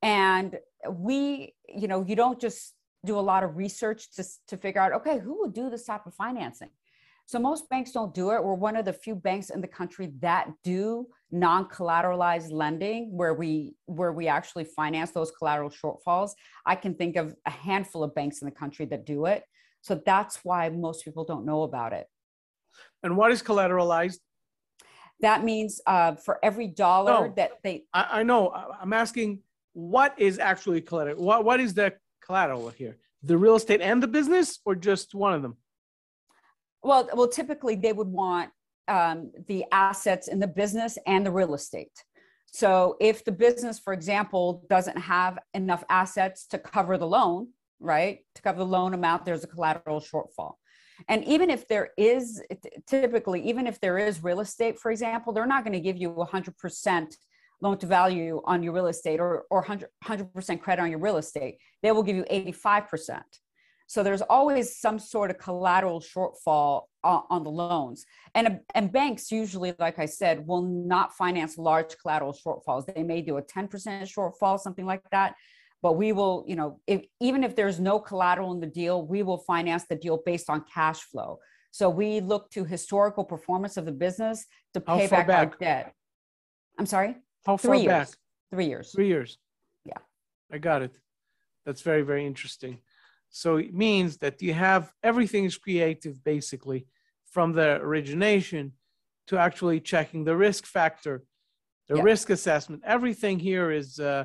And 0.00 0.58
we, 0.90 1.54
you 1.68 1.86
know, 1.86 2.02
you 2.02 2.16
don't 2.16 2.40
just 2.40 2.74
do 3.04 3.18
a 3.18 3.20
lot 3.20 3.44
of 3.44 3.58
research 3.58 4.10
to, 4.12 4.24
to 4.48 4.56
figure 4.56 4.80
out, 4.80 4.92
okay, 4.94 5.18
who 5.18 5.40
would 5.40 5.52
do 5.52 5.68
this 5.68 5.84
type 5.84 6.06
of 6.06 6.14
financing? 6.14 6.70
So 7.28 7.40
most 7.40 7.68
banks 7.68 7.90
don't 7.90 8.14
do 8.14 8.30
it. 8.30 8.42
We're 8.42 8.54
one 8.54 8.76
of 8.76 8.84
the 8.84 8.92
few 8.92 9.16
banks 9.16 9.50
in 9.50 9.60
the 9.60 9.66
country 9.66 10.12
that 10.20 10.48
do 10.62 11.08
non-collateralized 11.32 12.52
lending 12.52 13.16
where 13.16 13.34
we 13.34 13.74
where 13.86 14.12
we 14.12 14.28
actually 14.28 14.62
finance 14.64 15.10
those 15.10 15.32
collateral 15.32 15.70
shortfalls. 15.70 16.30
I 16.64 16.76
can 16.76 16.94
think 16.94 17.16
of 17.16 17.34
a 17.44 17.50
handful 17.50 18.04
of 18.04 18.14
banks 18.14 18.40
in 18.42 18.46
the 18.46 18.52
country 18.54 18.86
that 18.86 19.04
do 19.04 19.26
it. 19.26 19.42
So 19.80 20.00
that's 20.06 20.44
why 20.44 20.68
most 20.68 21.04
people 21.04 21.24
don't 21.24 21.44
know 21.44 21.62
about 21.62 21.92
it. 21.92 22.06
and 23.02 23.16
what 23.16 23.32
is 23.32 23.42
collateralized 23.42 24.18
That 25.20 25.42
means 25.50 25.80
uh, 25.86 26.14
for 26.26 26.34
every 26.48 26.68
dollar 26.68 27.12
No. 27.28 27.32
that 27.40 27.50
they 27.64 27.74
i, 28.00 28.02
I 28.18 28.22
know 28.22 28.40
i'm 28.82 28.92
asking 29.04 29.30
what 29.72 30.10
is 30.28 30.34
actually 30.50 30.80
collateral 30.88 31.22
what, 31.28 31.40
what 31.48 31.58
is 31.64 31.70
the 31.80 31.88
collateral 32.26 32.68
here 32.82 32.94
the 33.30 33.36
real 33.44 33.56
estate 33.60 33.80
and 33.90 33.98
the 34.04 34.10
business 34.18 34.48
or 34.66 34.72
just 34.90 35.06
one 35.26 35.32
of 35.36 35.40
them 35.44 35.54
well 36.86 37.08
well 37.14 37.28
typically 37.28 37.74
they 37.74 37.92
would 37.92 38.08
want 38.08 38.50
um, 38.88 39.32
the 39.48 39.64
assets 39.72 40.28
in 40.28 40.38
the 40.38 40.46
business 40.46 40.96
and 41.06 41.26
the 41.26 41.30
real 41.30 41.54
estate. 41.54 42.04
So 42.46 42.96
if 43.00 43.24
the 43.24 43.32
business 43.32 43.78
for 43.78 43.92
example 43.92 44.64
doesn't 44.70 44.98
have 44.98 45.38
enough 45.54 45.84
assets 45.90 46.46
to 46.48 46.58
cover 46.58 46.96
the 46.96 47.06
loan 47.06 47.48
right 47.80 48.20
to 48.34 48.42
cover 48.42 48.58
the 48.58 48.64
loan 48.64 48.94
amount 48.94 49.24
there's 49.24 49.44
a 49.44 49.48
collateral 49.48 50.00
shortfall. 50.00 50.54
And 51.08 51.22
even 51.24 51.50
if 51.50 51.68
there 51.68 51.90
is 51.98 52.42
typically 52.86 53.46
even 53.46 53.66
if 53.66 53.80
there 53.80 53.98
is 53.98 54.22
real 54.22 54.40
estate 54.40 54.78
for 54.78 54.90
example 54.90 55.32
they're 55.32 55.46
not 55.46 55.64
going 55.64 55.74
to 55.74 55.80
give 55.80 55.96
you 55.96 56.10
100% 56.10 57.16
loan 57.62 57.78
to 57.78 57.86
value 57.86 58.40
on 58.44 58.62
your 58.62 58.72
real 58.72 58.86
estate 58.86 59.18
or, 59.18 59.44
or 59.50 59.60
100, 59.60 59.88
100% 60.04 60.60
credit 60.60 60.82
on 60.82 60.90
your 60.90 60.98
real 60.98 61.16
estate. 61.16 61.56
They 61.82 61.90
will 61.90 62.02
give 62.02 62.16
you 62.16 62.24
85% 62.30 63.22
so 63.86 64.02
there's 64.02 64.22
always 64.22 64.78
some 64.78 64.98
sort 64.98 65.30
of 65.30 65.38
collateral 65.38 66.00
shortfall 66.00 66.84
on, 67.04 67.22
on 67.30 67.44
the 67.44 67.50
loans. 67.50 68.04
And, 68.34 68.60
and 68.74 68.92
banks 68.92 69.30
usually, 69.30 69.74
like 69.78 69.98
I 69.98 70.06
said, 70.06 70.46
will 70.46 70.62
not 70.62 71.14
finance 71.14 71.56
large 71.56 71.96
collateral 72.02 72.34
shortfalls. 72.34 72.92
They 72.92 73.02
may 73.02 73.22
do 73.22 73.36
a 73.36 73.42
10% 73.42 73.68
shortfall, 74.02 74.58
something 74.58 74.86
like 74.86 75.02
that. 75.12 75.34
But 75.82 75.92
we 75.92 76.12
will, 76.12 76.44
you 76.48 76.56
know, 76.56 76.80
if, 76.86 77.04
even 77.20 77.44
if 77.44 77.54
there's 77.54 77.78
no 77.78 77.98
collateral 77.98 78.52
in 78.52 78.60
the 78.60 78.66
deal, 78.66 79.06
we 79.06 79.22
will 79.22 79.38
finance 79.38 79.84
the 79.88 79.96
deal 79.96 80.20
based 80.24 80.50
on 80.50 80.64
cash 80.72 81.00
flow. 81.02 81.38
So 81.70 81.90
we 81.90 82.20
look 82.20 82.50
to 82.52 82.64
historical 82.64 83.24
performance 83.24 83.76
of 83.76 83.84
the 83.84 83.92
business 83.92 84.46
to 84.74 84.80
pay 84.80 85.06
far 85.06 85.24
back, 85.24 85.48
our 85.52 85.58
debt. 85.60 85.92
I'm 86.78 86.86
sorry, 86.86 87.16
how 87.44 87.56
far 87.56 87.70
three 87.70 87.80
years. 87.80 88.10
back 88.10 88.18
Three 88.50 88.66
years. 88.66 88.92
Three 88.92 89.08
years. 89.08 89.38
Yeah. 89.84 89.98
I 90.52 90.58
got 90.58 90.82
it. 90.82 90.96
That's 91.64 91.82
very, 91.82 92.02
very 92.02 92.26
interesting. 92.26 92.78
So 93.30 93.56
it 93.56 93.74
means 93.74 94.18
that 94.18 94.40
you 94.42 94.54
have 94.54 94.92
everything 95.02 95.44
is 95.44 95.58
creative 95.58 96.22
basically 96.24 96.86
from 97.30 97.52
the 97.52 97.76
origination 97.82 98.72
to 99.26 99.38
actually 99.38 99.80
checking 99.80 100.24
the 100.24 100.36
risk 100.36 100.64
factor, 100.66 101.24
the 101.88 101.96
Yeah. 101.96 102.02
risk 102.02 102.30
assessment. 102.30 102.82
Everything 102.84 103.38
here 103.38 103.70
is 103.70 103.98
uh, 103.98 104.24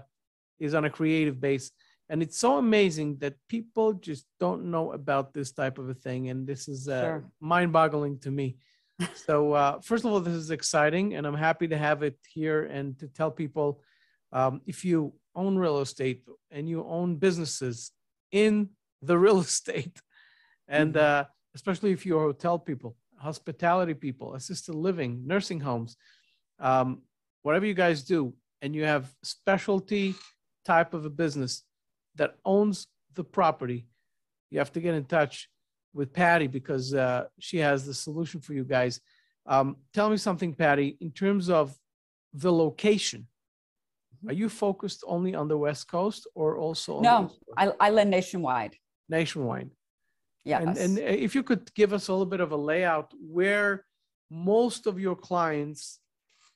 is 0.59 0.73
on 0.75 0.85
a 0.85 0.89
creative 0.89 1.41
base, 1.41 1.71
and 2.09 2.21
it's 2.21 2.37
so 2.37 2.57
amazing 2.57 3.17
that 3.17 3.33
people 3.47 3.93
just 3.93 4.25
don't 4.39 4.63
know 4.65 4.91
about 4.93 5.33
this 5.33 5.51
type 5.51 5.77
of 5.79 5.89
a 5.89 5.93
thing, 5.93 6.29
and 6.29 6.47
this 6.47 6.67
is 6.67 6.87
uh, 6.87 6.99
Sure. 7.01 7.31
mind-boggling 7.39 8.19
to 8.19 8.31
me. 8.31 8.57
so 9.27 9.53
uh, 9.53 9.79
first 9.81 10.05
of 10.05 10.11
all, 10.11 10.19
this 10.19 10.35
is 10.35 10.51
exciting, 10.51 11.15
and 11.15 11.25
I'm 11.25 11.33
happy 11.49 11.67
to 11.69 11.77
have 11.77 12.03
it 12.03 12.17
here 12.31 12.65
and 12.65 12.97
to 12.99 13.07
tell 13.07 13.31
people 13.31 13.81
um, 14.31 14.61
if 14.67 14.85
you 14.85 15.13
own 15.33 15.57
real 15.57 15.79
estate 15.79 16.23
and 16.51 16.69
you 16.69 16.85
own 16.85 17.15
businesses 17.17 17.91
in 18.31 18.69
the 19.01 19.17
real 19.17 19.39
estate, 19.49 20.01
and 20.67 20.93
Mhm. 20.95 21.01
uh, 21.01 21.25
especially 21.55 21.91
if 21.91 22.05
you're 22.05 22.21
hotel 22.21 22.57
people, 22.59 22.95
hospitality 23.17 23.93
people, 23.93 24.35
assisted 24.35 24.75
living, 24.75 25.25
nursing 25.25 25.59
homes, 25.59 25.95
um, 26.59 27.01
whatever 27.41 27.65
you 27.65 27.73
guys 27.73 28.03
do, 28.03 28.33
and 28.61 28.75
you 28.75 28.83
have 28.85 29.13
specialty 29.23 30.15
type 30.65 30.93
of 30.93 31.05
a 31.05 31.09
business 31.09 31.63
that 32.15 32.35
owns 32.45 32.87
the 33.15 33.23
property, 33.23 33.87
you 34.51 34.59
have 34.59 34.71
to 34.71 34.79
get 34.79 34.93
in 34.95 35.05
touch 35.05 35.49
with 35.93 36.13
Patty 36.13 36.47
because 36.47 36.93
uh, 36.93 37.25
she 37.39 37.57
has 37.57 37.85
the 37.85 37.93
solution 37.93 38.39
for 38.41 38.53
you 38.53 38.63
guys. 38.63 39.01
Um, 39.45 39.77
tell 39.93 40.09
me 40.09 40.17
something, 40.17 40.53
Patty, 40.53 40.97
in 41.01 41.11
terms 41.11 41.49
of 41.49 41.75
the 42.33 42.51
location. 42.53 43.27
Are 44.27 44.33
you 44.33 44.49
focused 44.49 45.03
only 45.07 45.33
on 45.35 45.47
the 45.47 45.57
West 45.57 45.89
Coast 45.89 46.27
or 46.35 46.57
also 46.57 46.97
on 46.97 47.03
the 47.03 47.09
No, 47.09 47.27
Coast? 47.27 47.39
I, 47.57 47.71
I 47.79 47.89
live 47.89 48.07
nationwide. 48.07 48.75
Nationwide? 49.09 49.69
Yes. 50.43 50.61
And, 50.61 50.77
and 50.77 50.97
if 50.97 51.35
you 51.35 51.43
could 51.43 51.73
give 51.75 51.93
us 51.93 52.07
a 52.07 52.11
little 52.11 52.25
bit 52.25 52.39
of 52.39 52.51
a 52.51 52.57
layout 52.57 53.11
where 53.21 53.85
most 54.29 54.87
of 54.87 54.99
your 54.99 55.15
clients 55.15 55.99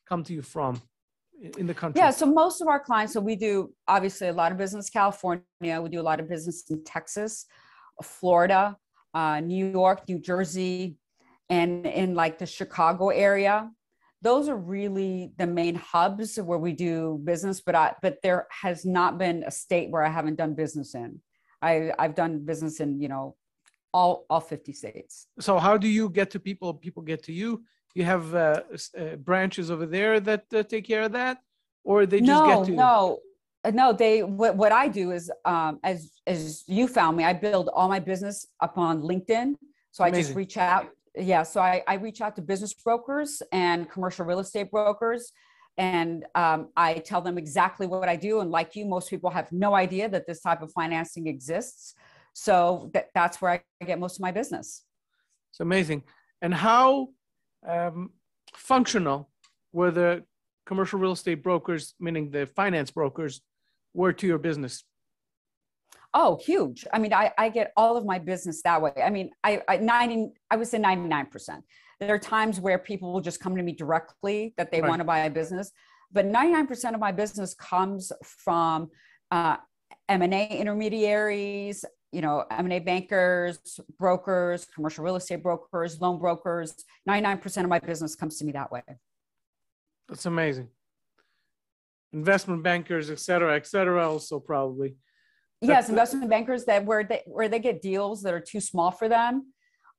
come 0.07 0.23
to 0.23 0.33
you 0.33 0.41
from 0.41 0.81
in- 1.57 1.67
the 1.67 1.73
country. 1.73 1.99
Yeah, 1.99 2.09
so 2.11 2.25
most 2.25 2.61
of 2.61 2.67
our 2.67 2.79
clients, 2.79 3.13
so 3.13 3.19
we 3.19 3.35
do 3.35 3.73
obviously 3.87 4.27
a 4.27 4.33
lot 4.33 4.51
of 4.51 4.57
business 4.57 4.89
California, 4.89 5.43
we 5.61 5.89
do 5.89 6.01
a 6.01 6.03
lot 6.03 6.19
of 6.19 6.29
business 6.29 6.63
in 6.69 6.83
Texas, 6.83 7.45
Florida, 8.01 8.77
uh, 9.13 9.39
New 9.39 9.65
York, 9.71 10.07
New 10.07 10.19
Jersey, 10.19 10.97
and 11.49 11.85
in 11.85 12.15
like 12.15 12.39
the 12.39 12.45
Chicago 12.45 13.09
area. 13.09 13.69
Those 14.21 14.49
are 14.49 14.57
really 14.57 15.33
the 15.37 15.45
main 15.45 15.75
hubs 15.75 16.37
where 16.37 16.57
we 16.57 16.73
do 16.73 17.21
business, 17.23 17.61
but 17.61 17.75
I 17.75 17.93
but 18.01 18.17
there 18.23 18.47
has 18.49 18.83
not 18.85 19.19
been 19.19 19.43
a 19.45 19.51
state 19.51 19.91
where 19.91 20.03
I 20.03 20.09
haven't 20.09 20.35
done 20.35 20.55
business 20.55 20.95
in. 20.95 21.21
I 21.66 21.74
I've 22.01 22.16
done 22.16 22.34
business 22.51 22.80
in, 22.84 22.89
you 23.03 23.09
know, 23.13 23.36
all 23.93 24.26
all 24.30 24.39
50 24.39 24.74
states. 24.74 25.28
So 25.39 25.57
how 25.66 25.76
do 25.78 25.88
you 25.88 26.09
get 26.09 26.28
to 26.32 26.39
people? 26.39 26.74
People 26.74 27.03
get 27.03 27.24
to 27.24 27.34
you? 27.34 27.63
You 27.95 28.03
have 28.03 28.36
uh, 28.36 28.61
uh, 28.97 29.16
branches 29.30 29.72
over 29.72 29.86
there 29.86 30.20
that 30.20 30.43
uh, 30.53 30.63
take 30.63 30.86
care 30.86 31.03
of 31.03 31.11
that? 31.13 31.36
Or 31.84 32.05
they 32.05 32.20
just 32.20 32.43
no, 32.43 32.45
get 32.49 32.66
to 32.66 32.72
you? 32.72 32.78
no, 32.78 33.20
Uh, 33.63 33.72
no. 33.82 33.88
They 33.93 34.16
what 34.41 34.53
what 34.61 34.72
I 34.84 34.86
do 35.01 35.05
is 35.18 35.32
um, 35.53 35.74
as 35.91 35.99
as 36.28 36.63
you 36.78 36.88
found 36.88 37.13
me, 37.18 37.24
I 37.32 37.34
build 37.34 37.68
all 37.76 37.89
my 37.95 38.01
business 38.11 38.38
upon 38.68 38.93
LinkedIn. 39.09 39.47
So 39.95 40.03
I 40.03 40.09
just 40.11 40.36
reach 40.41 40.57
out. 40.57 40.86
Yeah, 41.32 41.43
so 41.43 41.61
I, 41.61 41.76
I 41.88 41.95
reach 42.07 42.20
out 42.26 42.34
to 42.38 42.41
business 42.41 42.74
brokers 42.86 43.32
and 43.53 43.89
commercial 43.93 44.26
real 44.26 44.41
estate 44.45 44.70
brokers, 44.76 45.24
and 45.78 46.26
um, 46.36 46.69
I 46.78 46.95
tell 46.95 47.21
them 47.21 47.38
exactly 47.38 47.88
what 47.88 48.07
I 48.07 48.15
do. 48.15 48.39
And 48.39 48.49
like 48.51 48.76
you, 48.76 48.86
most 48.86 49.09
people 49.09 49.30
have 49.30 49.51
no 49.51 49.73
idea 49.76 50.07
that 50.09 50.26
this 50.26 50.41
type 50.41 50.61
of 50.61 50.71
financing 50.71 51.28
exists. 51.28 51.95
So 52.34 52.89
that, 52.93 53.09
that's 53.13 53.41
where 53.41 53.51
I 53.51 53.86
get 53.86 53.99
most 53.99 54.17
of 54.17 54.21
my 54.21 54.32
business. 54.32 54.84
It's 55.51 55.59
amazing. 55.59 56.03
And 56.41 56.53
how 56.53 57.09
um, 57.67 58.11
functional 58.53 59.30
were 59.73 59.91
the 59.91 60.23
commercial 60.65 60.99
real 60.99 61.11
estate 61.11 61.43
brokers, 61.43 61.93
meaning 61.99 62.32
the 62.32 62.45
finance 62.45 62.91
brokers, 62.91 63.41
were 63.93 64.13
to 64.13 64.28
your 64.28 64.38
business? 64.38 64.84
Oh, 66.13 66.39
huge. 66.41 66.86
I 66.93 66.99
mean, 66.99 67.13
I, 67.13 67.34
I 67.38 67.49
get 67.49 67.73
all 67.76 67.97
of 67.97 68.05
my 68.05 68.19
business 68.19 68.61
that 68.63 68.82
way. 68.82 68.93
I 69.03 69.09
mean, 69.09 69.32
I, 69.43 69.61
I 69.67 69.78
90, 69.78 70.30
I 70.49 70.55
would 70.55 70.67
say 70.67 70.80
99%. 70.80 71.61
There 71.99 72.13
are 72.13 72.19
times 72.19 72.59
where 72.59 72.77
people 72.77 73.13
will 73.13 73.21
just 73.21 73.39
come 73.39 73.55
to 73.55 73.63
me 73.63 73.71
directly 73.71 74.53
that 74.57 74.71
they 74.71 74.81
Right. 74.81 74.89
want 74.89 74.99
to 74.99 75.05
buy 75.05 75.19
a 75.19 75.29
business, 75.29 75.71
but 76.11 76.25
99% 76.25 76.93
of 76.93 76.99
my 76.99 77.11
business 77.11 77.53
comes 77.53 78.11
from 78.23 78.89
uh, 79.31 79.57
M&A 80.09 80.47
intermediaries, 80.47 81.85
you 82.11 82.21
know, 82.21 82.45
M&A 82.51 82.79
bankers, 82.79 83.59
brokers, 83.97 84.65
commercial 84.65 85.03
real 85.03 85.15
estate 85.15 85.41
brokers, 85.41 85.99
loan 86.01 86.19
brokers. 86.19 86.75
99% 87.09 87.63
of 87.63 87.69
my 87.69 87.79
business 87.79 88.15
comes 88.15 88.37
to 88.37 88.45
me 88.45 88.51
that 88.51 88.71
way. 88.71 88.83
That's 90.07 90.25
amazing. 90.25 90.69
Investment 92.13 92.63
bankers, 92.63 93.09
et 93.09 93.19
cetera, 93.19 93.55
et 93.55 93.67
cetera, 93.67 94.09
also 94.09 94.39
probably. 94.39 94.95
yes 95.61 95.89
investment 95.89 96.29
bankers 96.29 96.65
that 96.65 96.85
where 96.85 97.03
they 97.03 97.21
where 97.25 97.47
they 97.49 97.59
get 97.59 97.81
deals 97.81 98.21
that 98.21 98.33
are 98.33 98.41
too 98.41 98.59
small 98.59 98.91
for 98.91 99.07
them 99.09 99.51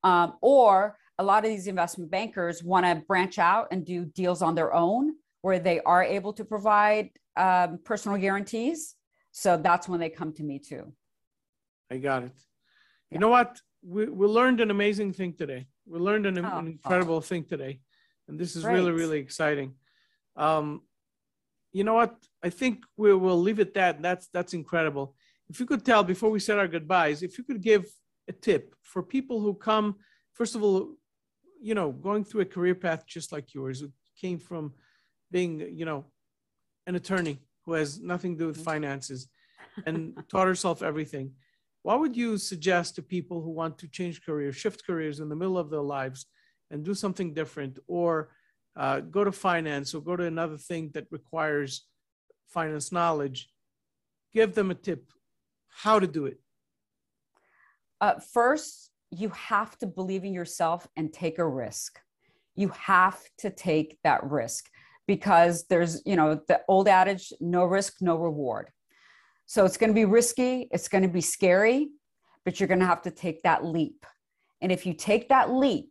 um, 0.04 0.34
or 0.42 0.96
a 1.18 1.24
lot 1.24 1.44
of 1.44 1.50
these 1.50 1.66
investment 1.66 2.10
bankers 2.10 2.62
want 2.62 2.84
to 2.84 3.02
branch 3.06 3.38
out 3.38 3.68
and 3.70 3.84
do 3.84 4.04
deals 4.04 4.42
on 4.42 4.54
their 4.54 4.74
own 4.74 5.14
where 5.42 5.58
they 5.58 5.80
are 5.80 6.02
able 6.02 6.32
to 6.34 6.44
provide 6.44 7.10
um, 7.36 7.78
personal 7.84 8.16
guarantees 8.18 8.94
so 9.32 9.56
that's 9.56 9.88
when 9.88 10.00
they 10.00 10.08
come 10.10 10.32
to 10.32 10.42
me 10.42 10.58
too 10.58 10.92
I 11.90 11.98
got 11.98 12.24
it. 12.24 12.32
You 13.10 13.14
Yeah. 13.14 13.18
know 13.20 13.28
what? 13.28 13.60
We, 13.84 14.06
we 14.06 14.26
learned 14.26 14.60
an 14.60 14.72
amazing 14.72 15.12
thing 15.12 15.34
today. 15.34 15.68
We 15.86 16.00
learned 16.00 16.26
an, 16.26 16.44
Oh. 16.44 16.58
an 16.58 16.66
incredible 16.66 17.20
thing 17.20 17.44
today. 17.44 17.80
And 18.26 18.40
this 18.40 18.56
is 18.56 18.64
really, 18.64 18.90
really 18.90 19.20
exciting. 19.20 19.74
Um, 20.34 20.80
you 21.72 21.84
know 21.84 21.94
what? 21.94 22.16
I 22.42 22.50
think 22.50 22.82
we 22.96 23.14
will 23.14 23.40
leave 23.40 23.60
it 23.60 23.72
that. 23.74 24.02
That's 24.02 24.26
that's 24.36 24.52
incredible. 24.52 25.14
If 25.48 25.60
you 25.60 25.66
could 25.66 25.84
tell 25.84 26.02
before 26.02 26.30
we 26.30 26.40
said 26.40 26.58
our 26.58 26.66
goodbyes, 26.66 27.22
if 27.22 27.38
you 27.38 27.44
could 27.44 27.62
give 27.62 27.84
a 28.26 28.32
tip 28.32 28.74
for 28.82 29.00
people 29.00 29.40
who 29.40 29.54
come, 29.54 29.94
first 30.32 30.56
of 30.56 30.64
all, 30.64 30.96
you 31.66 31.74
know, 31.74 31.90
going 31.90 32.22
through 32.22 32.42
a 32.42 32.52
career 32.56 32.76
path 32.76 33.02
just 33.16 33.32
like 33.32 33.52
yours, 33.52 33.80
who 33.80 33.90
came 34.22 34.38
from 34.38 34.64
being, 35.32 35.52
you 35.80 35.84
know, 35.84 36.04
an 36.86 36.94
attorney 36.94 37.36
who 37.64 37.72
has 37.72 38.00
nothing 38.00 38.34
to 38.34 38.38
do 38.44 38.46
with 38.46 38.58
Mhm. 38.58 38.64
finances 38.72 39.28
and 39.86 39.96
taught 40.30 40.46
herself 40.46 40.80
everything. 40.90 41.34
What 41.82 41.98
would 42.00 42.16
you 42.16 42.38
suggest 42.38 42.88
to 42.94 43.02
people 43.02 43.42
who 43.42 43.50
want 43.50 43.78
to 43.78 43.88
change 43.88 44.24
careers, 44.24 44.54
shift 44.56 44.86
careers 44.86 45.18
in 45.18 45.28
the 45.28 45.34
middle 45.42 45.58
of 45.58 45.68
their 45.70 45.86
lives 45.98 46.26
and 46.70 46.84
do 46.84 46.94
something 46.94 47.34
different 47.34 47.74
or 47.88 48.10
uh, 48.76 49.00
go 49.00 49.24
to 49.24 49.32
finance 49.32 49.88
or 49.94 50.00
go 50.00 50.14
to 50.16 50.24
another 50.24 50.58
thing 50.68 50.90
that 50.94 51.06
requires 51.10 51.70
finance 52.46 52.92
knowledge? 52.92 53.38
Give 54.32 54.54
them 54.54 54.70
a 54.70 54.74
tip 54.88 55.02
how 55.84 55.98
to 55.98 56.06
do 56.06 56.26
it. 56.26 56.38
uh, 58.00 58.14
first 58.38 58.92
you 59.10 59.28
have 59.30 59.76
to 59.78 59.86
believe 59.86 60.24
in 60.24 60.34
yourself 60.34 60.86
and 60.96 61.12
take 61.12 61.38
a 61.38 61.46
risk. 61.46 62.00
You 62.54 62.68
have 62.70 63.20
to 63.38 63.50
take 63.50 63.98
that 64.02 64.24
risk 64.24 64.68
because 65.06 65.66
there's 65.68 66.02
you 66.04 66.16
know 66.16 66.40
the 66.48 66.60
old 66.68 66.88
adage 66.88 67.32
no 67.40 67.64
risk 67.64 67.96
no 68.00 68.16
reward. 68.16 68.70
So 69.46 69.64
it's 69.64 69.76
going 69.76 69.90
to 69.90 69.94
be 69.94 70.04
risky 70.04 70.68
it's 70.72 70.88
going 70.88 71.02
to 71.02 71.08
be 71.08 71.20
scary 71.20 71.88
but 72.46 72.60
you're 72.60 72.68
going 72.68 72.80
to 72.80 72.86
have 72.86 73.02
to 73.02 73.10
take 73.10 73.42
that 73.42 73.64
leap. 73.64 74.06
And 74.62 74.70
if 74.72 74.86
you 74.86 74.94
take 74.94 75.28
that 75.28 75.50
leap 75.50 75.90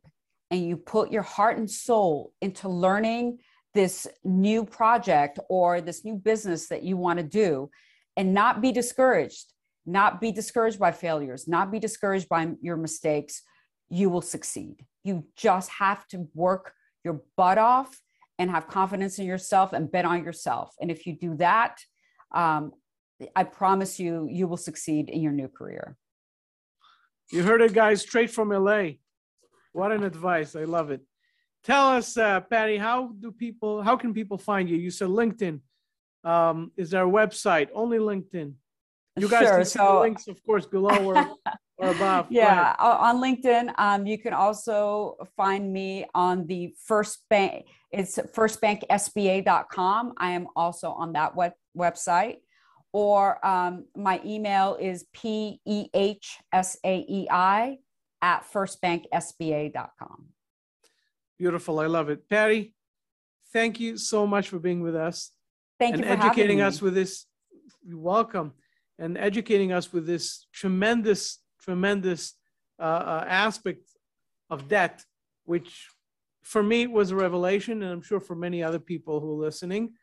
and 0.50 0.66
you 0.66 0.78
put 0.78 1.12
your 1.12 1.22
heart 1.22 1.58
and 1.58 1.70
soul 1.70 2.32
into 2.42 2.70
learning 2.70 3.40
this 3.74 4.08
new 4.24 4.64
project 4.64 5.38
or 5.50 5.82
this 5.82 6.06
new 6.06 6.16
business 6.16 6.70
that 6.70 6.82
you 6.82 6.96
want 6.96 7.20
to 7.20 7.26
do 7.26 7.70
and 8.16 8.34
not 8.34 8.62
be 8.62 8.72
discouraged 8.72 9.52
not 9.86 10.20
be 10.20 10.32
discouraged 10.32 10.80
by 10.80 10.92
failures, 10.92 11.48
not 11.48 11.72
be 11.72 11.80
discouraged 11.80 12.28
by 12.28 12.52
your 12.62 12.78
mistakes, 12.78 13.44
you 13.90 14.10
will 14.10 14.22
succeed. 14.22 14.86
You 15.04 15.26
just 15.36 15.70
have 15.70 16.08
to 16.08 16.28
work 16.34 16.74
your 17.04 17.22
butt 17.38 17.58
off 17.58 18.00
and 18.40 18.50
have 18.50 18.68
confidence 18.68 19.20
in 19.20 19.26
yourself 19.26 19.74
and 19.74 19.92
bet 19.92 20.06
on 20.06 20.24
yourself. 20.24 20.74
And 20.82 20.90
if 20.90 21.06
you 21.06 21.14
do 21.14 21.36
that, 21.36 21.80
um, 22.34 22.74
I 23.36 23.44
promise 23.44 24.00
you, 24.00 24.28
you 24.30 24.48
will 24.48 24.58
succeed 24.58 25.10
in 25.10 25.22
your 25.22 25.32
new 25.32 25.48
career. 25.48 25.96
You 27.32 27.44
heard 27.44 27.62
it, 27.62 27.74
guys, 27.74 28.02
straight 28.02 28.30
from 28.30 28.50
LA. 28.50 28.98
What 29.72 29.92
an 29.92 30.04
advice. 30.04 30.56
I 30.56 30.64
love 30.64 30.92
it. 30.92 31.02
Tell 31.64 31.88
us, 31.90 32.18
uh, 32.18 32.42
Patty, 32.42 32.78
how 32.78 33.14
do 33.20 33.32
people, 33.32 33.82
how 33.82 33.96
can 33.96 34.14
people 34.14 34.38
find 34.38 34.70
you? 34.70 34.78
You 34.78 34.92
said 34.92 35.08
LinkedIn. 35.08 35.62
Um, 36.24 36.72
is 36.76 36.92
there 36.92 37.06
a 37.06 37.10
website? 37.10 37.70
Only 37.74 37.98
LinkedIn. 37.98 38.54
You 39.18 39.30
guys 39.30 39.48
Sure, 39.48 39.58
can 39.58 39.66
see 39.66 39.80
the 39.80 40.00
links, 40.00 40.28
of 40.28 40.44
course, 40.44 40.66
below 40.66 40.98
or, 41.04 41.16
or 41.78 41.90
above. 41.96 42.28
Yeah, 42.30 42.76
on 42.80 43.22
LinkedIn, 43.22 43.74
um, 43.78 44.06
you 44.06 44.18
can 44.18 44.34
also 44.34 45.16
find 45.38 45.72
me 45.72 46.06
on 46.14 46.48
the 46.48 46.76
First 46.84 47.24
Bank. 47.30 47.66
It's 47.92 48.18
firstbanksba.com. 48.18 50.14
I 50.18 50.32
am 50.32 50.48
also 50.56 50.92
on 50.92 51.14
that 51.14 51.34
web, 51.34 51.54
website. 51.78 52.38
Or 52.92 53.46
um, 53.46 53.86
my 53.96 54.22
email 54.26 54.78
is 54.80 55.06
p 55.14 55.62
e 55.66 55.88
h 55.94 56.38
s 56.52 56.78
a 56.84 57.06
e 57.08 57.28
i 57.30 57.78
at 58.22 58.46
firstbanksba.com. 58.52 60.26
Beautiful. 61.38 61.80
I 61.80 61.88
love 61.88 62.10
it. 62.10 62.30
Patty, 62.30 62.74
thank 63.54 63.80
you 63.80 63.98
so 63.98 64.26
much 64.28 64.50
for 64.50 64.60
being 64.60 64.82
with 64.82 64.96
us. 64.96 65.32
Thank 65.80 65.96
and 65.96 66.04
you 66.04 66.10
for 66.10 66.14
educating 66.14 66.62
us 66.62 66.82
with 66.82 66.96
this. 66.96 67.26
You're 67.86 68.00
welcome. 68.00 68.54
And 68.98 69.18
educating 69.18 69.72
us 69.72 69.92
with 69.92 70.06
this 70.06 70.48
tremendous, 70.54 71.40
tremendous 71.62 72.34
uh, 72.80 72.84
uh, 72.84 73.26
aspect 73.28 73.90
of 74.50 74.68
debt, 74.68 75.04
which 75.44 75.88
for 76.44 76.64
me 76.64 76.88
was 76.88 77.12
a 77.12 77.16
revelation, 77.16 77.82
and 77.84 77.92
I'm 77.92 78.02
sure 78.02 78.20
for 78.20 78.36
many 78.36 78.64
other 78.64 78.80
people 78.80 79.20
who 79.20 79.32
are 79.32 79.46
listening. 79.46 79.94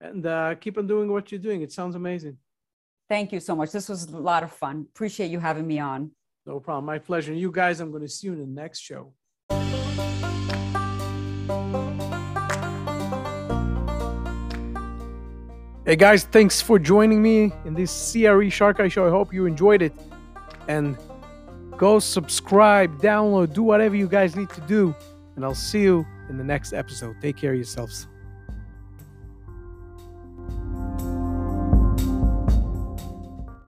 And 0.00 0.24
uh, 0.26 0.54
keep 0.54 0.78
on 0.78 0.86
doing 0.86 1.10
what 1.10 1.30
you're 1.30 1.40
doing. 1.40 1.62
It 1.62 1.72
sounds 1.72 1.96
amazing. 1.96 2.38
Thank 3.08 3.32
you 3.32 3.40
so 3.40 3.56
much. 3.56 3.72
This 3.72 3.88
was 3.88 4.04
a 4.04 4.18
lot 4.18 4.42
of 4.42 4.52
fun. 4.52 4.86
Appreciate 4.94 5.30
you 5.30 5.40
having 5.40 5.66
me 5.66 5.78
on. 5.78 6.12
No 6.46 6.60
problem. 6.60 6.84
My 6.84 6.98
pleasure. 6.98 7.34
You 7.34 7.50
guys, 7.50 7.80
I'm 7.80 7.90
going 7.90 8.02
to 8.02 8.08
see 8.08 8.28
you 8.28 8.34
in 8.34 8.40
the 8.40 8.46
next 8.46 8.80
show. 8.80 9.12
Hey 15.88 15.96
guys, 15.96 16.24
thanks 16.24 16.60
for 16.60 16.78
joining 16.78 17.22
me 17.22 17.50
in 17.64 17.72
this 17.72 18.12
CRE 18.12 18.50
Shark 18.50 18.78
Eye 18.78 18.88
show. 18.88 19.06
I 19.06 19.10
hope 19.10 19.32
you 19.32 19.46
enjoyed 19.46 19.80
it. 19.80 19.94
And 20.68 20.98
go 21.78 21.98
subscribe, 21.98 23.00
download, 23.00 23.54
do 23.54 23.62
whatever 23.62 23.96
you 23.96 24.06
guys 24.06 24.36
need 24.36 24.50
to 24.50 24.60
do. 24.60 24.94
And 25.34 25.46
I'll 25.46 25.54
see 25.54 25.80
you 25.80 26.04
in 26.28 26.36
the 26.36 26.44
next 26.44 26.74
episode. 26.74 27.16
Take 27.22 27.38
care 27.38 27.52
of 27.52 27.56
yourselves. 27.56 28.06